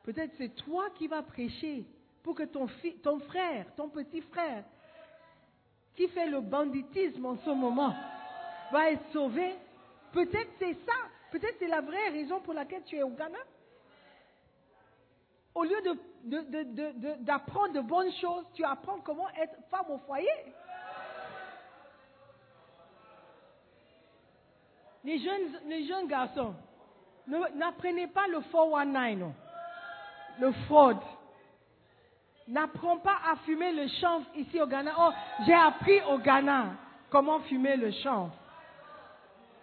Peut-être 0.05 0.33
c'est 0.37 0.55
toi 0.55 0.91
qui 0.91 1.07
vas 1.07 1.23
prêcher 1.23 1.83
pour 2.21 2.35
que 2.35 2.43
ton, 2.43 2.67
frère, 2.67 3.65
ton 3.75 3.89
petit 3.89 4.21
frère, 4.21 4.63
qui 5.95 6.07
fait 6.09 6.27
le 6.27 6.41
banditisme 6.41 7.25
en 7.25 7.37
ce 7.37 7.49
moment, 7.49 7.93
va 8.71 8.91
être 8.91 9.11
sauvé. 9.11 9.55
Peut-être 10.11 10.51
c'est 10.59 10.75
ça. 10.85 10.93
Peut-être 11.31 11.55
c'est 11.57 11.67
la 11.67 11.81
vraie 11.81 12.09
raison 12.09 12.39
pour 12.41 12.53
laquelle 12.53 12.83
tu 12.83 12.97
es 12.97 13.01
au 13.01 13.09
Ghana. 13.09 13.39
Au 15.55 15.63
lieu 15.63 15.81
d'apprendre 17.21 17.73
de, 17.73 17.81
bonnes 17.81 18.13
choses, 18.21 18.45
tu 18.53 18.63
apprends 18.63 18.99
comment 18.99 19.29
être 19.29 19.55
femme 19.71 19.89
au 19.89 19.97
foyer. 19.99 20.27
Les 25.03 25.17
jeunes, 25.17 25.59
les 25.67 25.87
jeunes 25.87 26.07
garçons, 26.07 26.53
n'apprenez 27.27 28.07
pas 28.07 28.27
le 28.27 28.41
419, 28.41 29.17
non. 29.17 29.33
Le 30.39 30.51
fraude. 30.67 30.97
N'apprends 32.47 32.97
pas 32.97 33.17
à 33.31 33.37
fumer 33.37 33.71
le 33.71 33.87
chanvre 33.99 34.25
ici 34.35 34.61
au 34.61 34.67
Ghana. 34.67 34.91
Oh, 34.99 35.09
j'ai 35.45 35.53
appris 35.53 35.99
au 36.09 36.19
Ghana 36.19 36.75
comment 37.09 37.39
fumer 37.41 37.75
le 37.75 37.91
chanvre. 37.91 38.33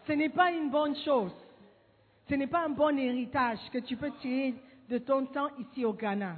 Ce 0.06 0.12
n'est 0.12 0.30
pas 0.30 0.50
une 0.50 0.70
bonne 0.70 0.96
chose. 0.96 1.32
Ce 2.28 2.34
n'est 2.34 2.46
pas 2.46 2.64
un 2.64 2.70
bon 2.70 2.96
héritage 2.98 3.58
que 3.72 3.78
tu 3.78 3.96
peux 3.96 4.10
tirer 4.20 4.54
de 4.88 4.98
ton 4.98 5.26
temps 5.26 5.48
ici 5.58 5.84
au 5.84 5.92
Ghana. 5.92 6.36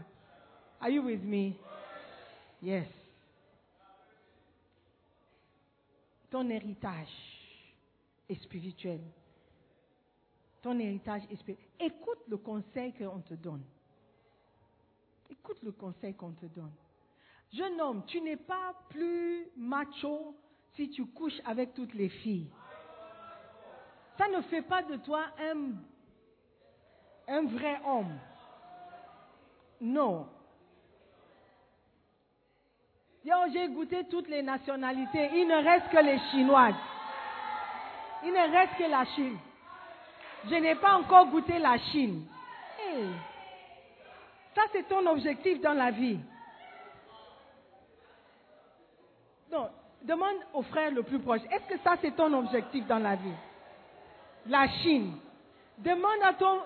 Are 0.80 0.90
you 0.90 1.02
with 1.02 1.22
me? 1.22 1.52
Yes. 2.62 2.86
Ton 6.30 6.48
héritage 6.50 7.08
est 8.28 8.42
spirituel. 8.42 9.00
Ton 10.62 10.78
héritage 10.78 11.22
est 11.30 11.36
spirituel. 11.36 11.68
Écoute 11.80 12.20
le 12.28 12.36
conseil 12.36 12.92
qu'on 12.92 13.20
te 13.20 13.34
donne. 13.34 13.62
Écoute 15.40 15.62
le 15.62 15.72
conseil 15.72 16.14
qu'on 16.14 16.32
te 16.32 16.46
donne. 16.46 16.72
Jeune 17.52 17.80
homme, 17.80 18.04
tu 18.06 18.20
n'es 18.20 18.36
pas 18.36 18.72
plus 18.88 19.48
macho 19.56 20.36
si 20.74 20.90
tu 20.90 21.06
couches 21.06 21.40
avec 21.44 21.74
toutes 21.74 21.94
les 21.94 22.08
filles. 22.08 22.50
Ça 24.16 24.28
ne 24.28 24.40
fait 24.42 24.62
pas 24.62 24.82
de 24.82 24.96
toi 24.96 25.24
un, 25.40 25.72
un 27.28 27.46
vrai 27.46 27.80
homme. 27.84 28.16
Non. 29.80 30.28
J'ai 33.52 33.68
goûté 33.68 34.04
toutes 34.08 34.28
les 34.28 34.42
nationalités. 34.42 35.30
Il 35.34 35.48
ne 35.48 35.64
reste 35.64 35.88
que 35.88 35.98
les 35.98 36.18
Chinoises. 36.30 36.74
Il 38.24 38.32
ne 38.32 38.52
reste 38.52 38.76
que 38.76 38.84
la 38.84 39.04
Chine. 39.16 39.38
Je 40.44 40.54
n'ai 40.54 40.76
pas 40.76 40.94
encore 40.94 41.26
goûté 41.28 41.58
la 41.58 41.76
Chine. 41.90 42.24
Ça, 44.54 44.62
c'est 44.72 44.88
ton 44.88 45.04
objectif 45.06 45.60
dans 45.60 45.72
la 45.72 45.90
vie. 45.90 46.18
Donc, 49.50 49.68
demande 50.02 50.36
au 50.52 50.62
frère 50.62 50.92
le 50.92 51.02
plus 51.02 51.18
proche. 51.18 51.40
Est-ce 51.50 51.74
que 51.74 51.80
ça, 51.82 51.96
c'est 52.00 52.14
ton 52.14 52.32
objectif 52.32 52.86
dans 52.86 52.98
la 52.98 53.16
vie? 53.16 53.34
La 54.46 54.68
Chine. 54.82 55.16
Demande 55.78 56.22
à 56.22 56.34
ton, 56.34 56.60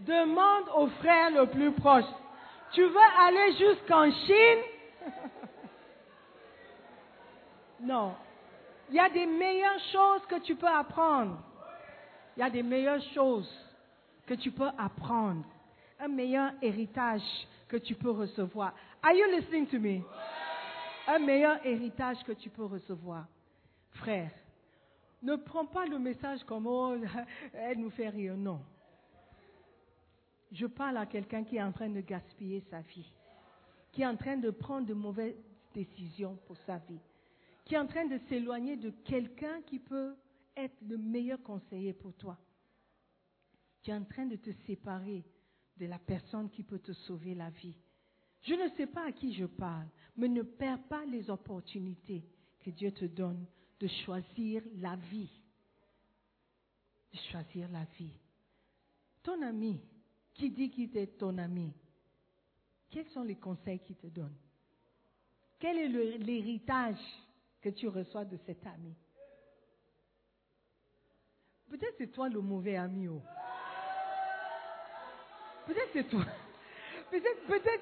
demande 0.00 0.68
au 0.76 0.86
frère 0.86 1.30
le 1.30 1.46
plus 1.46 1.72
proche. 1.72 2.04
Tu 2.72 2.82
veux 2.82 2.96
aller 3.20 3.52
jusqu'en 3.52 4.10
Chine? 4.10 4.62
non. 7.80 8.14
Il 8.88 8.96
y 8.96 9.00
a 9.00 9.10
des 9.10 9.26
meilleures 9.26 9.80
choses 9.92 10.22
que 10.28 10.38
tu 10.40 10.54
peux 10.54 10.66
apprendre. 10.66 11.38
Il 12.36 12.40
y 12.40 12.42
a 12.42 12.50
des 12.50 12.62
meilleures 12.62 13.02
choses 13.14 13.50
que 14.26 14.34
tu 14.34 14.50
peux 14.50 14.70
apprendre. 14.78 15.44
Un 15.98 16.08
meilleur 16.08 16.52
héritage 16.60 17.22
que 17.68 17.76
tu 17.76 17.94
peux 17.94 18.10
recevoir. 18.10 18.74
Are 19.02 19.12
you 19.12 19.26
listening 19.30 19.66
to 19.66 19.78
me? 19.78 20.02
Un 21.06 21.18
meilleur 21.18 21.64
héritage 21.64 22.22
que 22.24 22.32
tu 22.32 22.50
peux 22.50 22.64
recevoir. 22.64 23.26
Frère, 23.92 24.30
ne 25.22 25.36
prends 25.36 25.66
pas 25.66 25.86
le 25.86 25.98
message 25.98 26.42
comme 26.44 26.66
oh, 26.66 26.96
elle 27.52 27.78
nous 27.78 27.90
fait 27.90 28.08
rire. 28.08 28.36
Non. 28.36 28.60
Je 30.52 30.66
parle 30.66 30.96
à 30.96 31.06
quelqu'un 31.06 31.44
qui 31.44 31.56
est 31.56 31.62
en 31.62 31.72
train 31.72 31.88
de 31.88 32.00
gaspiller 32.00 32.62
sa 32.70 32.80
vie, 32.80 33.10
qui 33.92 34.02
est 34.02 34.06
en 34.06 34.16
train 34.16 34.36
de 34.36 34.50
prendre 34.50 34.86
de 34.86 34.94
mauvaises 34.94 35.36
décisions 35.74 36.38
pour 36.46 36.56
sa 36.66 36.78
vie 36.78 37.00
qui 37.64 37.74
est 37.74 37.78
en 37.78 37.86
train 37.86 38.06
de 38.06 38.18
s'éloigner 38.28 38.76
de 38.76 38.90
quelqu'un 38.90 39.62
qui 39.62 39.78
peut 39.78 40.14
être 40.56 40.76
le 40.86 40.98
meilleur 40.98 41.42
conseiller 41.42 41.92
pour 41.92 42.12
toi. 42.14 42.38
Tu 43.82 43.90
es 43.90 43.94
en 43.94 44.04
train 44.04 44.26
de 44.26 44.36
te 44.36 44.50
séparer 44.66 45.24
de 45.76 45.86
la 45.86 45.98
personne 45.98 46.50
qui 46.50 46.62
peut 46.62 46.78
te 46.78 46.92
sauver 46.92 47.34
la 47.34 47.50
vie. 47.50 47.76
Je 48.42 48.54
ne 48.54 48.68
sais 48.76 48.86
pas 48.86 49.06
à 49.06 49.12
qui 49.12 49.32
je 49.34 49.46
parle, 49.46 49.88
mais 50.16 50.28
ne 50.28 50.42
perds 50.42 50.82
pas 50.88 51.04
les 51.06 51.30
opportunités 51.30 52.24
que 52.60 52.70
Dieu 52.70 52.92
te 52.92 53.06
donne 53.06 53.46
de 53.80 53.88
choisir 54.04 54.62
la 54.76 54.96
vie. 54.96 55.30
De 57.12 57.18
choisir 57.30 57.68
la 57.70 57.84
vie. 57.98 58.18
Ton 59.22 59.40
ami, 59.42 59.80
qui 60.34 60.50
dit 60.50 60.70
qu'il 60.70 60.96
est 60.96 61.18
ton 61.18 61.38
ami, 61.38 61.72
quels 62.90 63.08
sont 63.08 63.22
les 63.22 63.36
conseils 63.36 63.80
qu'il 63.80 63.96
te 63.96 64.06
donne? 64.06 64.34
Quel 65.58 65.78
est 65.78 66.18
l'héritage 66.18 67.00
que 67.60 67.70
tu 67.70 67.88
reçois 67.88 68.24
de 68.24 68.36
cet 68.44 68.66
ami? 68.66 68.94
Peut-être 71.68 71.94
c'est 71.98 72.12
toi 72.12 72.28
le 72.28 72.40
mauvais 72.40 72.76
ami. 72.76 73.08
Oh. 73.08 73.22
Peut-être 75.66 75.90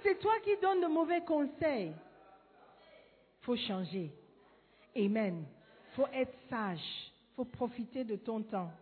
c'est 0.02 0.18
toi. 0.18 0.32
Qui 0.44 0.56
donnes 0.60 0.82
de 0.82 0.86
mauvais 0.86 1.24
conseils. 1.24 1.92
Il 1.92 3.44
faut 3.44 3.56
changer. 3.56 4.12
Amen. 4.96 5.44
Il 5.90 5.94
faut 5.94 6.06
être 6.12 6.36
sage. 6.48 6.80
Il 7.30 7.34
faut 7.34 7.44
profiter 7.44 8.04
de 8.04 8.16
ton 8.16 8.42
temps 8.42 8.72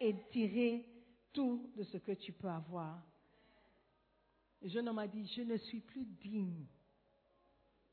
et 0.00 0.14
tirer 0.30 0.84
tout 1.32 1.70
de 1.76 1.84
ce 1.84 1.96
que 1.98 2.12
tu 2.12 2.32
peux 2.32 2.48
avoir. 2.48 2.98
Le 4.62 4.68
jeune 4.68 4.88
homme 4.88 4.98
a 4.98 5.06
dit, 5.06 5.26
je 5.36 5.42
ne 5.42 5.56
suis 5.56 5.80
plus 5.80 6.04
digne 6.04 6.66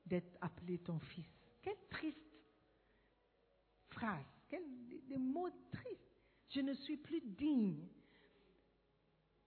d'être 0.06 0.38
appelé 0.42 0.78
ton 0.80 1.00
fils. 1.00 1.26
Quel 1.62 1.78
triste 1.90 2.18
phrase, 3.90 4.26
des 5.12 5.18
mots 5.18 5.50
tristes. 5.72 6.00
Je 6.50 6.62
ne 6.62 6.74
suis 6.74 6.98
plus 6.98 7.22
digne 7.22 7.88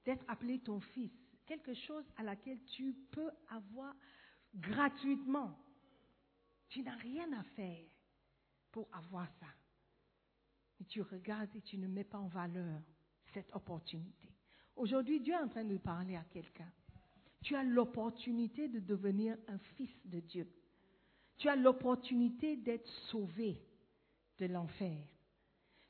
d'être 0.05 0.25
appelé 0.29 0.61
ton 0.61 0.81
fils. 0.81 1.13
Quelque 1.47 1.75
chose 1.75 2.05
à 2.17 2.23
laquelle 2.23 2.63
tu 2.65 2.95
peux 3.11 3.31
avoir 3.49 3.95
gratuitement. 4.55 5.59
Tu 6.69 6.83
n'as 6.83 6.97
rien 6.97 7.33
à 7.33 7.43
faire 7.43 7.87
pour 8.73 8.89
avoir 8.93 9.29
ça. 9.41 9.47
Et 10.81 10.85
tu 10.85 11.03
regardes 11.03 11.55
et 11.55 11.61
tu 11.63 11.79
ne 11.79 11.87
mets 11.87 12.05
pas 12.05 12.19
en 12.19 12.29
valeur 12.29 12.81
cette 13.33 13.55
opportunité. 13.55 14.29
Aujourd'hui, 14.77 15.21
Dieu 15.21 15.35
est 15.35 15.39
en 15.39 15.49
train 15.49 15.65
de 15.65 15.77
parler 15.79 16.17
à 16.17 16.25
quelqu'un. 16.25 16.71
Tu 17.43 17.55
as 17.55 17.63
l'opportunité 17.63 18.69
de 18.69 18.81
devenir 18.81 19.37
un 19.49 19.59
fils 19.77 19.95
de 20.07 20.21
Dieu. 20.21 20.49
Tu 21.37 21.49
as 21.49 21.57
l'opportunité 21.57 22.57
d'être 22.57 22.89
sauvé 23.11 23.61
de 24.39 24.47
l'enfer. 24.47 24.97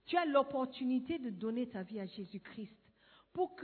Tu 0.06 0.16
as 0.16 0.26
l'opportunité 0.26 1.18
de 1.18 1.30
donner 1.30 1.68
ta 1.68 1.82
vie 1.82 2.00
à 2.00 2.06
Jésus-Christ 2.06 2.76
pour 3.32 3.56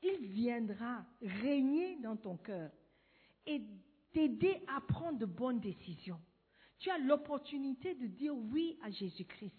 qu'il 0.00 0.26
viendra 0.26 1.04
régner 1.22 1.96
dans 2.00 2.16
ton 2.16 2.36
cœur 2.36 2.70
et 3.46 3.62
t'aider 4.12 4.62
à 4.68 4.80
prendre 4.80 5.18
de 5.18 5.26
bonnes 5.26 5.60
décisions. 5.60 6.20
Tu 6.78 6.90
as 6.90 6.98
l'opportunité 6.98 7.94
de 7.94 8.06
dire 8.06 8.34
oui 8.34 8.78
à 8.82 8.90
Jésus-Christ. 8.90 9.54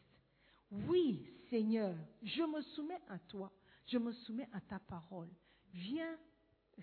Oui, 0.72 1.26
Seigneur, 1.50 1.96
je 2.22 2.44
me 2.44 2.62
soumets 2.62 3.02
à 3.10 3.18
toi, 3.20 3.52
je 3.88 3.98
me 3.98 4.12
soumets 4.12 4.50
à 4.54 4.62
ta 4.62 4.80
parole. 4.80 5.30
Viens 5.74 6.18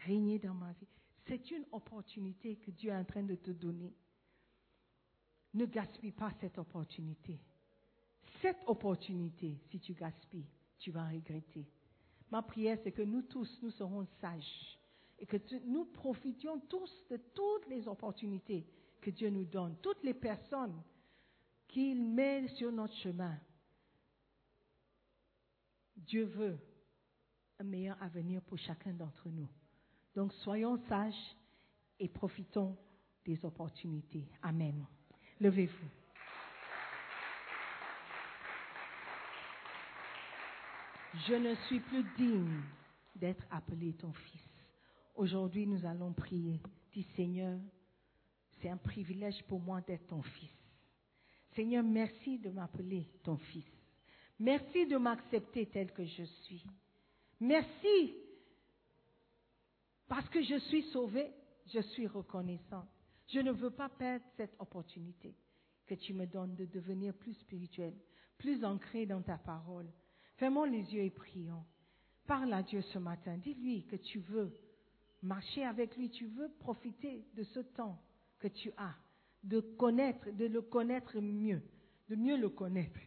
régner 0.07 0.39
dans 0.39 0.55
ma 0.55 0.73
vie. 0.73 0.89
C'est 1.27 1.51
une 1.51 1.65
opportunité 1.73 2.57
que 2.57 2.71
Dieu 2.71 2.91
est 2.91 2.97
en 2.97 3.05
train 3.05 3.23
de 3.23 3.35
te 3.35 3.51
donner. 3.51 3.95
Ne 5.55 5.67
gaspille 5.67 6.13
pas 6.13 6.33
cette 6.41 6.59
opportunité. 6.59 7.39
Cette 8.43 8.59
opportunité, 8.67 9.59
si 9.71 9.79
tu 9.81 9.95
gaspilles, 9.95 10.49
tu 10.79 10.91
vas 10.91 11.09
regretter. 11.09 11.67
Ma 12.35 12.43
prière, 12.43 12.77
c'est 12.83 12.91
que 12.91 13.03
nous 13.03 13.23
tous, 13.23 13.61
nous 13.63 13.71
serons 13.71 14.05
sages 14.21 14.77
et 15.21 15.25
que 15.25 15.37
nous 15.67 15.85
profitions 15.85 16.59
tous 16.69 16.91
de 17.09 17.17
toutes 17.33 17.69
les 17.69 17.87
opportunités 17.87 18.67
que 19.01 19.11
Dieu 19.11 19.31
nous 19.31 19.45
donne, 19.45 19.77
toutes 19.81 20.03
les 20.03 20.15
personnes 20.15 20.83
qu'il 21.69 22.03
met 22.03 22.49
sur 22.49 22.73
notre 22.73 22.97
chemin. 22.97 23.39
Dieu 25.97 26.25
veut 26.25 26.59
un 27.61 27.65
meilleur 27.65 28.03
avenir 28.03 28.43
pour 28.43 28.59
chacun 28.59 28.95
d'entre 28.95 29.29
nous. 29.29 29.49
Donc 30.17 30.33
soyons 30.33 30.77
sages 30.89 31.37
et 32.01 32.09
profitons 32.09 32.77
des 33.25 33.45
opportunités. 33.45 34.27
Amen. 34.43 34.85
Levez-vous. 35.39 36.04
Je 41.17 41.35
ne 41.35 41.55
suis 41.67 41.79
plus 41.81 42.05
digne 42.17 42.61
d'être 43.15 43.45
appelé 43.51 43.93
ton 43.95 44.13
fils. 44.13 44.49
Aujourd'hui, 45.15 45.67
nous 45.67 45.87
allons 45.87 46.13
prier. 46.13 46.61
Dis 46.93 47.07
Seigneur, 47.15 47.59
c'est 48.61 48.69
un 48.69 48.77
privilège 48.77 49.41
pour 49.45 49.61
moi 49.61 49.81
d'être 49.81 50.09
ton 50.09 50.23
fils. 50.23 50.51
Seigneur, 51.55 51.85
merci 51.85 52.39
de 52.41 52.51
m'appeler 52.51 53.07
ton 53.23 53.37
fils. 53.37 53.65
Merci 54.41 54.87
de 54.87 54.97
m'accepter 54.97 55.67
tel 55.67 55.93
que 55.93 56.05
je 56.05 56.25
suis. 56.25 56.65
Merci 57.39 58.15
parce 60.09 60.29
que 60.29 60.43
je 60.43 60.59
suis 60.59 60.83
sauvé, 60.91 61.31
je 61.73 61.81
suis 61.81 62.09
reconnaissant. 62.09 62.87
Je 63.29 63.39
ne 63.39 63.53
veux 63.53 63.71
pas 63.71 63.89
perdre 63.89 64.25
cette 64.37 64.55
opportunité 64.59 65.37
que 65.87 65.95
tu 65.95 66.13
me 66.13 66.27
donnes 66.27 66.57
de 66.57 66.65
devenir 66.65 67.15
plus 67.15 67.35
spirituel, 67.35 67.95
plus 68.37 68.65
ancré 68.65 69.07
dans 69.07 69.23
ta 69.23 69.39
parole. 69.39 69.89
Fermons 70.37 70.65
les 70.65 70.95
yeux 70.95 71.03
et 71.03 71.11
prions. 71.11 71.65
Parle 72.27 72.53
à 72.53 72.63
Dieu 72.63 72.81
ce 72.81 72.99
matin. 72.99 73.37
Dis-lui 73.39 73.85
que 73.85 73.97
tu 73.97 74.19
veux 74.21 74.53
marcher 75.23 75.65
avec 75.65 75.97
lui, 75.97 76.11
tu 76.11 76.27
veux 76.27 76.51
profiter 76.61 77.25
de 77.35 77.45
ce 77.45 77.61
temps 77.61 77.99
que 78.39 78.49
tu 78.49 78.73
as, 78.77 78.95
de 79.43 79.61
connaître, 79.61 80.31
de 80.31 80.47
le 80.47 80.63
connaître 80.63 81.19
mieux, 81.19 81.63
de 82.09 82.17
mieux 82.17 82.37
le 82.37 82.49
connaître. 82.51 83.01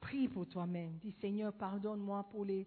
Prie 0.00 0.28
pour 0.28 0.48
toi-même. 0.48 0.98
Dis 0.98 1.12
Seigneur, 1.20 1.52
pardonne-moi 1.54 2.26
pour 2.30 2.44
les 2.44 2.66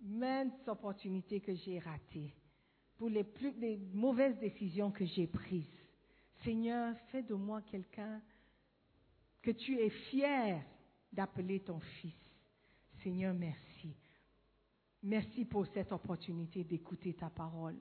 maintes 0.00 0.68
opportunités 0.68 1.40
que 1.40 1.54
j'ai 1.54 1.78
ratées, 1.78 2.34
pour 2.98 3.08
les, 3.08 3.26
les 3.58 3.78
mauvaises 3.92 4.38
décisions 4.38 4.90
que 4.90 5.04
j'ai 5.04 5.26
prises. 5.26 5.70
Seigneur, 6.44 6.94
fais 7.10 7.22
de 7.22 7.34
moi 7.34 7.62
quelqu'un 7.62 8.20
que 9.42 9.50
tu 9.50 9.78
es 9.78 9.90
fier 9.90 10.62
d'appeler 11.12 11.60
ton 11.60 11.80
fils. 11.80 12.25
Seigneur, 13.06 13.34
merci. 13.34 13.94
Merci 15.00 15.44
pour 15.44 15.64
cette 15.68 15.92
opportunité 15.92 16.64
d'écouter 16.64 17.14
ta 17.14 17.30
parole. 17.30 17.76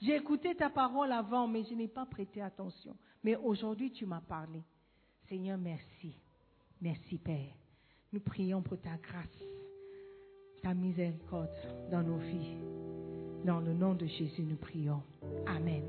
J'ai 0.00 0.16
écouté 0.16 0.54
ta 0.54 0.70
parole 0.70 1.12
avant, 1.12 1.46
mais 1.46 1.62
je 1.64 1.74
n'ai 1.74 1.88
pas 1.88 2.06
prêté 2.06 2.40
attention. 2.40 2.96
Mais 3.22 3.36
aujourd'hui, 3.36 3.92
tu 3.92 4.06
m'as 4.06 4.22
parlé. 4.22 4.62
Seigneur, 5.28 5.58
merci. 5.58 6.14
Merci, 6.80 7.18
Père. 7.18 7.54
Nous 8.14 8.20
prions 8.20 8.62
pour 8.62 8.80
ta 8.80 8.96
grâce, 8.96 9.42
ta 10.62 10.72
miséricorde 10.72 11.50
dans 11.90 12.02
nos 12.02 12.16
vies. 12.16 12.56
Dans 13.44 13.60
le 13.60 13.74
nom 13.74 13.92
de 13.92 14.06
Jésus, 14.06 14.42
nous 14.42 14.56
prions. 14.56 15.02
Amen. 15.48 15.84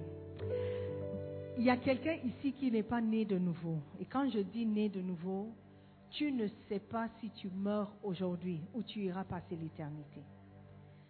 Il 1.57 1.63
y 1.63 1.69
a 1.69 1.77
quelqu'un 1.77 2.17
ici 2.25 2.51
qui 2.51 2.69
n'est 2.69 2.83
pas 2.83 2.99
né 2.99 3.23
de 3.23 3.37
nouveau. 3.37 3.77
Et 4.01 4.05
quand 4.05 4.29
je 4.29 4.39
dis 4.39 4.65
né 4.65 4.89
de 4.89 4.99
nouveau, 4.99 5.53
tu 6.13 6.31
ne 6.31 6.47
sais 6.69 6.79
pas 6.79 7.07
si 7.19 7.29
tu 7.31 7.49
meurs 7.49 7.91
aujourd'hui 8.03 8.61
ou 8.73 8.83
tu 8.83 8.99
iras 8.99 9.23
passer 9.23 9.55
l'éternité. 9.55 10.21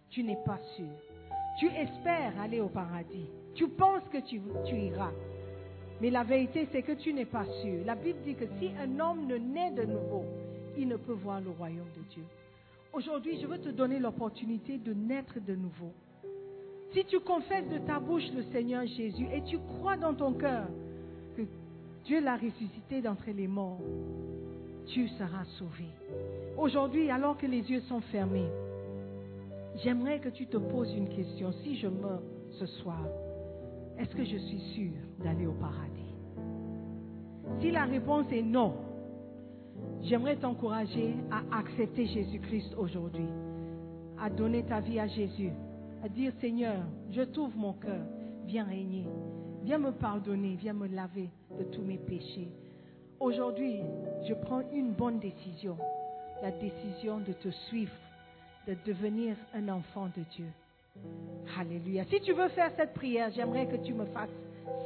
Tu 0.08 0.22
n'es 0.22 0.38
pas 0.44 0.58
sûr. 0.76 0.90
Tu 1.58 1.66
espères 1.66 2.40
aller 2.40 2.60
au 2.60 2.68
paradis. 2.68 3.26
Tu 3.54 3.68
penses 3.68 4.02
que 4.10 4.18
tu, 4.18 4.40
iras. 4.74 5.12
Mais 6.00 6.10
la 6.10 6.24
vérité, 6.24 6.68
c'est 6.72 6.82
que 6.82 6.92
tu 6.92 7.12
n'es 7.12 7.26
pas 7.26 7.44
sûr. 7.62 7.84
La 7.84 7.94
Bible 7.94 8.18
dit 8.24 8.34
que 8.34 8.46
si 8.58 8.70
un 8.80 8.98
homme 8.98 9.26
ne 9.26 9.36
naît 9.36 9.72
de 9.72 9.84
nouveau, 9.84 10.24
il 10.76 10.88
ne 10.88 10.96
peut 10.96 11.12
voir 11.12 11.40
le 11.40 11.50
royaume 11.50 11.90
de 11.96 12.02
Dieu. 12.14 12.24
Aujourd'hui, 12.92 13.38
je 13.40 13.46
veux 13.46 13.58
te 13.58 13.68
donner 13.68 13.98
l'opportunité 13.98 14.78
de 14.78 14.94
naître 14.94 15.38
de 15.38 15.54
nouveau. 15.54 15.92
Si 16.92 17.04
tu 17.04 17.20
confesses 17.20 17.68
de 17.68 17.78
ta 17.78 18.00
bouche 18.00 18.30
le 18.34 18.42
Seigneur 18.52 18.86
Jésus 18.86 19.26
et 19.32 19.42
tu 19.42 19.58
crois 19.58 19.96
dans 19.96 20.14
ton 20.14 20.32
cœur 20.32 20.66
que 21.36 21.42
Dieu 22.04 22.20
l'a 22.20 22.36
ressuscité 22.36 23.02
d'entre 23.02 23.30
les 23.30 23.48
morts, 23.48 23.80
tu 24.86 25.08
seras 25.08 25.44
sauvé. 25.58 25.86
Aujourd'hui, 26.56 27.10
alors 27.10 27.36
que 27.36 27.46
les 27.46 27.62
yeux 27.70 27.80
sont 27.82 28.00
fermés, 28.00 28.48
j'aimerais 29.82 30.20
que 30.20 30.28
tu 30.28 30.46
te 30.46 30.56
poses 30.56 30.92
une 30.94 31.08
question. 31.08 31.52
Si 31.62 31.76
je 31.76 31.88
meurs 31.88 32.22
ce 32.58 32.66
soir, 32.66 33.02
est-ce 33.98 34.14
que 34.14 34.24
je 34.24 34.36
suis 34.36 34.60
sûr 34.74 34.92
d'aller 35.22 35.46
au 35.46 35.52
paradis? 35.52 36.14
Si 37.60 37.70
la 37.70 37.84
réponse 37.84 38.26
est 38.32 38.42
non, 38.42 38.74
j'aimerais 40.02 40.36
t'encourager 40.36 41.14
à 41.30 41.58
accepter 41.58 42.06
Jésus-Christ 42.06 42.74
aujourd'hui, 42.76 43.28
à 44.20 44.30
donner 44.30 44.64
ta 44.64 44.80
vie 44.80 44.98
à 44.98 45.06
Jésus, 45.06 45.52
à 46.02 46.08
dire 46.08 46.32
Seigneur, 46.40 46.82
je 47.10 47.22
t'ouvre 47.22 47.56
mon 47.56 47.72
cœur, 47.74 48.04
viens 48.46 48.64
régner, 48.64 49.06
viens 49.62 49.78
me 49.78 49.92
pardonner, 49.92 50.56
viens 50.56 50.74
me 50.74 50.86
laver 50.86 51.30
de 51.58 51.64
tous 51.64 51.82
mes 51.82 51.98
péchés. 51.98 52.48
Aujourd'hui, 53.20 53.80
je 54.28 54.34
prends 54.34 54.62
une 54.72 54.92
bonne 54.92 55.18
décision, 55.20 55.76
la 56.42 56.50
décision 56.50 57.18
de 57.18 57.32
te 57.32 57.48
suivre, 57.68 57.92
de 58.66 58.76
devenir 58.86 59.36
un 59.54 59.68
enfant 59.68 60.06
de 60.16 60.22
Dieu. 60.34 60.46
Alléluia. 61.58 62.04
Si 62.10 62.20
tu 62.20 62.32
veux 62.32 62.48
faire 62.48 62.70
cette 62.76 62.92
prière, 62.94 63.30
j'aimerais 63.34 63.66
que 63.66 63.76
tu 63.76 63.92
me 63.94 64.04
fasses 64.06 64.28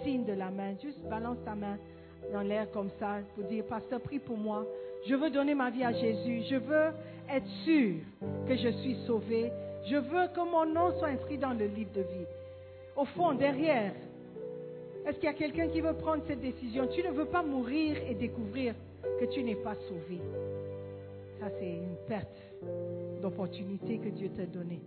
signe 0.05 0.24
de 0.24 0.33
la 0.33 0.51
main. 0.51 0.74
Juste 0.83 1.01
balance 1.09 1.39
ta 1.45 1.55
main 1.55 1.79
dans 2.33 2.43
l'air 2.43 2.70
comme 2.70 2.91
ça 2.99 3.18
pour 3.35 3.45
dire, 3.45 3.64
Pasteur, 3.64 4.01
prie 4.01 4.18
pour 4.18 4.37
moi. 4.37 4.64
Je 5.07 5.14
veux 5.14 5.31
donner 5.31 5.55
ma 5.55 5.70
vie 5.70 5.85
à 5.85 5.93
Jésus. 5.93 6.43
Je 6.51 6.57
veux 6.57 6.91
être 7.31 7.49
sûr 7.64 7.97
que 8.47 8.57
je 8.57 8.68
suis 8.81 8.97
sauvé. 9.07 9.51
Je 9.87 9.97
veux 9.97 10.29
que 10.35 10.41
mon 10.41 10.66
nom 10.66 10.97
soit 10.99 11.09
inscrit 11.09 11.39
dans 11.39 11.53
le 11.55 11.66
livre 11.66 11.93
de 11.95 12.03
vie. 12.03 12.26
Au 12.97 13.05
fond, 13.05 13.33
derrière, 13.33 13.93
est-ce 15.09 15.17
qu'il 15.17 15.25
y 15.25 15.33
a 15.33 15.35
quelqu'un 15.35 15.69
qui 15.69 15.81
veut 15.81 15.95
prendre 15.95 16.23
cette 16.27 16.41
décision? 16.41 16.87
Tu 16.89 17.03
ne 17.03 17.11
veux 17.13 17.25
pas 17.25 17.43
mourir 17.43 17.97
et 18.09 18.15
découvrir 18.15 18.75
que 19.19 19.25
tu 19.25 19.43
n'es 19.43 19.55
pas 19.55 19.75
sauvé. 19.89 20.21
Ça, 21.41 21.47
c'est 21.59 21.71
une 21.71 21.97
perte 22.07 22.37
d'opportunité 23.23 23.99
que 23.99 24.11
Dieu 24.11 24.29
t'a 24.37 24.45
donnée. 24.45 24.83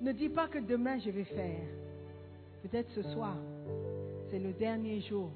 Ne 0.00 0.12
dis 0.12 0.28
pas 0.28 0.46
que 0.46 0.58
demain 0.58 0.98
je 1.00 1.10
vais 1.10 1.24
faire. 1.24 1.60
Peut-être 2.62 2.88
ce 2.90 3.02
soir, 3.14 3.36
c'est 4.30 4.38
le 4.38 4.52
dernier 4.52 5.00
jour 5.00 5.30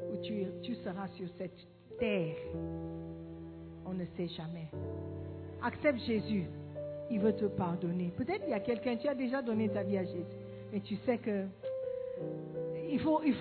où 0.00 0.16
tu, 0.22 0.74
seras 0.76 1.08
sur 1.16 1.26
cette 1.36 1.66
terre. 1.98 2.36
On 3.86 3.92
ne 3.92 4.04
sait 4.16 4.28
jamais. 4.28 4.68
Accepte 5.62 5.98
Jésus. 6.00 6.44
Il 7.10 7.18
veut 7.18 7.34
te 7.34 7.46
pardonner. 7.46 8.12
Peut-être 8.16 8.44
il 8.46 8.50
y 8.50 8.54
a 8.54 8.60
quelqu'un, 8.60 8.96
tu 8.96 9.08
as 9.08 9.14
déjà 9.14 9.42
donné 9.42 9.68
ta 9.68 9.82
vie 9.82 9.98
à 9.98 10.04
Jésus, 10.04 10.24
mais 10.72 10.80
tu 10.80 10.96
sais 11.04 11.18
que 11.18 11.44
il 12.90 13.00
faut, 13.00 13.20
il 13.24 13.34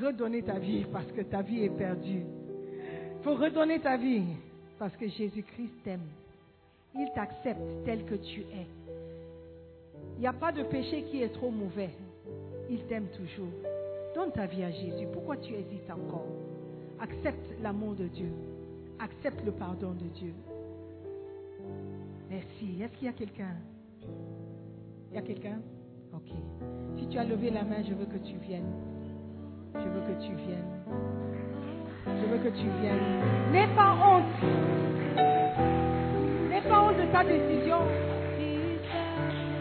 redonner 0.00 0.42
ta 0.42 0.58
vie 0.58 0.84
parce 0.92 1.10
que 1.12 1.22
ta 1.22 1.42
vie 1.42 1.64
est 1.64 1.76
perdue. 1.76 2.22
Il 3.18 3.22
faut 3.22 3.34
redonner 3.34 3.80
ta 3.80 3.96
vie 3.96 4.24
parce 4.78 4.96
que 4.96 5.08
Jésus-Christ 5.08 5.72
t'aime. 5.84 6.06
Il 6.94 7.10
t'accepte 7.14 7.84
tel 7.84 8.04
que 8.04 8.16
tu 8.16 8.40
es. 8.40 8.66
Il 10.16 10.20
n'y 10.20 10.26
a 10.26 10.32
pas 10.32 10.52
de 10.52 10.62
péché 10.64 11.04
qui 11.04 11.22
est 11.22 11.30
trop 11.30 11.50
mauvais. 11.50 11.90
Il 12.70 12.82
t'aime 12.84 13.06
toujours. 13.16 13.52
Donne 14.14 14.32
ta 14.32 14.46
vie 14.46 14.62
à 14.62 14.70
Jésus. 14.70 15.06
Pourquoi 15.12 15.36
tu 15.36 15.54
hésites 15.54 15.90
encore? 15.90 16.26
Accepte 17.00 17.54
l'amour 17.62 17.94
de 17.94 18.06
Dieu. 18.08 18.30
Accepte 18.98 19.44
le 19.44 19.52
pardon 19.52 19.92
de 19.92 20.08
Dieu. 20.18 20.34
Merci. 22.30 22.82
Est-ce 22.82 22.92
qu'il 22.98 23.06
y 23.06 23.08
a 23.08 23.12
quelqu'un? 23.12 23.56
Il 25.10 25.16
y 25.16 25.18
a 25.18 25.22
quelqu'un? 25.22 25.60
Ok. 26.14 26.30
Si 26.98 27.08
tu 27.08 27.18
as 27.18 27.24
levé 27.24 27.48
la 27.48 27.62
main, 27.62 27.82
je 27.88 27.94
veux 27.94 28.04
que 28.04 28.18
tu 28.18 28.36
viennes. 28.36 28.70
Je 29.74 29.88
veux 29.88 30.00
que 30.00 30.22
tu 30.22 30.34
viennes. 30.34 30.68
Je 32.06 32.26
veux 32.26 32.38
que 32.38 32.54
tu 32.54 32.66
viennes. 32.82 33.50
N'aie 33.50 33.68
pas 33.74 33.94
honte. 33.94 34.24
N'aie 36.50 36.60
pas 36.68 36.80
honte 36.82 36.98
de 36.98 37.10
ta 37.10 37.24
décision. 37.24 37.78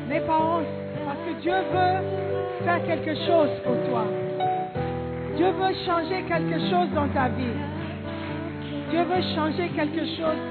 N'aie 0.10 0.20
pas 0.20 0.40
honte. 0.40 0.66
Parce 1.06 1.20
que 1.20 1.42
Dieu 1.42 1.54
veut 1.54 2.66
faire 2.66 2.84
quelque 2.86 3.16
chose 3.26 3.50
pour 3.64 3.78
toi. 3.90 4.04
Dieu 5.38 5.52
veut 5.52 5.74
changer 5.86 6.24
quelque 6.24 6.60
chose 6.70 6.90
dans 6.94 7.08
ta 7.14 7.30
vie. 7.30 7.56
Dieu 8.90 9.04
veut 9.04 9.22
changer 9.36 9.70
quelque 9.70 10.06
chose 10.18 10.42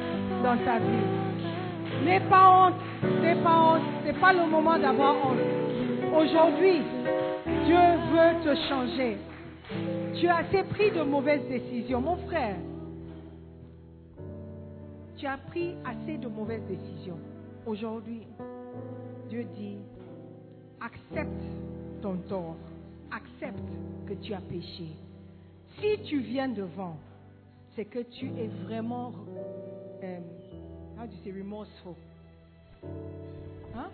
dans 0.43 0.57
ta 0.65 0.79
vie. 0.79 2.07
N'aie 2.07 2.21
pas 2.21 2.49
honte. 2.49 2.81
N'aie 3.21 3.43
pas 3.43 3.59
honte. 3.59 3.83
Ce 4.01 4.07
n'est 4.07 4.19
pas 4.19 4.33
le 4.33 4.47
moment 4.47 4.79
d'avoir 4.79 5.15
honte. 5.27 5.70
Aujourd'hui, 6.13 6.83
Dieu 7.67 7.85
veut 8.11 8.43
te 8.45 8.55
changer. 8.69 9.17
Tu 10.19 10.27
as 10.27 10.39
assez 10.39 10.65
pris 10.65 10.91
de 10.91 11.03
mauvaises 11.03 11.47
décisions, 11.49 12.01
mon 12.01 12.17
frère. 12.27 12.57
Tu 15.17 15.27
as 15.27 15.39
pris 15.39 15.75
assez 15.85 16.19
de 16.19 16.29
mauvaises 16.29 16.65
décisions. 16.67 17.19
aujourd'hui, 17.67 18.23
Dieu 19.29 19.45
dit, 19.55 19.79
accepte 20.81 21.45
ton 22.03 22.17
tort, 22.29 22.57
accepte 23.13 23.71
que 24.07 24.15
tu 24.15 24.35
as 24.35 24.41
péché. 24.41 24.89
Si 25.79 25.99
tu 26.05 26.21
viens 26.21 26.49
devant, 26.49 26.97
c'est 27.77 27.85
que 27.85 28.01
tu 28.01 28.27
es 28.27 28.49
vraiment, 28.65 29.13
euh, 30.03 30.19
how 30.99 31.07
do 31.07 31.13
you 31.13 31.23
say, 31.23 31.33
remorseful? 31.33 31.95
Hein? 33.77 33.91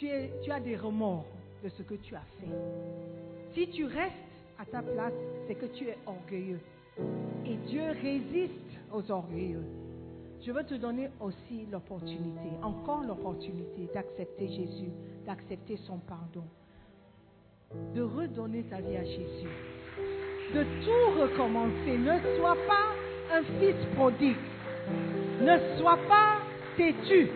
Tu, 0.00 0.50
as 0.50 0.60
des 0.60 0.76
remords 0.76 1.26
de 1.62 1.68
ce 1.68 1.82
que 1.82 1.92
tu 1.92 2.14
as 2.14 2.24
fait. 2.40 2.48
Si 3.52 3.68
tu 3.68 3.84
restes 3.84 4.14
à 4.58 4.64
ta 4.64 4.80
place, 4.80 5.12
c'est 5.46 5.54
que 5.54 5.66
tu 5.66 5.88
es 5.88 5.98
orgueilleux. 6.06 6.60
Et 7.44 7.56
Dieu 7.68 7.82
résiste 8.00 8.80
aux 8.94 9.10
orgueilleux. 9.10 9.62
Je 10.40 10.52
veux 10.52 10.64
te 10.64 10.72
donner 10.72 11.10
aussi 11.20 11.66
l'opportunité, 11.70 12.48
encore 12.62 13.02
l'opportunité 13.02 13.90
d'accepter 13.92 14.48
Jésus, 14.48 14.90
d'accepter 15.26 15.76
son 15.86 15.98
pardon, 15.98 16.44
de 17.94 18.00
redonner 18.00 18.62
ta 18.70 18.80
vie 18.80 18.96
à 18.96 19.04
Jésus, 19.04 19.48
de 20.54 20.62
tout 20.82 21.20
recommencer. 21.20 21.98
Ne 21.98 22.38
sois 22.38 22.56
pas 22.66 23.36
un 23.36 23.42
fils 23.60 23.76
prodigue. 23.96 24.36
Ne 25.42 25.78
sois 25.78 25.98
pas 26.08 26.38
têtu. 26.78 27.28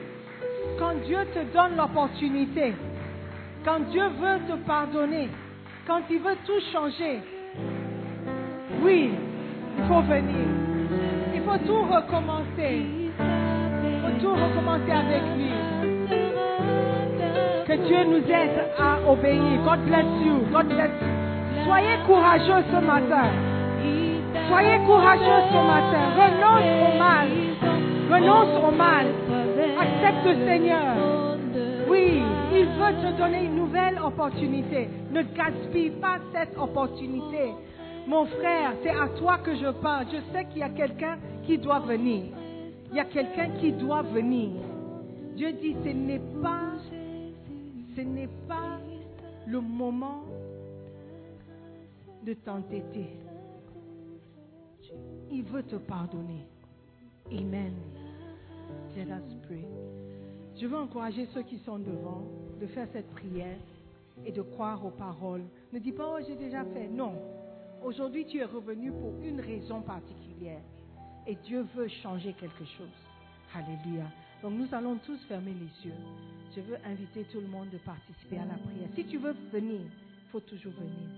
Quand 0.79 0.95
Dieu 1.05 1.19
te 1.33 1.41
donne 1.53 1.77
l'opportunité, 1.77 2.75
quand 3.65 3.81
Dieu 3.91 4.05
veut 4.21 4.41
te 4.49 4.57
pardonner, 4.67 5.29
quand 5.87 6.01
il 6.11 6.19
veut 6.19 6.37
tout 6.47 6.61
changer, 6.73 7.21
oui, 8.83 9.11
il 9.79 9.85
faut 9.85 10.03
venir. 10.03 10.47
Il 11.35 11.43
faut 11.43 11.59
tout 11.67 11.83
recommencer. 11.83 12.87
Il 12.95 14.01
faut 14.03 14.21
tout 14.21 14.35
recommencer 14.35 14.93
avec 14.93 15.23
lui. 15.37 15.51
Que 17.67 17.87
Dieu 17.87 18.05
nous 18.05 18.31
aide 18.31 18.61
à 18.79 18.99
obéir. 19.11 19.63
God 19.65 19.81
bless 19.87 20.07
you. 20.25 20.41
God 20.53 20.69
bless 20.69 20.91
you. 21.01 21.65
Soyez 21.65 21.97
courageux 22.07 22.63
ce 22.71 22.85
matin. 22.85 23.29
Soyez 24.49 24.79
courageux 24.85 25.43
ce 25.51 25.61
matin. 25.67 26.03
Renonce 26.21 26.73
au 26.85 26.99
mal. 26.99 27.29
Renonce 28.11 28.65
au 28.65 28.71
mal. 28.71 29.07
Accepte 29.85 30.47
Seigneur. 30.47 31.37
Oui, 31.91 32.23
il 32.55 32.67
veut 32.67 32.95
te 33.03 33.19
donner 33.19 33.45
une 33.45 33.57
nouvelle 33.57 33.99
opportunité. 33.99 34.89
Ne 35.11 35.23
gaspille 35.23 35.91
pas 35.91 36.19
cette 36.33 36.57
opportunité. 36.57 37.53
Mon 38.07 38.25
frère, 38.25 38.73
c'est 38.83 38.91
à 38.91 39.09
toi 39.19 39.39
que 39.39 39.55
je 39.55 39.71
parle. 39.83 40.07
Je 40.11 40.33
sais 40.33 40.47
qu'il 40.47 40.59
y 40.59 40.63
a 40.63 40.71
quelqu'un 40.71 41.19
qui 41.45 41.59
doit 41.59 41.81
venir. 41.81 42.25
Il 42.91 42.97
y 42.97 43.01
a 43.01 43.05
quelqu'un 43.05 43.51
qui 43.61 43.73
doit 43.73 44.03
venir. 44.03 44.53
Dieu 45.37 45.53
dit, 45.53 45.77
ce 45.85 45.91
n'est 45.91 46.23
pas, 46.43 46.73
ce 47.95 48.01
n'est 48.01 48.31
pas 48.49 48.79
le 49.47 49.61
moment 49.61 50.23
de 52.25 52.33
t'entêter. 52.33 53.11
Il 55.31 55.43
veut 55.43 55.63
te 55.63 55.77
pardonner. 55.77 56.47
Amen. 57.31 57.75
Je 60.57 60.67
veux 60.67 60.77
encourager 60.77 61.27
ceux 61.35 61.43
qui 61.43 61.59
sont 61.59 61.79
devant 61.79 62.23
de 62.61 62.67
faire 62.69 62.89
cette 62.93 63.11
prière 63.11 63.59
et 64.25 64.33
de 64.33 64.41
croire 64.41 64.85
aux 64.85 64.91
paroles. 64.91 65.43
Ne 65.73 65.79
dis 65.79 65.93
pas, 65.93 66.09
oh, 66.15 66.25
j'ai 66.27 66.37
déjà 66.37 66.65
fait. 66.65 66.89
Non. 66.89 67.13
Aujourd'hui, 67.85 68.25
tu 68.25 68.39
es 68.39 68.45
revenu 68.45 68.91
pour 68.93 69.13
une 69.23 69.41
raison 69.41 69.83
particulière. 69.83 70.63
Et 71.27 71.37
Dieu 71.45 71.67
veut 71.75 71.89
changer 71.89 72.33
quelque 72.35 72.65
chose. 72.65 72.97
Alléluia. 73.55 74.05
Donc 74.43 74.55
nous 74.55 74.73
allons 74.73 74.97
tous 75.05 75.19
fermer 75.27 75.53
les 75.53 75.89
yeux. 75.89 75.97
Je 76.55 76.61
veux 76.61 76.77
inviter 76.87 77.25
tout 77.25 77.41
le 77.41 77.47
monde 77.47 77.71
de 77.71 77.79
participer 77.79 78.39
à 78.39 78.45
la 78.45 78.55
prière. 78.55 78.89
Si 78.95 79.05
tu 79.05 79.19
veux 79.19 79.35
venir, 79.53 79.81
il 79.81 80.31
faut 80.31 80.41
toujours 80.41 80.73
venir. 80.73 81.09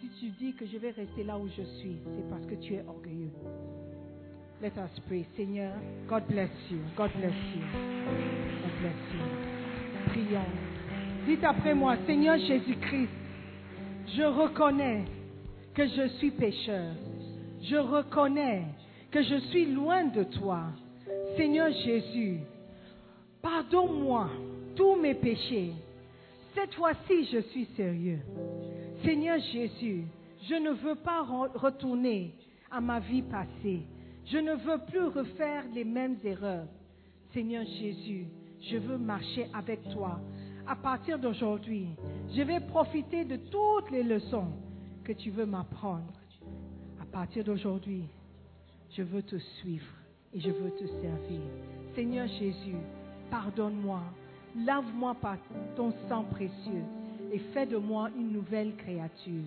Si 0.00 0.08
tu 0.20 0.30
dis 0.30 0.54
que 0.54 0.66
je 0.66 0.78
vais 0.78 0.90
rester 0.90 1.24
là 1.24 1.38
où 1.38 1.48
je 1.48 1.62
suis, 1.78 1.96
c'est 2.04 2.28
parce 2.30 2.46
que 2.46 2.54
tu 2.54 2.74
es 2.74 2.84
orgueilleux. 2.86 3.32
Let 4.60 4.76
us 4.78 4.90
pray. 5.06 5.26
Seigneur, 5.36 5.72
God 6.08 6.26
bless 6.28 6.50
you. 6.68 6.80
God 6.96 7.10
bless 7.16 7.32
you. 7.54 7.62
God 7.62 8.72
bless 8.80 9.00
you. 9.14 9.22
Prions. 10.12 10.50
Dites 11.26 11.44
après 11.44 11.74
moi, 11.74 11.96
Seigneur 12.06 12.36
Jésus-Christ, 12.38 13.10
je 14.16 14.22
reconnais 14.22 15.04
que 15.74 15.86
je 15.86 16.08
suis 16.18 16.30
pécheur. 16.32 16.92
Je 17.62 17.76
reconnais 17.76 18.64
que 19.12 19.22
je 19.22 19.38
suis 19.50 19.66
loin 19.66 20.04
de 20.06 20.24
toi. 20.24 20.64
Seigneur 21.36 21.70
Jésus, 21.84 22.38
pardonne-moi 23.40 24.28
tous 24.74 24.96
mes 24.96 25.14
péchés. 25.14 25.72
Cette 26.54 26.74
fois-ci, 26.74 27.28
je 27.32 27.38
suis 27.50 27.68
sérieux. 27.76 28.18
Seigneur 29.04 29.38
Jésus, 29.52 30.02
je 30.48 30.54
ne 30.54 30.70
veux 30.70 30.96
pas 30.96 31.22
re- 31.22 31.56
retourner 31.56 32.32
à 32.70 32.80
ma 32.80 32.98
vie 32.98 33.22
passée. 33.22 33.82
Je 34.30 34.36
ne 34.36 34.54
veux 34.54 34.78
plus 34.78 35.06
refaire 35.06 35.64
les 35.72 35.84
mêmes 35.84 36.18
erreurs. 36.22 36.66
Seigneur 37.32 37.64
Jésus, 37.64 38.26
je 38.60 38.76
veux 38.76 38.98
marcher 38.98 39.46
avec 39.54 39.80
toi. 39.90 40.20
À 40.66 40.76
partir 40.76 41.18
d'aujourd'hui, 41.18 41.88
je 42.36 42.42
vais 42.42 42.60
profiter 42.60 43.24
de 43.24 43.36
toutes 43.36 43.90
les 43.90 44.02
leçons 44.02 44.48
que 45.02 45.12
tu 45.12 45.30
veux 45.30 45.46
m'apprendre. 45.46 46.12
À 47.00 47.06
partir 47.06 47.42
d'aujourd'hui, 47.42 48.04
je 48.90 49.02
veux 49.02 49.22
te 49.22 49.36
suivre 49.60 49.86
et 50.34 50.40
je 50.40 50.50
veux 50.50 50.72
te 50.72 50.86
servir. 50.86 51.40
Seigneur 51.94 52.28
Jésus, 52.28 52.76
pardonne-moi, 53.30 54.02
lave-moi 54.56 55.14
par 55.14 55.38
ton 55.74 55.94
sang 56.06 56.24
précieux 56.24 56.84
et 57.32 57.38
fais 57.54 57.64
de 57.64 57.78
moi 57.78 58.10
une 58.18 58.32
nouvelle 58.32 58.76
créature. 58.76 59.44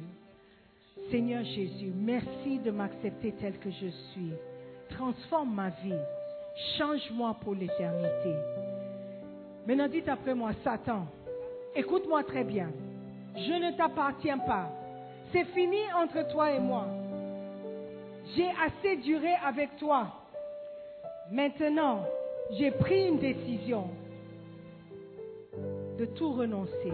Seigneur 1.12 1.44
Jésus, 1.44 1.92
merci 1.96 2.58
de 2.58 2.72
m'accepter 2.72 3.34
tel 3.40 3.60
que 3.60 3.70
je 3.70 3.88
suis. 4.12 4.32
Transforme 4.92 5.54
ma 5.56 5.70
vie. 5.70 6.00
Change-moi 6.78 7.36
pour 7.42 7.56
l'éternité. 7.56 8.36
Maintenant 9.66 9.88
dites 9.88 10.08
après 10.10 10.34
moi, 10.34 10.52
Satan, 10.64 11.08
écoute-moi 11.76 12.24
très 12.24 12.44
bien. 12.44 12.70
Je 13.36 13.54
ne 13.54 13.78
t'appartiens 13.78 14.40
pas. 14.40 14.70
C'est 15.32 15.46
fini 15.46 15.80
entre 15.96 16.28
toi 16.32 16.52
et 16.52 16.60
moi. 16.60 16.88
J'ai 18.36 18.50
assez 18.50 18.98
duré 18.98 19.34
avec 19.46 19.78
toi. 19.78 20.08
Maintenant, 21.32 22.04
j'ai 22.52 22.72
pris 22.72 23.08
une 23.08 23.20
décision 23.20 23.90
de 25.98 26.06
tout 26.06 26.34
renoncer. 26.34 26.92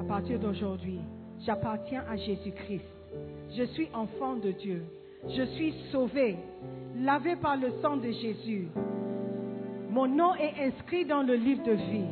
À 0.00 0.04
partir 0.04 0.38
d'aujourd'hui, 0.38 1.00
j'appartiens 1.44 2.04
à 2.08 2.16
Jésus-Christ. 2.16 2.84
Je 3.56 3.64
suis 3.64 3.88
enfant 3.92 4.34
de 4.34 4.52
Dieu. 4.52 4.84
Je 5.28 5.42
suis 5.42 5.74
sauvé, 5.90 6.36
lavé 7.00 7.36
par 7.36 7.56
le 7.56 7.72
sang 7.82 7.96
de 7.96 8.10
Jésus. 8.10 8.68
Mon 9.90 10.06
nom 10.06 10.34
est 10.34 10.54
inscrit 10.66 11.04
dans 11.04 11.22
le 11.22 11.34
livre 11.34 11.62
de 11.64 11.72
vie. 11.72 12.10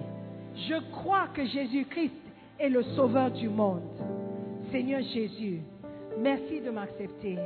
Je 0.68 0.91
crois 0.93 1.28
que 1.35 1.45
Jésus-Christ 1.45 2.12
est 2.59 2.68
le 2.68 2.82
sauveur 2.97 3.30
du 3.30 3.49
monde. 3.49 3.82
Seigneur 4.70 5.03
Jésus, 5.03 5.61
merci 6.18 6.61
de 6.61 6.70
m'accepter. 6.70 7.39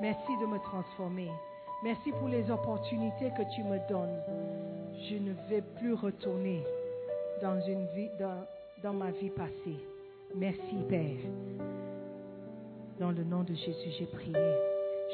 Merci 0.00 0.36
de 0.40 0.46
me 0.46 0.58
transformer. 0.58 1.28
Merci 1.82 2.10
pour 2.12 2.28
les 2.28 2.50
opportunités 2.50 3.30
que 3.36 3.42
tu 3.54 3.62
me 3.62 3.78
donnes. 3.88 4.20
Je 5.08 5.16
ne 5.16 5.32
vais 5.48 5.62
plus 5.78 5.94
retourner 5.94 6.64
dans, 7.40 8.92
ma 8.92 9.10
vie 9.12 9.30
passée. 9.30 9.78
Merci 10.34 10.76
Père. 10.88 11.16
Dans 12.98 13.10
le 13.10 13.24
nom 13.24 13.42
de 13.42 13.54
Jésus, 13.54 13.90
j'ai 13.98 14.06
prié. 14.06 14.34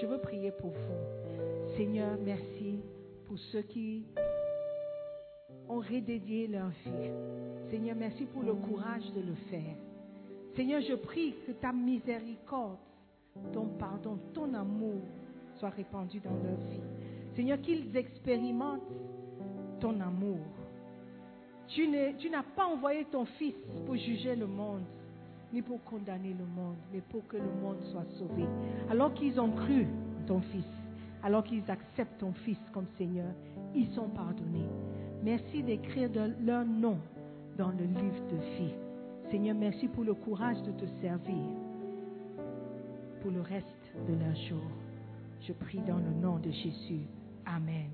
Je 0.01 0.07
veux 0.07 0.19
prier 0.19 0.51
pour 0.53 0.71
vous. 0.71 1.24
Seigneur, 1.77 2.17
merci 2.25 2.81
pour 3.27 3.39
ceux 3.51 3.63
qui 3.63 4.05
ont 5.69 5.81
redédié 5.81 6.47
leur 6.47 6.69
vie. 6.69 7.11
Seigneur, 7.71 7.97
merci 7.97 8.27
pour 8.27 8.43
le 8.43 8.55
courage 8.55 9.13
de 9.13 9.21
le 9.21 9.35
faire. 9.51 9.77
Seigneur, 10.55 10.81
je 10.83 10.95
prie 10.95 11.35
que 11.47 11.53
ta 11.53 11.73
miséricorde, 11.73 12.79
ton 13.53 13.67
pardon, 13.79 14.19
ton 14.33 14.55
amour 14.55 15.01
soit 15.59 15.71
répandu 15.71 16.21
dans 16.21 16.31
leur 16.31 16.59
vie. 16.71 16.81
Seigneur, 17.35 17.61
qu'ils 17.61 17.97
expérimentent 17.97 18.83
ton 19.81 19.99
amour. 20.01 20.39
Tu 21.67 21.89
n'as 21.89 22.45
pas 22.55 22.67
envoyé 22.67 23.05
ton 23.07 23.25
Fils 23.25 23.57
pour 23.85 23.97
juger 23.97 24.37
le 24.37 24.47
monde, 24.47 24.85
ni 25.53 25.61
pour 25.61 25.83
condamner 25.83 26.35
le 26.39 26.45
monde, 26.45 26.77
mais 26.93 27.01
pour 27.01 27.27
que 27.27 27.37
le 27.37 27.51
monde 27.61 27.83
soit 27.91 28.07
sauvé. 28.19 28.45
Alors 28.89 29.13
qu'ils 29.15 29.41
ont 29.41 29.51
cru 29.51 29.89
ton 30.29 30.41
Fils, 30.41 30.65
alors 31.25 31.43
qu'ils 31.43 31.69
acceptent 31.71 32.19
ton 32.21 32.33
Fils 32.33 32.59
comme 32.73 32.87
Seigneur, 32.99 33.33
ils 33.75 33.89
sont 33.95 34.09
pardonnés. 34.09 34.69
Merci 35.25 35.63
d'écrire 35.63 36.11
leur 36.45 36.65
nom 36.65 36.99
dans 37.57 37.71
le 37.71 37.85
livre 37.85 38.27
de 38.31 38.37
vie. 38.59 38.75
Seigneur, 39.31 39.57
merci 39.57 39.89
pour 39.89 40.05
le 40.05 40.15
courage 40.15 40.63
de 40.63 40.73
te 40.73 40.87
servir 41.01 41.45
pour 43.25 43.33
le 43.33 43.41
reste 43.41 43.67
de 44.07 44.13
leur 44.23 44.37
jour. 44.37 44.71
Je 45.41 45.55
prie 45.55 45.81
dans 45.89 45.97
le 45.97 46.11
nom 46.21 46.37
de 46.39 46.51
Jésus. 46.51 47.07
Amen. 47.47 47.89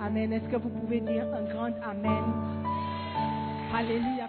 Amen. 0.00 0.32
Est-ce 0.32 0.48
que 0.48 0.56
vous 0.56 0.70
pouvez 0.70 1.00
dire 1.00 1.24
un 1.32 1.44
grand 1.44 1.72
Amen? 1.84 2.24
Alléluia. 3.72 4.28